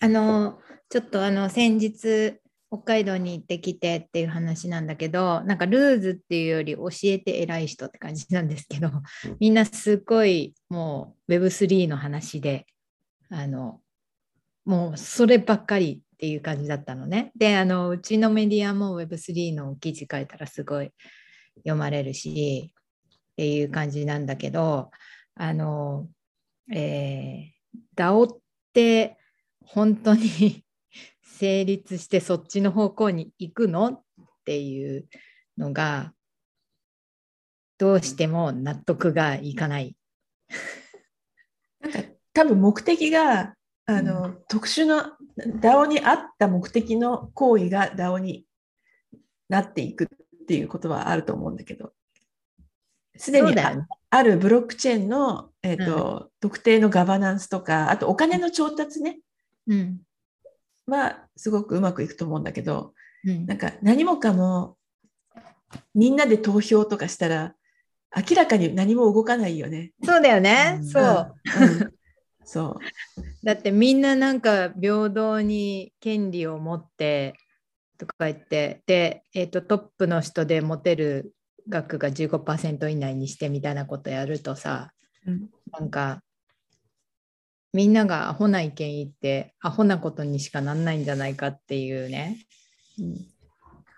[0.00, 0.58] あの
[0.88, 8.90] ちょっとあの先日北海道に行ってきてっていう話なんだけどなんかルーズっていうより教えて偉い人って感じなんですけど
[9.38, 12.66] みんなすごいもう Web3 の話で
[13.30, 13.78] あの
[14.64, 17.30] もうそればっかりっていう感じだったのね。
[17.36, 20.90] であのうちのメディアも Web3 の記事書いたらすごい
[21.58, 22.72] 読まれるし
[23.34, 24.90] っていう感じなんだけど
[25.34, 26.08] あの、
[26.72, 28.38] えー、DAO っ
[28.72, 29.18] て
[29.64, 30.64] 本当に
[31.22, 34.02] 成立してそっちの方向に行くのっ
[34.44, 35.08] ていう
[35.58, 36.14] のが
[37.76, 39.96] どうしても納得がいかない。
[41.80, 41.98] なんか
[42.32, 43.56] 多分目的が
[43.86, 48.46] あの、うん、特殊な DAO に合った目的の行為が DAO に
[49.48, 51.92] なっていくっていうことはあると思うんだけど
[53.16, 53.54] すでに
[54.10, 59.20] あるブロックチェーンの、えーと、うん、特定のガバナンスとかあとお金の調達ね、
[59.66, 60.00] うん、
[60.86, 64.76] はすごくうまくいくと思うんだけど、うん、なんか何もかも
[65.94, 67.54] みんなで投票とかしたら
[68.16, 69.92] 明らかに何も動かないよね。
[70.04, 70.80] そうだよね。
[70.84, 71.34] そう。
[72.44, 72.78] そ
[73.16, 73.16] う。
[73.44, 77.34] だってみんななんか平等に権利を持って
[77.98, 81.34] とか言ってで、えーと、トップの人で持てる
[81.68, 84.92] 額が15%以内にしてみたいなことやるとさ、
[85.26, 86.22] うん、なんか
[87.72, 92.38] みんながアホな意見言ってアホなことにしかなんないんじゃないかっていうね、
[92.98, 93.14] うん、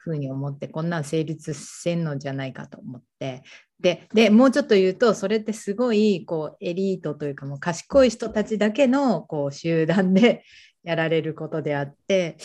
[0.06, 3.42] ふうに思ってこんなん成立せんのじゃないかと思って。
[3.78, 10.44] ででもうちょっと言うとそれってすごいこうエリートというかもう賢い人たちだけのこう集団で
[10.82, 12.38] やられることであって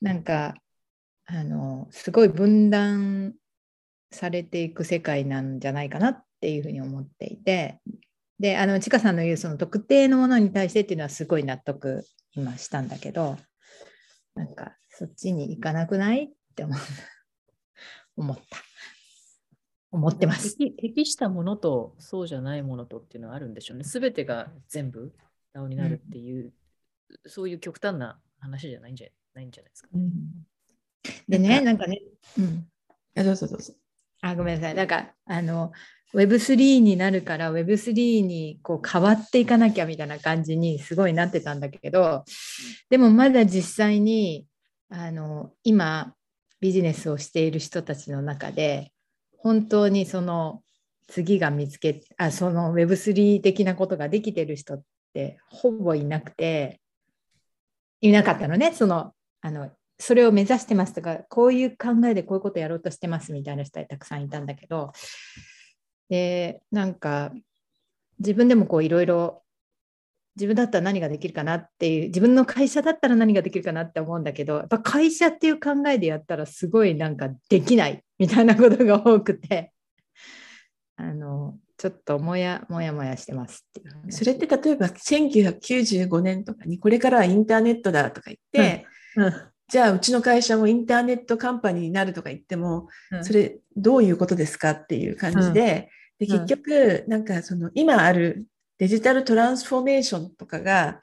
[0.00, 0.54] なんか
[1.24, 3.34] あのすごい分断
[4.10, 7.80] されていく世界なんじゃないかなっていうふうに思っていて
[8.38, 12.04] であのちかさんの言うその特定のものに対してっていうのはすごい納得
[12.34, 13.36] 今したんだけど
[14.34, 16.74] なんかそっちに行かなくないって思
[18.32, 18.42] った。
[19.90, 20.56] 思ってます。
[20.76, 23.84] 適したものとそうじゃないものとっていうのはあるんでしょうね。
[23.84, 25.14] すべてが全部
[25.54, 26.52] DAO になるっていう、
[27.08, 30.12] うん、そういう極端な話じゃないんじゃないんじゃないですか、ね、うん、
[31.28, 32.02] でね、なんかね、
[32.38, 32.68] うん。
[33.14, 33.72] どうぞどうぞ。
[34.30, 34.74] あ、ごめんなさい。
[34.74, 35.72] なんか、あの、
[36.14, 42.24] Web3 になるから Web3 にこう変わっていかなきゃみたいな感じにすごいなってたんだけど、
[42.88, 44.46] でもまだ実際に
[44.88, 46.14] あの今
[46.60, 48.92] ビジネスをしている人たちの中で
[49.36, 50.62] 本当にその
[51.08, 54.82] 次が見つけあその Web3 的なことができてる人っ
[55.12, 56.80] てほぼいなくて
[58.00, 64.92] いなかったのねそのあのそれを目指してますとかこういう考えでこういうことやろうとしてますみたいな人はたくさんいたんだけど
[66.08, 67.32] でなんか
[68.18, 69.42] 自分でもこういろいろ
[70.36, 79.72] 自分だったら何ができるかなっていう自分の会社だったら何ができるかなって思うんだけどやっぱ会社っていう考えでやったらすごいなんかできないみたいなことが多くて
[80.96, 89.24] あのちょっともやもやもやしてますっていうそれって例えば1995年とかにこれからはインターネットだとか言って、うん。
[89.24, 89.32] うん、
[89.68, 98.46] じゃあうちの会社もインターネットカンパニーになるとか言っても、うん、それどういうことですかっていう感じで,、で結局なんかその今ある
[98.78, 101.00] デジタルトランスフォーメーションとかが、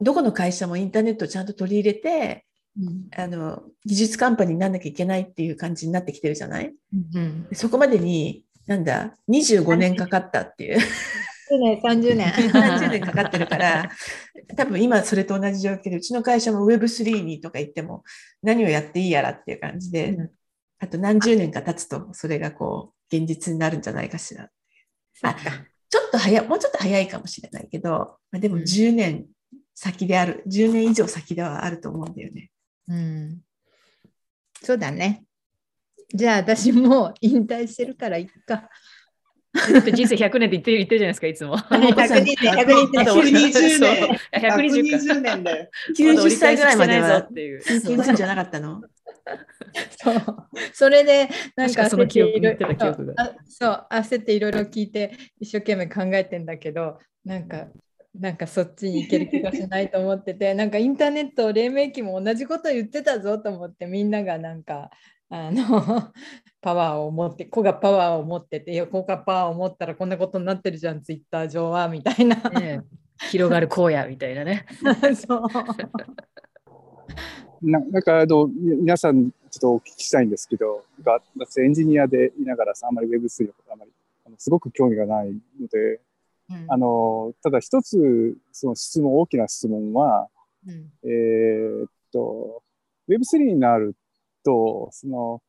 [0.00, 2.46] どこの会社もインターネットをちゃんと取り入れて、
[2.80, 6.72] うん、あの技術カンパニーにならなきゃいけないっていう感じになってきてるじゃない、
[7.14, 10.78] うん、そこまでに、なんだ、25年かかったっていう。
[11.56, 12.32] 30年。
[12.32, 13.90] 30年かかってるから、
[14.56, 18.04] 多分今それと同じ状況で、うちの会社も Web3 にとか言っても
[18.42, 20.30] 何をやっていいやらっていう感じで、うん、
[20.78, 24.48] あと何十年か経つとそれがこう現実になるんじゃないかしら。
[25.22, 25.36] あ
[25.88, 29.26] ちょっと早い、もうちょっと早いかもしれないけど、まあ、でも10年
[29.74, 32.50] 先である、うん、10年以上先ではあると思うんだよね。
[32.88, 33.40] うん。
[34.62, 35.24] そうだね。
[36.12, 38.68] じゃあ私も引退してるからいっか。
[39.54, 41.56] 人生100年って言って言ってるじゃないですか、いつも。
[41.70, 42.54] 120年、
[42.92, 44.18] 120年。
[44.32, 45.68] 120年だよ。
[45.96, 47.18] 90歳ぐらいまでは。
[47.18, 47.60] っていう。
[47.60, 48.82] じゃなかったの？
[50.02, 50.24] そう。
[50.72, 52.50] それでなんか焦っていろ
[53.48, 57.68] そう焦っていろいろ聞いて一生懸命考えてんだけどなんか
[58.18, 64.90] なんかそっちに行ける気がしないと思っててなんかインターネット黎明期も同じこと言ってたぞと思ってみんながなんか
[65.30, 65.62] あの
[66.60, 72.82] パワーを持って子がパワーを持ってて子がパワーを持ったらこんなことになってるじゃんツイッター上はみたいな、ね、
[73.30, 74.66] 広がる荒野みたいなね。
[75.16, 75.42] そう。
[77.62, 83.90] ななんかあの皆さんちょっとお聞きしたいんですけど私エンジニアでいながらあんまり Web3 のことあまり
[84.26, 86.00] あのすごく興味がないので、
[86.50, 90.28] うん、あのただ一つその質問大きな質問は、
[90.66, 92.62] うん、えー、っと
[93.08, 93.96] Web3 になる
[94.44, 95.42] と、その、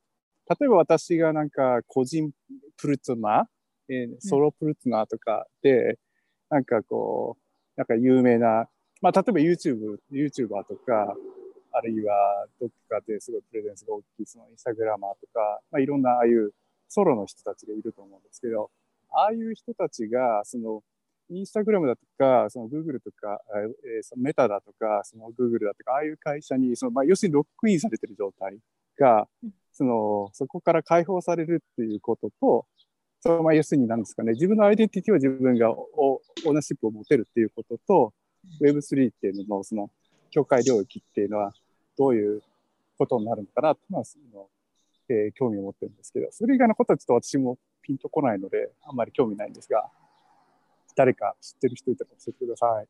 [0.48, 2.30] 例えば私がなんか個人
[2.76, 5.98] プルトナー、えー、ソロプルトナーとかで、
[6.50, 7.40] なんかこう、
[7.76, 8.68] なんか有名な、
[9.02, 11.14] まあ例えば YouTube、YouTuber とか、
[11.72, 16.52] あるいはどっかですごいプレゼンスが大きい、そのインスタグラマーとか、まあいろんなああいう
[16.88, 18.70] ソロの人たちがいると思うんですけど、
[19.10, 20.82] ああいう人たちが、その、
[21.28, 23.40] インスタグラムだとか、その Google とか、
[23.84, 28.58] えー、そのメタだとか、その Google だとか、ああいう会社に、その、まあ、要するにロックインされてる状態
[28.98, 29.28] が、
[29.72, 32.66] その、そこから解放されるっていうことと、
[33.20, 38.14] その、まあ、要するに何ですかね、自分のアイデンティティは自分がオーナーシップを持てるっていうことと、
[38.60, 39.90] Web3 っていうのの、その、
[40.30, 41.52] 境界領域っていうのは、
[41.98, 42.42] どういう
[42.98, 44.48] ことになるのかなっていうのは、その、
[45.08, 49.88] えー、興味を持ってるんですけど、それ以外のことはちょっと私もピンとこないので、あんまり興味ないんですが、
[50.96, 52.88] 誰か知ってる人いたら教えてください。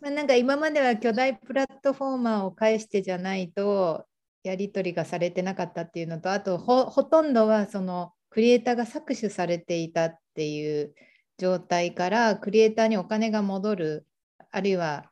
[0.00, 4.04] まあ、なんか今までは巨大プラットフォーマーを介してじゃないと
[4.42, 10.94] やり取りがされてなかったっていうのとあとほとんどはそのクリエイターが搾取されていたっていう
[11.38, 14.06] 状態からクリエイターにお金が戻る
[14.50, 15.10] あるいは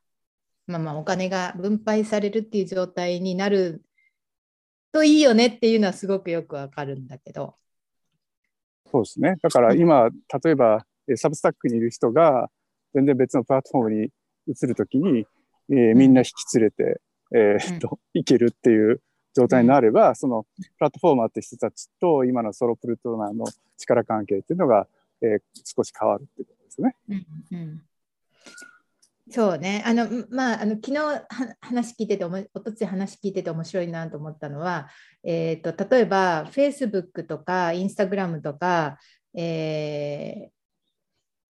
[0.66, 3.82] まあまあお金が分配されるっていう状態になる
[4.92, 7.56] といいよねっていうのはすごくよくわかるんだけど。
[8.90, 9.36] そうですね。
[9.40, 10.08] だから今、
[10.42, 10.84] 例えば
[11.16, 12.48] サブスタックにいる人が
[12.94, 14.10] 全然別のプラットフォームに
[14.48, 15.26] 移るときに、
[15.70, 17.00] えー、みんな引き連れて、
[17.32, 19.00] えー、っと、いけるっていう
[19.34, 23.46] 状態になれば、そのプラットフォーマーって人たちと今のソロプルトナーの
[23.78, 24.86] 力関係っていうのが、
[25.22, 26.96] えー、少し変わるってことですね。
[27.08, 27.82] うんうん
[29.32, 30.96] そうね、あのまあ、あの昨日
[31.60, 32.30] 話聞いてて、お
[32.60, 34.88] とつい話聞いてて面白いなと思ったのは、
[35.22, 38.98] えーと、例えば Facebook とか Instagram とか、
[39.34, 40.50] えー、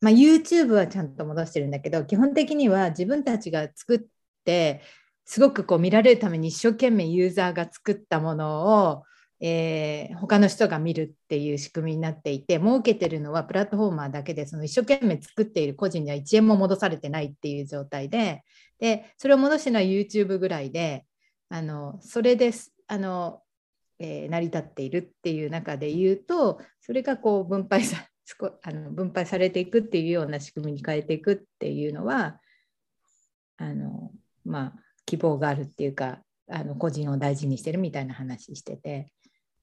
[0.03, 4.01] まあ、YouTube はちゃんと戻してるんだけど基本的には自分たちが作っ
[4.45, 4.83] て
[5.31, 9.05] すごくこう見られるために一生懸命ユーザーが作ったものを、
[9.39, 18.43] えー、他の人が見るっていう仕組みになっていて儲けてるのはプラットフォーマーだけでその一生懸命作っている個人には1円も戻されてないっていう状態で
[18.81, 21.07] でそれを戻してるのは YouTube ぐらいで
[21.49, 23.41] あのそれですあの、
[24.01, 28.05] えー、成り立っているっていう中で言うとそれがこう分配さ
[28.63, 32.41] あの分配されていくっていうような仕組みに変えていくっていうのは
[33.59, 34.11] あの
[34.45, 39.13] まあ希望があるっていうかあの個人を大事にしてるみたいな話してて、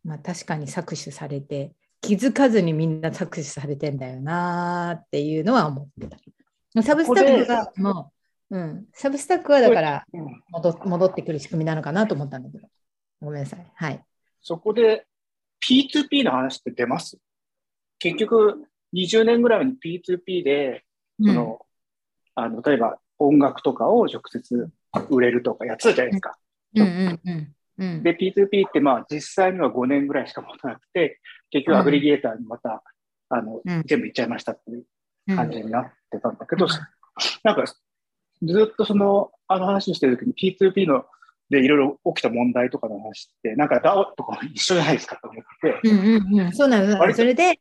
[0.03, 1.71] まあ、確かに搾取されて
[2.01, 6.17] 気づかずにみんな搾取されてんだよなっていうのは思ってた。
[6.83, 8.11] サブスタックがも
[8.49, 10.05] う、うん、サブスタックはだから
[10.51, 12.67] 戻戻ってくる仕組みなのかなと思ったんだけど、
[13.21, 13.71] ごめんなさい。
[13.73, 14.03] はい。
[14.41, 15.07] そこで
[15.65, 17.17] P2P の話って出ます？
[17.99, 20.83] 結局、20年ぐらいに P2P で、
[21.19, 21.59] その、
[22.37, 24.69] うん、あの、例えば音楽とかを直接
[25.09, 26.37] 売れるとかやってたじゃないですか。
[26.75, 31.19] うんうんうん、で、P2P ってまあ実際には5年ぐらいしか持たなくて、
[31.51, 32.83] 結局アグリゲーターにまた、
[33.29, 36.67] あの、全部いっちゃいましたっていう感じになってたんだけど、
[37.43, 37.65] なんか、
[38.41, 41.05] ずっとその、あの話してる時に P2P の
[41.49, 45.89] で、いろいろ起きた問題とかの話って、なんか DAO とか一緒じゃないですかと思って。
[45.89, 47.13] うんうんうん、そうなの。
[47.13, 47.59] それで、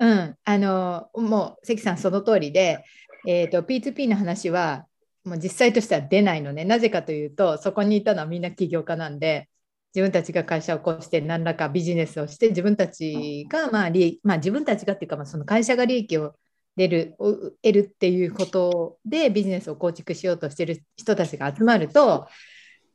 [0.00, 2.84] うん、あのもう関さんその通りで、
[3.26, 4.86] えーと、P2P の話は
[5.28, 6.64] もう実際としては出ないのね。
[6.64, 9.48] なぜかというとそこにいたのはみんな起業家なんで
[9.94, 16.34] 自分たちが会社を起こして何らかビジネスをして自分たちが、まあ利まあ、自分たちがっていうか、まあ、その会社が利益を
[16.76, 22.28] 出る得るっていうことでビジネスを構築しようとしてる人たちが集まると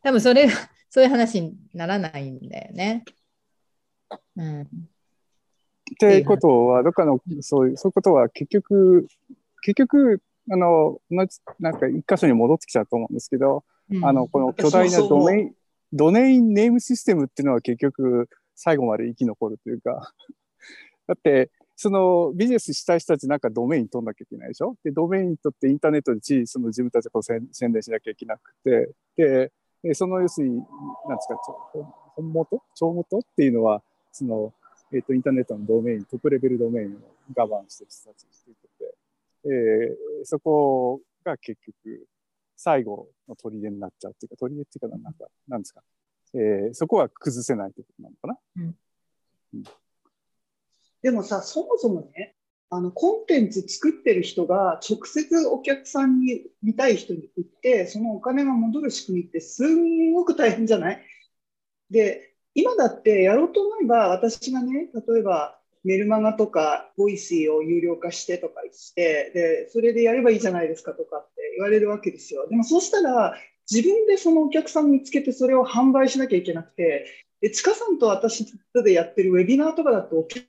[0.04, 0.48] 多分それ
[0.90, 3.04] そういう話にならないんだよね。
[4.38, 4.66] うん、っ
[6.00, 9.08] ていうことは、どっかの、そういう、そういうことは結局、
[9.62, 10.22] 結局、
[10.52, 15.56] あの、同じ、なんか一箇所に戻ってきちゃうと思うんですけど、うん、あの、この巨大なドメイン、
[15.92, 20.14] ドメインネームシステムっていうのは結局最後まで生き残るというか。
[21.08, 24.76] だって、そのビジネスしたい人たちなんかドメイン取んなきゃいけないでしょ？
[24.84, 29.52] で、ドメイン取ってインターネットで地その自分たちを宣伝しなきゃいけなくて、
[29.84, 31.36] で、その要するに、なんですか、
[32.16, 32.62] 本元？
[32.76, 34.54] 帳元っていうのは、その、
[34.94, 37.00] えっ、ー、と、インターネットのドメイン、トップレベルドメインを
[37.36, 38.56] ガバンしてる人たちという
[39.46, 42.08] えー、そこが結局、
[42.56, 45.82] 最後の砦になっちゃうっていうか、砦っていうか、なんか、なんですか、
[46.34, 48.38] えー、そこは崩せないということなのかな。
[48.58, 48.76] うん。
[49.56, 49.64] うん、
[51.02, 52.36] でもさ、そもそもね、
[52.70, 61.06] あのコンテンツ作ってる人が直接お客さんに見たい人に売ってそのお金が戻る仕組みってすんごく大変じゃない？
[61.92, 72.48] で今だってやろうと思えば、私がね、例えばメルマガとか、 Voicy を有料化してとかして、で、それでやればいいじゃないですかとかって言われるわけですよ。
[72.48, 73.36] でもそうしたら、
[73.70, 77.06] 自分でそのお客さん見つけてそれを販売しなきゃいけなくて、
[77.42, 80.46] で、ちかさんと私とでやってるウェビナーとかだとお客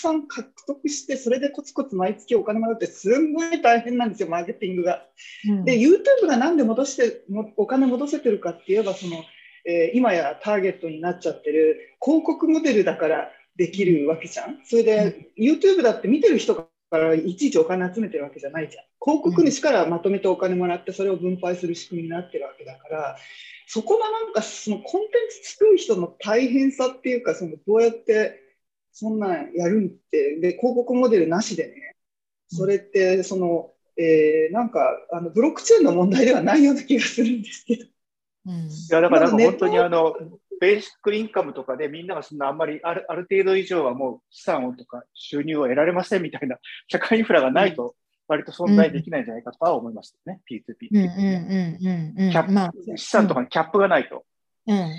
[0.00, 5.06] さん獲得して、それでコツコツ毎月お金もらってすんごい大変なんですよ、マーケティングが。
[5.48, 7.22] うん、で、YouTube がなんで戻して
[7.56, 9.22] お金戻せてるかって言えば、その、
[9.66, 13.30] えー、今やターゲットになっちゃってる広告モデルだから
[13.60, 14.58] できるわけじゃん？
[14.64, 18.84] それで、うん、YouTube だって見てる人からいちいちお金集めてるわけじゃないじゃん。
[19.04, 23.16] 広告主からまとめてお金もらってそれを分配する仕組みになってるわけだから、
[23.66, 25.10] そこがなんかそのコンテン
[25.44, 28.40] ツ作る人の大変さっていうか、そのどうやって
[28.92, 31.96] そんなんやるんって、で、広告モデルなしでね、
[32.48, 34.80] それってその、えー、なんか
[35.12, 37.84] あのブロックチェーンの問題ではないような気がするんですけど。
[38.46, 40.16] うん、いやだからなんか本当にあの
[40.60, 46.58] ベーシックインカムとかでみんながそんなあんまりあるある程度以上はもう資産をとか収入を得られませんみたいな
[46.88, 47.96] 社会インフラがないと
[48.28, 50.76] 割と存在できないんじゃないかとは思いましたね、うん、P2P っ
[52.86, 52.96] て。
[52.96, 54.24] 資産とかにキャップがないと。
[54.66, 54.90] うん、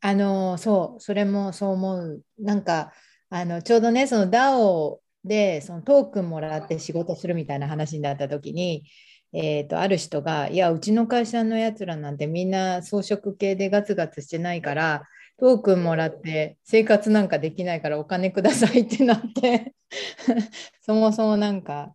[0.00, 2.22] あのそうそれもそう思う。
[2.38, 2.92] なんか
[3.30, 8.84] あのちょうどねその DAO でそのトークンもらって仕事するみたいな話になった時に
[9.32, 15.04] えーと、ある人が、いや、うちの会社のやつらなんてみんな装飾系でガツガツしてないから、
[15.38, 19.72] トークンもらって生活なんかできないからお金くださいってなって
[20.82, 21.94] そもそもなんか、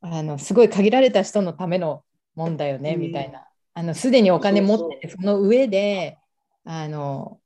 [0.00, 2.04] あのすごい限られた人のための
[2.34, 3.48] もんだよね、みたいな。
[3.74, 6.18] あのすでにお金持ってて、その上で、
[6.64, 7.40] あの、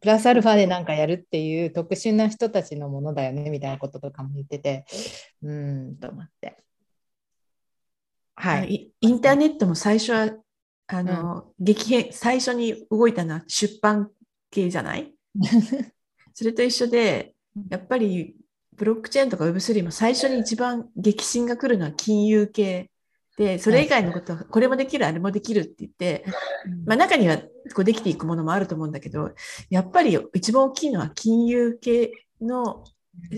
[0.00, 4.84] プラスアルファで何かやるっていう特殊な人たちのものだよねみたいなこととかも言ってて、
[5.42, 6.62] うんと思って。
[8.36, 10.30] はい、インターネットも最初は
[10.86, 14.10] あの、うん、激変最初に動いたのは出版
[14.50, 15.14] 系じゃない？
[16.34, 17.34] それと一緒で
[17.70, 18.36] やっぱり
[18.76, 22.90] ブロックチェーンとか Web3 も最初に一番激震が来るのは金融系
[23.36, 26.24] でそれ以外のことはこれもできるあれもできるって言って、
[26.86, 29.32] まあ、中にはこうできていくものもあると思うんだけど
[29.70, 32.84] やっぱり一番大きいのは金融系の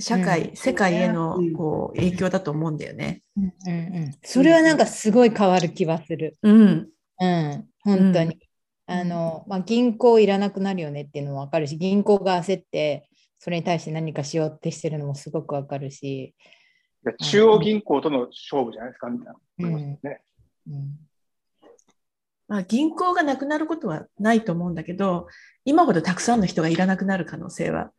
[0.01, 3.23] 社会、うん、世界へのこう影響だと思うんだよね。
[3.36, 6.36] うんうんうん、それはなんかすごい変わる気はする。
[6.43, 6.89] うん、
[7.20, 8.39] うん、本当に。
[8.89, 16.35] あのまあ、銀行いらなくなるよねっていうのも分かるし銀行が焦ってそれに対して何かしようってしてるのもすごく分かるし。
[17.20, 19.27] 中央銀行との勝負じゃないですかみたい
[19.59, 19.98] な、うん。
[20.69, 21.07] うん。
[22.48, 25.27] まあ、銀行がなくなることはないと思うんだけど
[25.65, 27.90] 今ほどたくさんの人がいらなくなる可能性は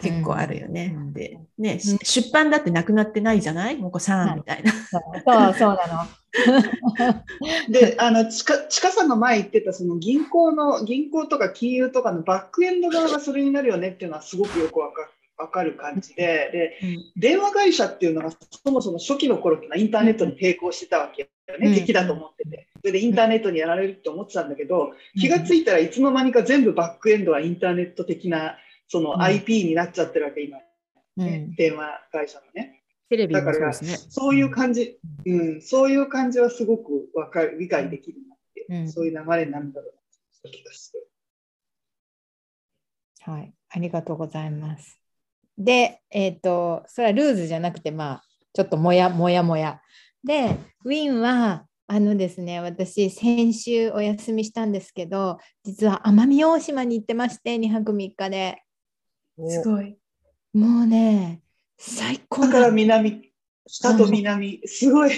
[0.00, 0.94] 結構あるよね。
[0.96, 3.76] うん、で、ね、うん、出版だってなくなってないじゃない？
[3.76, 4.72] もこさんみたいな。
[4.72, 7.22] そう、そうなの。
[7.70, 22.68] で、あの、ちか、ちかさんが前言ってた、その銀行の、銀行とか金融とかのバックエンド側がそれになるよねっていうのはすごくよくわかわかる感じで、で、うん、電話会社っていうのがそもそも初期の頃っていうのはインターネットに抵抗してたわけよね、敵だと思ってて。
[22.80, 28.56] それでインターネットにやられるって思ってたんだけど、気がついたらいつの間にか全部バックエンドはインターネット的な
[28.88, 30.58] その IP になっちゃってるわけ、今、
[31.16, 32.82] ね、うん、電話会社のね。
[33.08, 39.94] テレビだから、そういう感じ、うん、そういう感じはすごくわかる、理解できるなって、うん、そういう流れになるんだろう
[40.44, 41.08] な気がする。
[43.20, 45.00] はい、ありがとうございます。
[45.56, 49.80] で、えっ、ー、と、それはルーズじゃなくて、まあ、ちょっともやもやもや。
[50.22, 58.63] で、ウィンは、あのですね、私、先週お休みしたんですけど、実は奄美大島に行ってまして、2泊3日で。
[59.38, 59.96] すごい。
[60.52, 61.42] もうね、
[61.78, 63.32] 最高だから南、
[63.66, 65.12] 北と南、すごい。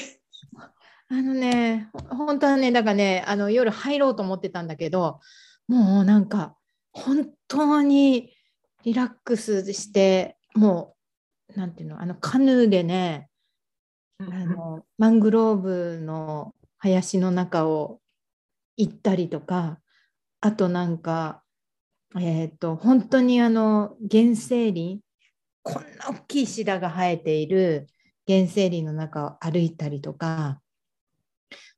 [1.08, 5.20] あのね、本当はね、だからね、あの夜入ろうと思ってたんだけど、
[5.68, 6.56] もうなんか、
[6.92, 8.32] 本当に
[8.84, 10.96] リラックスして、も
[11.54, 13.28] う、なんていうの、あのカヌーでね、
[14.18, 18.00] あのマングローブの林の中を
[18.76, 19.78] 行ったりとか、
[20.40, 21.42] あとなんか、
[22.14, 25.00] えっ、ー、と、本当にあの原生林、
[25.62, 27.88] こんな大きいシダが生えている
[28.26, 30.60] 原生林の中を歩いたりとか、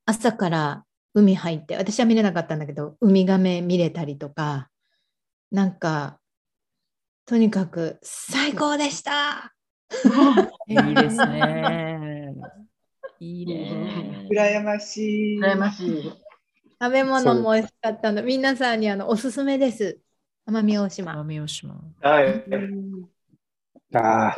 [0.05, 0.85] 朝から
[1.15, 4.69] 海入って、私は見れなかったんだけど、ウミガメ見れたりとか、
[5.51, 6.21] なんか、
[7.25, 9.55] とにかく最高でした
[10.67, 12.35] いいですね。
[13.21, 14.29] いいね。
[14.31, 15.41] 羨ましい。
[15.41, 16.13] 羨ましい。
[16.81, 18.23] 食べ物も美味しかったの。
[18.23, 19.99] 皆さんにあのおすすめです。
[20.49, 21.13] 奄美大島。
[21.13, 21.75] 奄美大島。
[22.01, 22.45] はい。
[23.95, 24.37] ああ。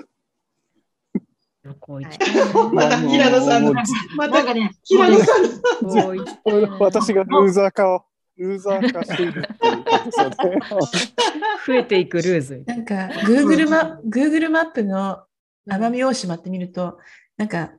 [2.73, 3.73] また平野さんの、
[4.17, 5.43] またね、平野さん
[5.83, 6.79] の。
[6.81, 8.05] 私がルーザー化を、
[8.37, 9.43] ルーザー化している
[11.67, 12.65] 増えていくルーズ。
[12.67, 15.23] なんか、Google マ Google マップの
[15.69, 16.99] 奄美大島って見ると、
[17.37, 17.71] なんか、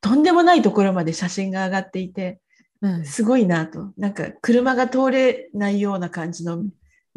[0.00, 2.40] とんでもないところまで写真が上がっていて、
[2.80, 3.92] うんすごいなと。
[3.96, 6.64] なんか車が通れないような感じの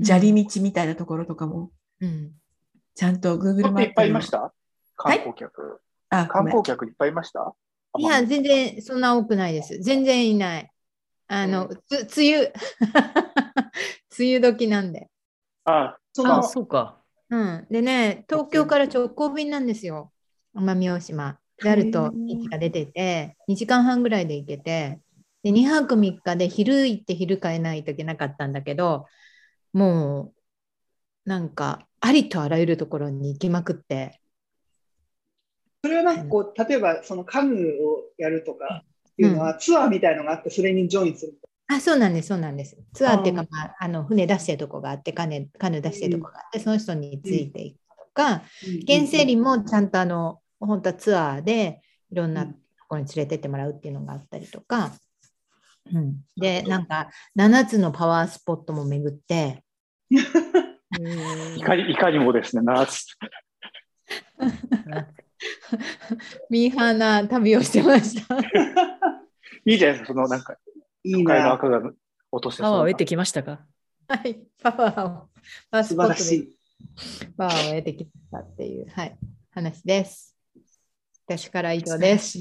[0.04, 1.72] 砂利道みたいなところとかも、
[2.02, 2.32] うん。
[2.96, 4.54] ちゃんと Google マップいっぱいいまにした？
[4.96, 5.82] 観光客。
[6.10, 7.54] あ、ご観めん光客いっぱいいました？
[7.98, 9.80] いや、全然そんな多くないです。
[9.80, 10.72] 全然いない。
[11.28, 12.54] あの、つ梅雨、
[14.18, 15.10] 梅雨時なんで。
[15.66, 16.98] あ、あ、そうか。
[17.30, 17.68] うん。
[17.70, 20.12] でね、東京から直行便なんですよ。
[20.56, 21.40] 奄美大島。
[21.62, 25.00] であると位置が出てて、2時間半ぐらいで行けて、
[25.44, 29.06] で、2泊3日で昼行って昼帰らないといけなかったんだけど、
[29.74, 30.34] も
[31.26, 34.20] う、なんか、ありとあらゆるところに行きまくって、
[35.84, 36.18] それはなん。
[36.18, 41.40] かこう、例えばそのカヌーをやるとかっていうのは、ツアーみたいのがあって、それにジョインする。
[41.68, 42.78] あ、そうなんです、そうなんです。
[42.94, 48.44] ツアーっていうかあ、まあ、あの船出してるとこがあって、カヌカヌー出してるとこがあって、その人についていくとか、
[48.88, 51.82] 原生林もちゃんとあの、本当はツアーで
[52.12, 52.54] いろんなと
[52.88, 54.92] ころに連れてってもらうっていうのがあったりとか、
[55.92, 59.64] うん、で、なんか7つのパワースポットも巡って、
[61.58, 63.06] いかにいかにもですね、夏。
[66.50, 68.38] ミーハーな旅をしてました。
[69.66, 70.58] いいじゃないですか、そのなんか、
[71.04, 71.54] いい都会のな。
[71.54, 71.92] 赤が
[72.32, 73.66] 落としてパワーを得てききましたか？
[74.08, 75.30] はい、パワーを、
[75.72, 76.56] パワース素ポットで晴らしい。
[77.38, 79.18] パワーを得てきたっていう、はい、
[79.52, 80.36] 話です。
[81.26, 82.38] 私から以上です。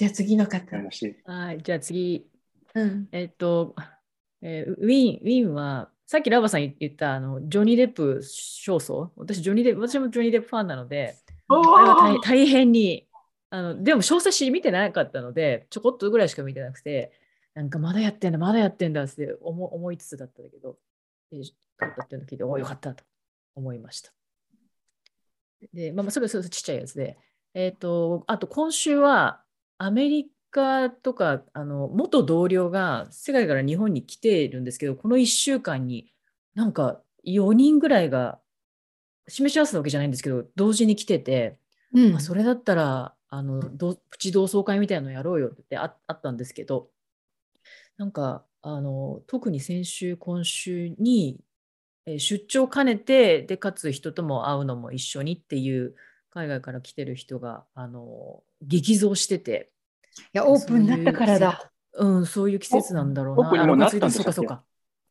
[0.00, 0.78] じゃあ次の方。
[0.78, 1.14] 話。
[1.26, 2.26] はい、じゃあ次。
[2.74, 3.74] うん、えっと、
[4.40, 11.16] えーウィン、ウィンは、さっきラバさん言ったあのジョニー・デップ勝訴私ジョニーデップ、私もジョニー・デップファンなので、
[11.48, 13.06] あれは大変に
[13.50, 17.12] あの、でも詳細見てなかったので、ちょこっとぐらいしか見てなくて、
[17.52, 20.78] なんかまだやってんだ、まだやってんだって思思いつつだったんだけど、
[21.30, 21.40] で
[21.78, 23.04] 勝ったっていうのを聞いて、おお、よかったと
[23.54, 24.14] 思いました。
[25.74, 27.18] で、まあ、まあそれはそれはちっちゃいやつで、
[27.52, 29.44] えっ、と、あと今週は
[29.82, 36.12] アメリカとかあの元同僚が世界から日本に来ているんですけど、この1週間に
[36.54, 38.38] なんか4人ぐらいが
[39.26, 41.58] 示し合わせたわけじゃないんですけど、同時に来てて、
[41.94, 42.12] うん。
[42.12, 46.90] まあそれだったらあのどプチ同窓会みたいなのやろうよってああったんですけど、
[47.96, 51.40] なんかあの特に先週、今週に、
[52.04, 55.94] えー出張兼ねて、でかつ人とも会うのも一緒にっていう
[56.28, 59.70] 海外から来てる人があの激増してて、
[60.18, 61.72] いや、オープンになったからだ。
[61.94, 63.42] うん、そういう季節なんだろうな。
[63.42, 64.64] オープンにもあなったんで6月1日したっけそうかそうか。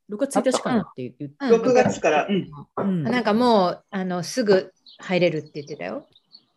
[0.09, 2.49] 6月1日からって言って、うん6月から、うん。
[2.77, 6.07] うんなんかもう、あの、すぐ入れるって言ってたよ。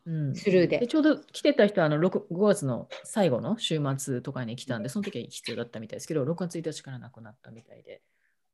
[0.05, 0.79] うんスルーで。
[0.81, 8.03] でちょうど来てた人はあの6 5月の最後の週末とかに来たんで、その時は必要だったみたいですけど、6月1日からなくなったみたいで、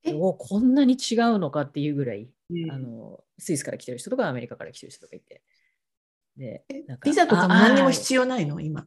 [0.05, 0.13] え？
[0.15, 5.43] おこんなに違うのかっていうぐらい、うんあのスイスから来てる人とかアメリカから来てる人とかいて。
[6.39, 8.61] でなんかビザとかもあ何にも必要ないの？
[8.61, 8.87] 今。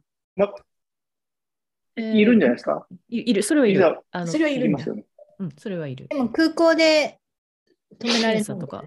[1.96, 2.86] えーいるんじゃないですか？
[3.08, 4.00] いいる、それはいる。
[4.10, 4.88] あのそれはいるんだいります。
[4.88, 5.04] よね。
[5.38, 6.16] うん、それはいるで。
[6.16, 7.20] も空港で
[7.98, 8.84] 止められる検査とか。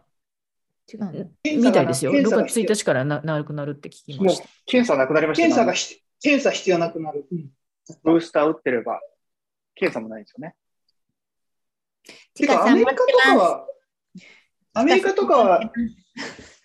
[0.92, 1.12] 違うの
[1.44, 2.12] 検査がみたいですよ。
[2.12, 4.48] 6月検査が必要1日からななくなるって聞きました。
[4.66, 5.78] 検査なくなりました検査がね。
[5.78, 7.26] し検査必要なくなる。
[7.32, 7.50] うん
[8.04, 9.00] ブースター打ってれば、
[9.76, 10.56] 検査もないんですよね。
[12.34, 13.68] てか、アメリカとかは、
[14.74, 15.72] アメリカとかは、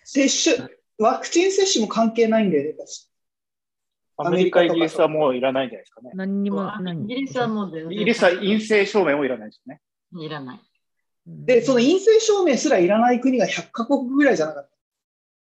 [0.03, 0.67] 接種、
[1.01, 6.11] ワクチン接種も関係ないんだよね、確かアメリカ、イギリスはもういらないんじゃないですかね。
[6.13, 9.81] 何にも何イギリスはもう全然イギリスは陰性証明もいらないですよね。
[10.25, 10.59] いらない。
[11.25, 14.69] で、その陰性証明すらいらない国が100カ国ぐらいじゃなかった。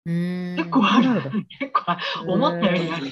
[0.05, 1.21] うーん結構ある。
[1.59, 3.11] 結構ある思ったよりある。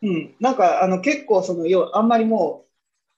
[0.00, 2.68] うん、なんかあの結構その要あんまりもう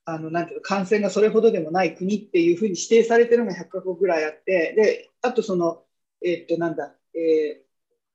[0.07, 5.83] あのなんていうの感染がそれほどでもない国っていうふうに指定されてるのが100カ国ぐらいあってであとその
[6.25, 7.70] えーっとなんだ、えー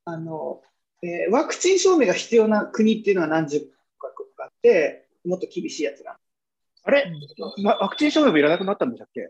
[0.06, 0.62] あの
[1.02, 3.60] えーワクチン証明が必要な国っていうのは何十
[4.00, 6.18] カ国かあってもっと厳しいやつが。
[6.88, 7.12] あれ、
[7.64, 9.30] まワクチン証明もいらなくなったんでしたっけ？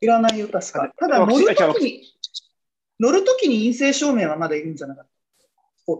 [0.00, 2.02] いらないよ確かただ乗るときに
[2.98, 5.10] 乗るときに陰性証明はまだいるんじゃなかった？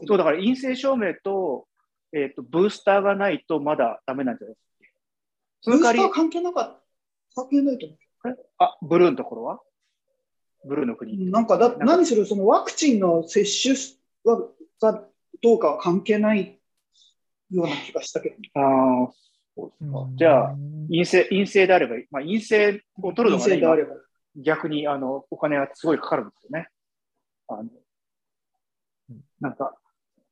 [0.06, 1.68] そうだから陰性証明と,、
[2.12, 5.70] えー、とブースターがないとまだダメなんじゃないですか？
[5.70, 6.82] その代わりブースターは、関係なかっ
[7.34, 7.42] た？
[7.42, 7.98] 関係ないと思う。
[8.58, 9.60] あ、ブルーのところは？
[10.66, 11.30] ブルーの国。
[11.30, 15.04] なんかだ何しろそのワクチンの接種はが
[15.42, 16.60] どうかは関係ない
[17.50, 19.12] ような気がしたけど、ああ、
[19.56, 19.98] そうですか。
[20.00, 20.16] うん。
[20.16, 20.56] じゃあ、
[20.88, 23.94] 陰性、陰性であればいい、まあ、陰性を取るのが、ね、今陰性であれば。
[24.36, 26.68] 逆にあのお金はすごいかかるんですよね。
[27.48, 27.64] あの
[29.40, 29.74] なんか、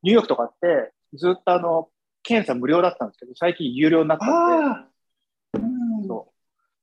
[0.02, 1.89] ニューヨークとかって、ずっとあの
[2.23, 4.89] 検査無料だったんですけど、最近有料になったん
[5.52, 6.32] で、うん、そ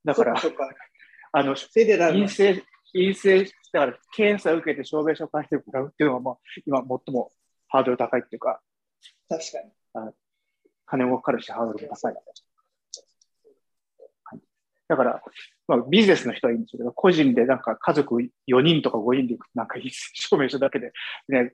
[0.03, 0.07] う。
[0.07, 2.64] だから、陰性、
[2.94, 3.45] 陰性、
[3.76, 6.35] だから検査を受けて証明書を返してもらうっていうのが、まあ、
[6.65, 7.30] 今最も
[7.68, 8.61] ハードル高いっていうか、
[9.27, 10.11] 確かに。
[10.85, 12.15] 金もかかるし、ハードルも高い。
[14.88, 15.22] だから、
[15.68, 18.15] まあ、ビジネスの人はいいんですけど、個人でなんか家族
[18.47, 20.93] 4人とか5人で行くと、なんか一斉証明書だけで、
[21.27, 21.53] ね、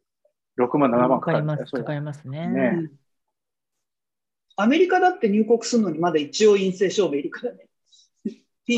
[0.60, 1.72] 6万、7万かかるかかります。
[1.72, 2.48] かかりますね。
[2.48, 2.92] ねうん
[4.58, 7.68] アメリカだって入国するのにまだ一応陰性証明いるからね。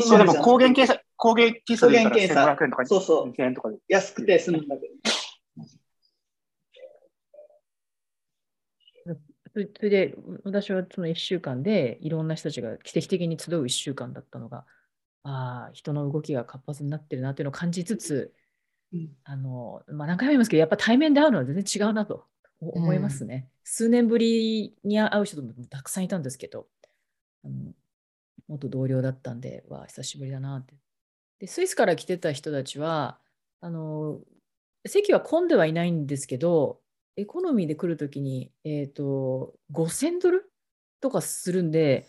[0.02, 3.76] そうでも抗原検査、抗原検査で言ったら抗原検査1500円とかそうそう2000円とかで。
[3.88, 5.24] 安くて済むんだけど。
[9.54, 14.64] それで、私はその1週間でいろんな人たちが奇跡的に集う1週間だったのが、
[15.22, 18.34] ああ、人の動きが活発になってるなっていうのを感じつつ、
[18.92, 22.24] うんあの、まあ、何回も言いますけど、やっぱ対面で会うのは全然違うなと
[22.60, 23.48] 思いますね。
[23.62, 26.66] 数年ぶりに会う人もたくさんいたんですけど、
[27.44, 27.72] あの
[28.48, 30.74] 元同僚だったんで、わあ、久しぶりだなって。
[31.38, 33.18] で、スイスから来てた人たちは、
[33.60, 34.20] あの、
[34.86, 36.80] 席は混んではいないんですけど、
[37.16, 40.50] エコノミーで来るときに、えっ、と、5000ドル
[41.00, 42.08] とかするんで、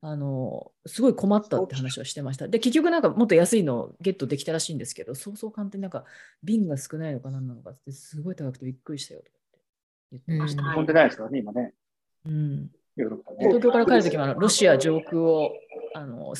[0.00, 2.46] あの、すごい困ったって話をしてました。
[2.46, 6.04] で、結局なんかもっと安いのゲットできたらしいんですけど、そうそう簡単になんか
[6.42, 9.58] 瓶が少ないのか何なのかってすごい高くてびっくりしたよとかって
[10.12, 10.62] 言ってました。
[10.62, 11.74] うん飛んでないですからね、今ね。
[12.26, 15.52] うん東京から帰るときもあのロシア上空を
[15.94, 16.34] あの、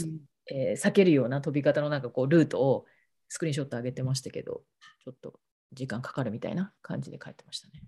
[0.50, 2.86] えー避けるような飛び方のなんかこうルートを
[3.28, 4.62] スクリーンショット上げてましたけど、
[5.04, 5.38] ちょっと
[5.72, 7.82] 時間かかるみたいな感じで帰ってましたね。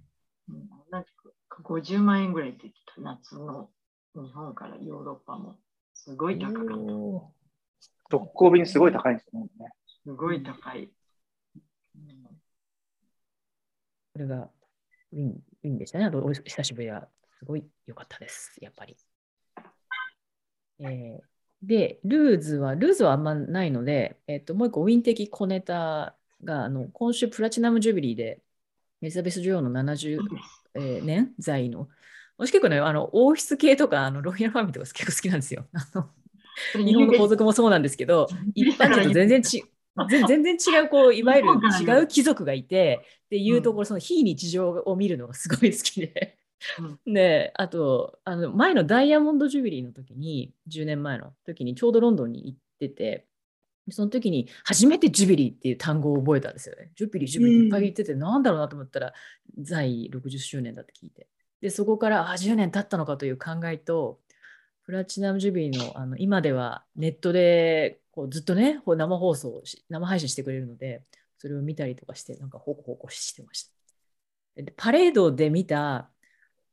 [0.48, 3.70] うん同じく50万円ぐらいできた夏の
[4.14, 5.56] 日本からヨーロッパも
[5.94, 6.74] すごい高かった。
[6.74, 7.32] お
[8.10, 9.48] 特攻便すごい高いんですよね。
[10.04, 10.90] すごい高い。
[11.94, 12.40] うん
[14.12, 14.50] これが
[15.12, 15.28] ウィン
[15.62, 16.04] ウィンでしたね。
[16.06, 17.08] あとお久しぶりは
[17.38, 18.96] すごい良かったです、やっぱり。
[20.80, 21.29] えー
[21.62, 28.42] で、ルーズは、ルーズはあんまないので、えっと、もう一個ウィン的小ネタが、あの今週プラチナムジュビリーで、
[29.02, 30.18] エリザベス女王の70、
[30.74, 31.88] えー年在の、
[32.38, 35.66] 私結構ね、あの王室系とかあのロイヤルファミリーとか結構好きなんですよ。
[36.74, 39.62] 日本の皇族もそうなんですけど、一般人と全然ち
[40.08, 41.48] 全全然違うこういわゆる
[41.80, 46.39] 違う貴族がいてっていうところ、その非日常を見るのがすごい好きで。
[47.06, 53.26] であとあの前の Diamond Jubilee の時に10年前の時にちょうどロンドンに行ってて
[53.90, 56.90] その時に初めて Jubilee っていう単語を覚えたんですよね。
[56.94, 59.12] Jubilee、Jubilee いっぱい言ってて、なんだろうなと思ったら
[59.58, 61.28] 在位60周年だって聞いて。
[61.60, 64.18] でそこからあ10年経ったのかという考えと
[64.84, 71.02] プラチナム・ジュビリーのあの今ではネットでこうずっとね生放送生配信してくれるので
[71.38, 74.62] それを見たりとかしてなんかホコホコしてました。
[74.62, 76.10] でパレードで見た、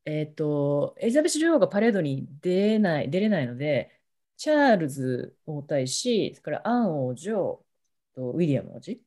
[0.08, 3.92] えっとエリザベス女王がパレードに出ない出れないので
[4.38, 7.62] チャールズ皇太子それからアン王女
[8.16, 9.02] とウィリアム王子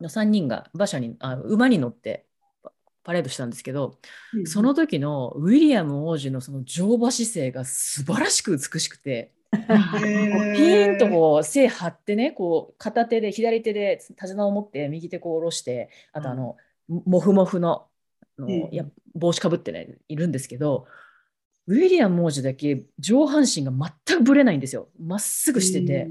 [0.00, 2.26] の3人が馬車にあ馬に乗って
[2.62, 3.98] パパレードしたんですけど、
[4.46, 16.56] その時のウィリアム王子のその乗馬姿勢が素晴らしく美しくて、ピーンとこう背張ってね、こう片手で左手で手綱を持って右手こう下ろして、あとあの、
[16.88, 17.95] モフモフのあ
[18.38, 18.84] のうんいや
[19.14, 20.86] 帽子かぶってね、いるんですけど、
[21.66, 24.88] ウィリアム王子だけ上半身が全くぶれないんですよ。
[25.00, 26.10] まっすぐしてて。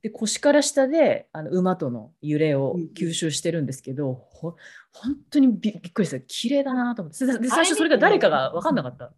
[0.00, 4.54] で腰から下であの馬との揺れを吸収してるんですけど、ほ
[4.92, 6.20] 本当にびびっくりした。
[6.20, 7.26] 綺麗だなと思って。
[7.26, 9.12] で最初それが誰かが分かんなかった。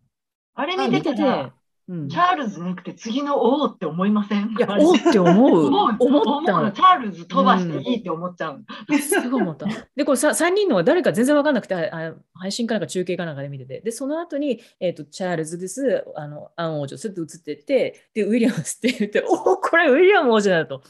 [0.54, 1.54] あれあ見てたら、
[1.90, 4.54] うん、チャールズじゃなくて次の王って思いません？
[4.56, 5.66] いやおーって思う。
[5.66, 6.70] 思う思ったの。
[6.70, 8.64] チャールズ飛ばしていいって思っちゃう。
[8.88, 8.98] の。
[8.98, 9.66] すごい思った。
[9.96, 20.82] で、これさ3人のは誰か全然分かんなくて、あ配信かなんか中継かなんかで見てて、で、その後に、えーと、チャールズです、あのアン王女、スッと映ってって、で、ウィリアムスって言って、おお、これウィリアム王子だと。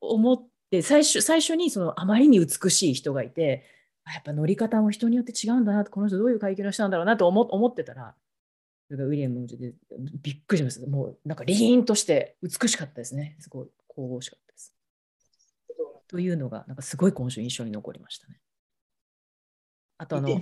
[0.00, 3.64] 思って、最初最初にそのあまりに美しい人がいて、
[4.04, 8.14] あやっぱ乗り方も人によって違うんだなと、この人どういう階級の人なんだろうなと思思ってたら、
[8.90, 9.72] それがウィリアム王子で
[10.20, 10.86] びっくりしました。
[10.88, 13.36] もうなんかリーンとして美しかったですね。
[13.38, 14.74] すごい神々しかったです。
[16.08, 18.40] というのが、なんかすごい今週印象に残りましたね。
[19.96, 20.40] あとあの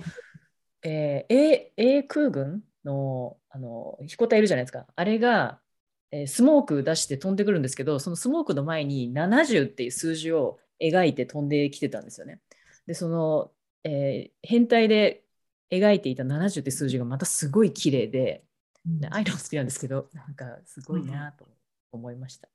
[0.81, 4.87] えー、A, A 空軍のあの飛行隊いるじゃないですか。
[4.95, 5.61] あれが、
[6.09, 12.41] えースモーク出して飛んでくるんですけど、そのスモークの前に70っていう数字を描いて飛んできてたんですよね。
[12.87, 13.51] で、その、
[13.83, 15.23] えー変態で
[15.71, 18.43] 描いていた70って数字がまたすごい綺麗で、
[18.85, 21.47] でああいうの好きなんですけど、なんかすごいなと
[21.91, 22.47] 思いました。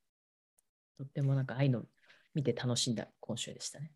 [0.98, 1.82] とってもなんかああいうの
[2.34, 3.92] 見て楽しんだ今週でしたね。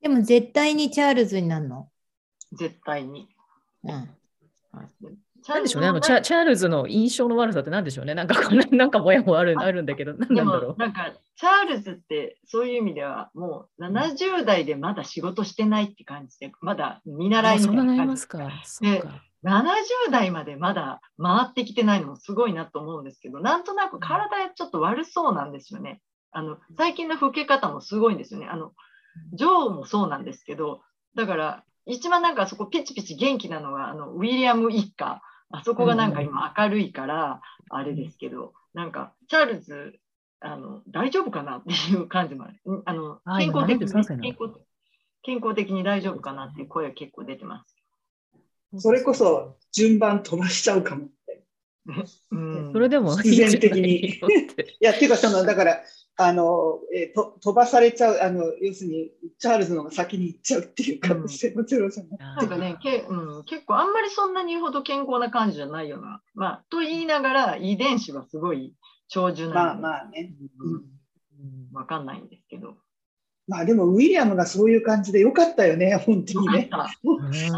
[0.00, 1.90] でも絶対にチャールズになるの？
[2.52, 3.28] 絶対に。
[3.84, 4.08] うん。
[5.46, 10.70] なんでしょうねあのチャ、チャールズの印象の悪さってなんでしょうねなんかこんな、 なんかもやもやあるあるんだけど、なんでなんだろう。
[10.70, 18.38] もなんかチャールズってそういう意味ではもう70代でまだ仕事してないって感じでまだ見習いみたいな感じますか。
[18.64, 19.22] そうか。
[19.44, 26.00] 70代までまだ回ってきてないのもすごいなと思うんですけど、なんとなく体ちょっと悪そうなんですよね。
[26.32, 28.46] あの最近の老け方もすごいんですよね。
[28.46, 28.72] あの
[29.32, 30.82] ジョーもそうなんですけど、
[31.14, 35.22] だから一番なんかそこピチピチ元気なのはあのウィリアム一家。
[35.50, 37.40] あそこがなんか今明るいから
[37.70, 39.98] あれですけど、なんかチャールズ
[40.40, 42.82] あの大丈夫かなっていう感じもある。
[42.84, 44.60] あの健康的に健康
[45.22, 47.74] 健康的に大丈夫かなっていう声は結構出てます。
[48.76, 51.08] それこそ順番飛ばしちゃうかも
[52.72, 54.20] それでも必然的に。
[54.20, 54.20] い
[54.80, 55.82] や、っていうか、その、だから、
[56.20, 62.36] あの、えー、と飛ばされちゃう、あの、要するに、チャールズのが先に行っちゃうっていう可能性もゼロじゃない？
[62.38, 66.20] なんかねけ、うん、結構あんまりそんなに言うほど健康な感じじゃないような。
[66.34, 68.74] まあ、と言いながら、遺伝子はすごい
[69.08, 70.34] 長寿なまあまあね。
[70.60, 71.76] うん。
[71.76, 72.76] わ、かんないんですけど。
[73.46, 76.68] まあでもウィリアムがそういう感じでよかったよね、本当にね。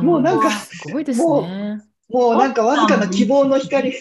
[0.03, 1.83] もうなんか、すごいですね。
[2.11, 3.93] もうなんかわずかな希望の光。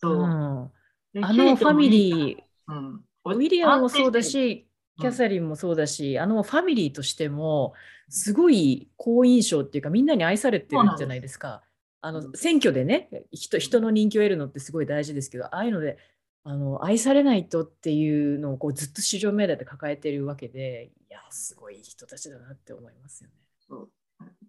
[0.00, 0.22] そう。
[0.22, 2.36] あのファミリー、
[2.68, 4.66] うん、ウィリアムもそうだし、
[4.98, 7.74] キャサリンもそうだし、あのファミリーとしても、
[8.08, 11.62] すごい好印象っていうか、みんなに愛されてるじゃないですか。
[12.02, 15.98] あの選挙でね人、人の人気を得るのってすごい大事ですけど、ああいうので
[16.44, 23.34] あの愛されないとっていうのをこうずっと市場命題で抱えてるわけで、いや、すごい人たちだなって思いますよね。
[23.68, 23.90] そう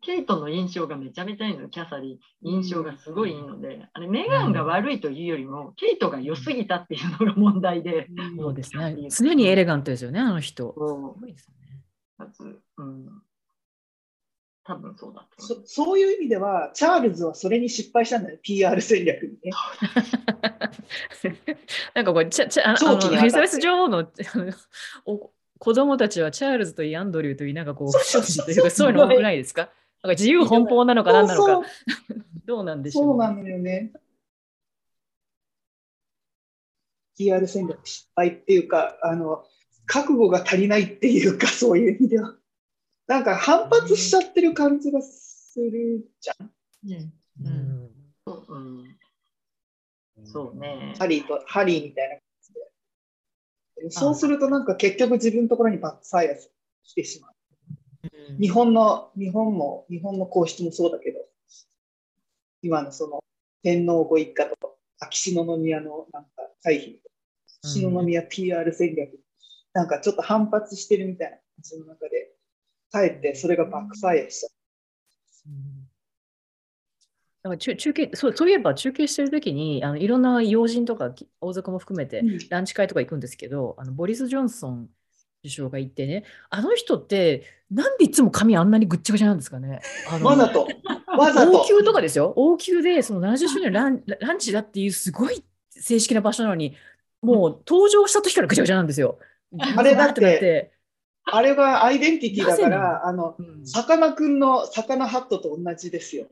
[0.01, 8.07] ケイトの印象がめちゃめちゃいいの、キャサリン、印象がすごいいいので、あれ、メガンが悪いというよりも、ケイトが良すぎたっていうのが問題で。
[8.37, 8.97] そうですね。
[9.09, 10.73] 常にエレガントですよね、あの人。
[10.73, 11.55] すごいですね。
[12.17, 13.21] かつ、うん。
[14.63, 19.51] 多分そうだそそういう意味では、チャールズはそれに失敗したんだよ、PR 戦略にね。
[21.93, 24.07] なんかこれ、ちゃちゃあのエリザベス女王の
[25.05, 25.31] お
[25.61, 29.69] 子供たちはチャールズといいアンドリューといい、なんかこう、不祥事というか、そういうの多くないですか？
[30.01, 31.61] なんか自由奔放なのか何なのか、
[32.47, 33.93] どうなんでしょう、そうなのよね。
[37.15, 39.45] PR 戦略失敗っていうか、あの、
[39.85, 42.33] 覚悟が足りないっていうか、そういう意味では。
[43.05, 46.49] なんか反発しちゃってる感じがするじゃん。
[47.45, 47.91] うん。
[48.25, 48.97] うん。
[50.25, 50.95] そうね。
[50.97, 52.15] ハリーと、ハリーみたいな。
[53.89, 56.35] そうするとなんか結局自分のところにバックファイア
[56.83, 57.31] してしまう。
[58.31, 61.19] うん、日本の、日本も、日本の皇室もそうだけど、
[62.61, 63.23] 今のその
[63.63, 66.29] 天皇ご一家と秋篠宮のなんか
[66.63, 66.97] 回避、
[67.63, 69.19] 秋篠宮 PR 戦略、うん、
[69.73, 72.31] なんかちょっと反発してるみたいな感じの中で、
[72.91, 74.45] かえってそれがバックファイアし
[77.43, 77.49] た。
[77.49, 84.89] だから中中継そうそういえば中継してる時にあのいろんな要人とか王族も含めてランチ会とか行くんですけど、うん、あのボリス・ジョンソン
[85.43, 89.81] 首相がいてねあの人ってなんでいつも髪あんなにぐっちゃぐちゃなんですかね？
[90.09, 90.67] あのわざと。
[91.17, 91.61] わざと。
[91.61, 92.33] 王宮とかですよ。
[92.35, 96.75] 王宮でその70周年ランランチだっていうすごい正式な場所なのに
[97.21, 99.19] もう登場した時からぐちゃぐちゃなんですよ。
[99.77, 100.71] あれだって
[101.25, 106.27] あれがアイデンティティだから、あの、さかなクンのさかなハットと同じですよ。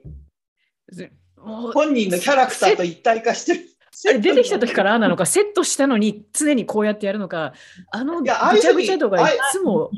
[1.37, 3.65] 本人のキャラクターと一体化してる。
[4.07, 7.53] あれ出てきた時からあなのか、セットしたのに常にこうやってやるのか、
[7.91, 9.91] あのぐちゃぐちゃとかいつも。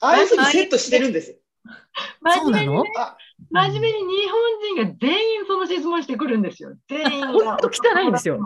[0.00, 1.36] ああいうふうにセットしてるんですよ。
[2.20, 2.90] 真面目に、ね、
[3.50, 4.28] 真面目に日
[4.76, 6.76] 本人が全員その質問してくるんですよ。
[6.88, 7.26] 全員。
[7.28, 8.38] 本当汚いんですよ。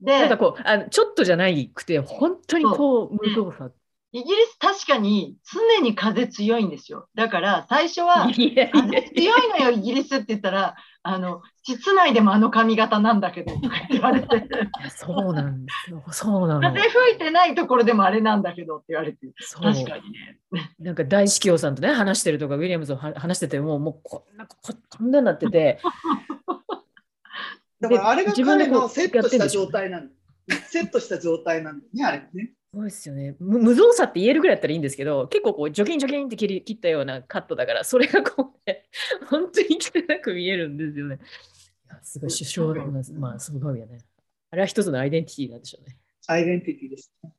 [0.00, 3.74] で、なんかこう、あのちょっとじゃないくて、本当にこう、無造作。
[4.14, 7.08] イギリス確かに常に風強いんですよ。
[7.14, 14.28] だから最初は風強いのよ、イギリスって言ったら、あの、室内でもあの髪型なんだけど、とか言われて。
[14.90, 16.04] そうなんですよ。
[16.12, 16.60] そうなの。
[16.60, 19.18] 風吹いてないところでもあれなんだけどって言われて、
[19.60, 20.38] 確かにね。
[20.78, 24.56] なんか大司教さんとね、話してるとか、ウィリアムズを話してても、もうこんな、こ
[24.96, 25.80] こんなになってて。
[27.80, 30.14] だからあれが彼のセットした状態なんだ。
[30.68, 32.52] セットした状態なんだよね、あれね。
[32.74, 33.58] そうですよね無。
[33.58, 38.88] 無造作って言えるぐらいだったらいいんですけど、結構こう、ジョキンジョキンって切り切ったようなカットだから、それがこうね、
[39.28, 41.18] 本当に汚く見えるんですよね。
[42.02, 42.86] すごい、首相の、
[43.20, 43.98] まあ、すごいよね。
[44.50, 45.98] あれは一つのアイデンティティなんでしょうね。
[46.28, 47.34] アイデンティティです、ね。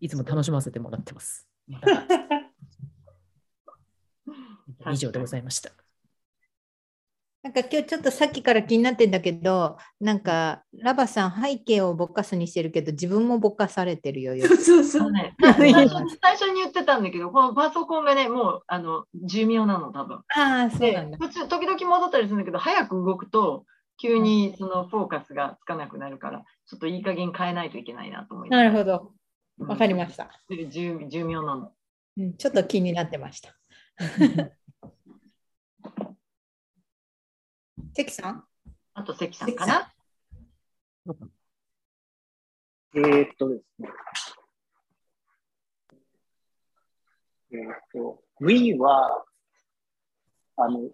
[0.00, 1.48] いつも楽しませてもらってます。
[4.92, 5.83] 以上でございました。
[7.44, 14.34] なんか今日ちょっとさっきから気になってんだけど、なんかラバさん背景をぼかすにしてるけど、自分もぼかされてるよ。
[14.46, 15.12] そうそうそう。
[15.12, 15.90] ね、最初
[16.22, 20.20] 最初に言ってたんだけど、このパソコンがね、もうあの寿命なの、多分。
[20.34, 21.18] ああ、そうなんだ。
[21.18, 23.66] 普通、時々戻ったりするんだけど、早く動くと、
[24.00, 28.58] 急にそのフォーカスがつかなくなるから、ちょっといい加減変えないといけないなと思います。
[28.58, 29.12] なるほど。
[29.58, 30.30] わかりました。
[30.48, 30.66] 寿
[31.10, 31.72] 寿命なの、
[32.16, 32.36] うん。
[32.38, 33.54] ちょっと気になってました。
[37.96, 38.44] 関さん？
[38.94, 39.92] あと関さんかな？
[42.96, 43.88] えー、っとですね。
[47.52, 49.24] えー、っと、Wii は、
[50.56, 50.90] あの、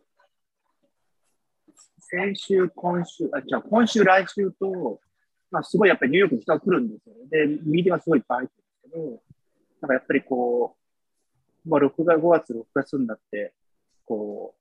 [2.01, 5.01] 先週、今週、あ、じゃあ今週、来週と、
[5.51, 7.21] まあ、すごいやっぱりニューヨークに人が来るんですよね。
[7.31, 8.55] で、ミーティングがすごいいっぱい入って
[8.95, 9.33] るんですけ
[9.79, 10.77] ど、なんかやっぱりこ
[11.65, 13.55] う、まあ、6月、5月、6月になって、
[14.05, 14.61] こう、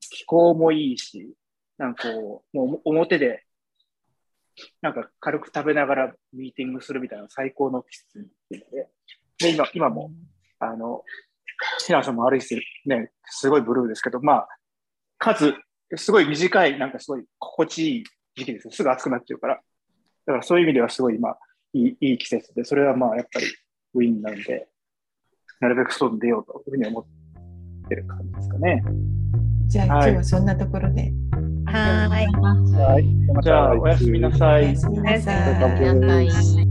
[0.00, 1.32] 気候もいいし、
[1.78, 3.44] なんかこう、もう表で、
[4.80, 8.88] なんか軽く食べながらミーティングするみたいな最高の季節になって
[9.38, 10.10] で、今、今も、
[10.58, 11.02] あの、
[11.84, 14.48] 平野さんも歩いてる、ね、すごいブルーですけど、まあ、
[15.18, 15.54] 数、
[15.96, 18.04] すごい短い、なんかすごい心地いい
[18.36, 19.54] 時期ですすぐ暑くなっちゃうから。
[19.54, 19.60] だ
[20.32, 21.36] からそういう意味ではすごい今、
[21.72, 23.46] いいいい季節で、それはまあやっぱり
[23.94, 24.68] ウィンなんで、
[25.60, 28.82] なるべく外に出ようというふうに思ってる感じですかね。
[29.66, 31.12] じゃあ、今日はそんなところで。
[31.76, 32.26] はい。
[32.74, 33.04] はい。
[33.42, 34.64] じゃあ、おやすみなさい。
[34.64, 35.32] おやすみなさ
[36.22, 36.65] い。